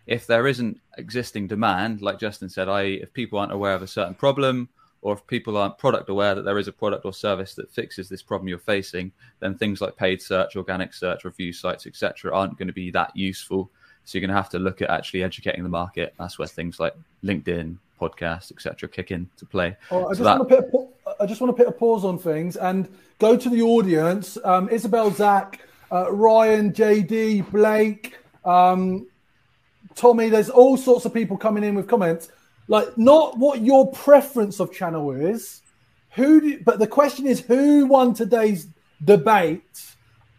if 0.06 0.26
there 0.26 0.46
isn't 0.46 0.80
existing 0.98 1.46
demand, 1.46 2.02
like 2.02 2.18
Justin 2.18 2.48
said, 2.48 2.68
I 2.68 2.82
if 2.82 3.12
people 3.12 3.38
aren't 3.38 3.52
aware 3.52 3.74
of 3.74 3.82
a 3.82 3.86
certain 3.86 4.14
problem 4.14 4.68
or 5.02 5.12
if 5.12 5.26
people 5.26 5.56
aren't 5.56 5.76
product 5.78 6.08
aware 6.08 6.34
that 6.34 6.42
there 6.42 6.58
is 6.58 6.68
a 6.68 6.72
product 6.72 7.04
or 7.04 7.12
service 7.12 7.54
that 7.54 7.70
fixes 7.70 8.08
this 8.08 8.22
problem 8.22 8.48
you're 8.48 8.58
facing, 8.58 9.10
then 9.40 9.58
things 9.58 9.80
like 9.80 9.96
paid 9.96 10.22
search, 10.22 10.54
organic 10.56 10.94
search, 10.94 11.24
review 11.24 11.52
sites, 11.52 11.86
etc., 11.86 12.34
aren't 12.34 12.56
going 12.56 12.68
to 12.68 12.72
be 12.72 12.90
that 12.92 13.14
useful. 13.14 13.68
So 14.04 14.16
you're 14.16 14.26
going 14.26 14.34
to 14.34 14.40
have 14.40 14.50
to 14.50 14.60
look 14.60 14.80
at 14.80 14.90
actually 14.90 15.24
educating 15.24 15.64
the 15.64 15.68
market. 15.68 16.14
That's 16.18 16.38
where 16.38 16.46
things 16.46 16.78
like 16.78 16.94
LinkedIn, 17.24 17.76
podcast, 18.00 18.52
etc., 18.52 18.88
kick 18.88 19.10
in 19.10 19.28
to 19.36 19.44
play. 19.44 19.76
Oh, 19.90 20.06
I, 20.06 20.10
just 20.10 20.22
that... 20.22 20.38
want 20.38 20.48
to 20.48 20.62
put 20.62 20.80
a, 21.06 21.22
I 21.22 21.26
just 21.26 21.40
want 21.40 21.56
to 21.56 21.64
put 21.64 21.68
a 21.68 21.76
pause 21.76 22.04
on 22.04 22.16
things 22.16 22.56
and 22.56 22.88
go 23.18 23.36
to 23.36 23.50
the 23.50 23.60
audience. 23.60 24.38
Um, 24.44 24.68
Isabel, 24.68 25.10
Zach, 25.10 25.60
uh, 25.90 26.12
Ryan, 26.12 26.72
JD, 26.72 27.50
Blake, 27.50 28.18
um, 28.44 29.08
Tommy. 29.96 30.28
There's 30.28 30.48
all 30.48 30.76
sorts 30.76 31.06
of 31.06 31.12
people 31.12 31.36
coming 31.36 31.64
in 31.64 31.74
with 31.74 31.88
comments 31.88 32.28
Like 32.72 32.96
not 32.96 33.36
what 33.36 33.60
your 33.60 33.92
preference 33.92 34.58
of 34.58 34.72
channel 34.72 35.12
is. 35.12 35.60
Who? 36.12 36.40
Do, 36.40 36.58
but 36.64 36.78
the 36.78 36.86
question 36.86 37.26
is, 37.26 37.40
who 37.40 37.84
won 37.84 38.14
today's 38.14 38.66
debate? 39.04 39.94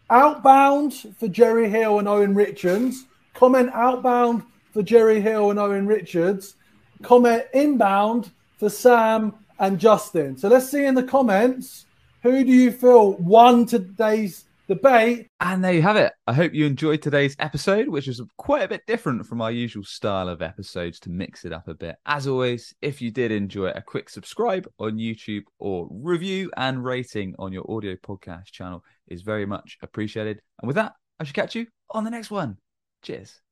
Outbound 0.10 0.96
for 1.20 1.28
Jerry 1.28 1.70
Hill 1.70 2.00
and 2.00 2.08
Owen 2.08 2.34
Richards. 2.34 3.06
Comment 3.36 3.70
outbound 3.72 4.42
for 4.72 4.82
Jerry 4.82 5.22
Hill 5.22 5.52
and 5.52 5.60
Owen 5.60 5.86
Richards. 5.86 6.56
Comment 7.04 7.44
inbound 7.54 8.32
for 8.58 8.68
Sam 8.68 9.36
and 9.60 9.78
Justin. 9.80 10.36
So 10.36 10.48
let's 10.50 10.72
see 10.72 10.86
in 10.86 10.96
the 10.96 11.04
comments 11.04 11.86
who 12.24 12.44
do 12.44 12.52
you 12.52 12.72
feel 12.72 13.14
won 13.18 13.68
today's 13.68 14.46
debate? 14.76 15.28
And 15.40 15.64
there 15.64 15.74
you 15.74 15.82
have 15.82 15.96
it. 15.96 16.14
I 16.28 16.34
hope 16.34 16.54
you 16.54 16.66
enjoyed 16.66 17.02
today's 17.02 17.36
episode, 17.40 17.88
which 17.88 18.08
was 18.08 18.22
quite 18.38 18.64
a 18.64 18.68
bit 18.68 18.82
different 18.88 19.26
from 19.26 19.42
our 19.42 19.52
usual 19.52 19.84
style 19.84 20.30
of 20.30 20.42
episodes 20.42 21.00
to 21.02 21.10
mix 21.10 21.46
it 21.46 21.54
up 21.54 21.68
a 21.68 21.74
bit. 21.74 21.96
As 22.06 22.28
always, 22.28 22.74
if 22.82 23.02
you 23.02 23.12
did 23.12 23.32
enjoy 23.32 23.68
it, 23.68 23.78
a 23.78 23.82
quick 23.82 24.10
subscribe 24.10 24.68
on 24.80 24.98
YouTube 24.98 25.44
or 25.60 25.88
review 25.92 26.52
and 26.58 26.84
rating 26.84 27.36
on 27.40 27.54
your 27.54 27.70
audio 27.70 27.96
podcast 27.96 28.46
channel 28.46 28.84
is 29.08 29.22
very 29.22 29.46
much 29.46 29.78
appreciated. 29.82 30.42
And 30.62 30.68
with 30.68 30.76
that, 30.76 30.94
I 31.20 31.24
should 31.24 31.36
catch 31.36 31.56
you 31.56 31.68
on 31.92 32.04
the 32.04 32.12
next 32.12 32.32
one. 32.32 32.58
Cheers. 33.02 33.43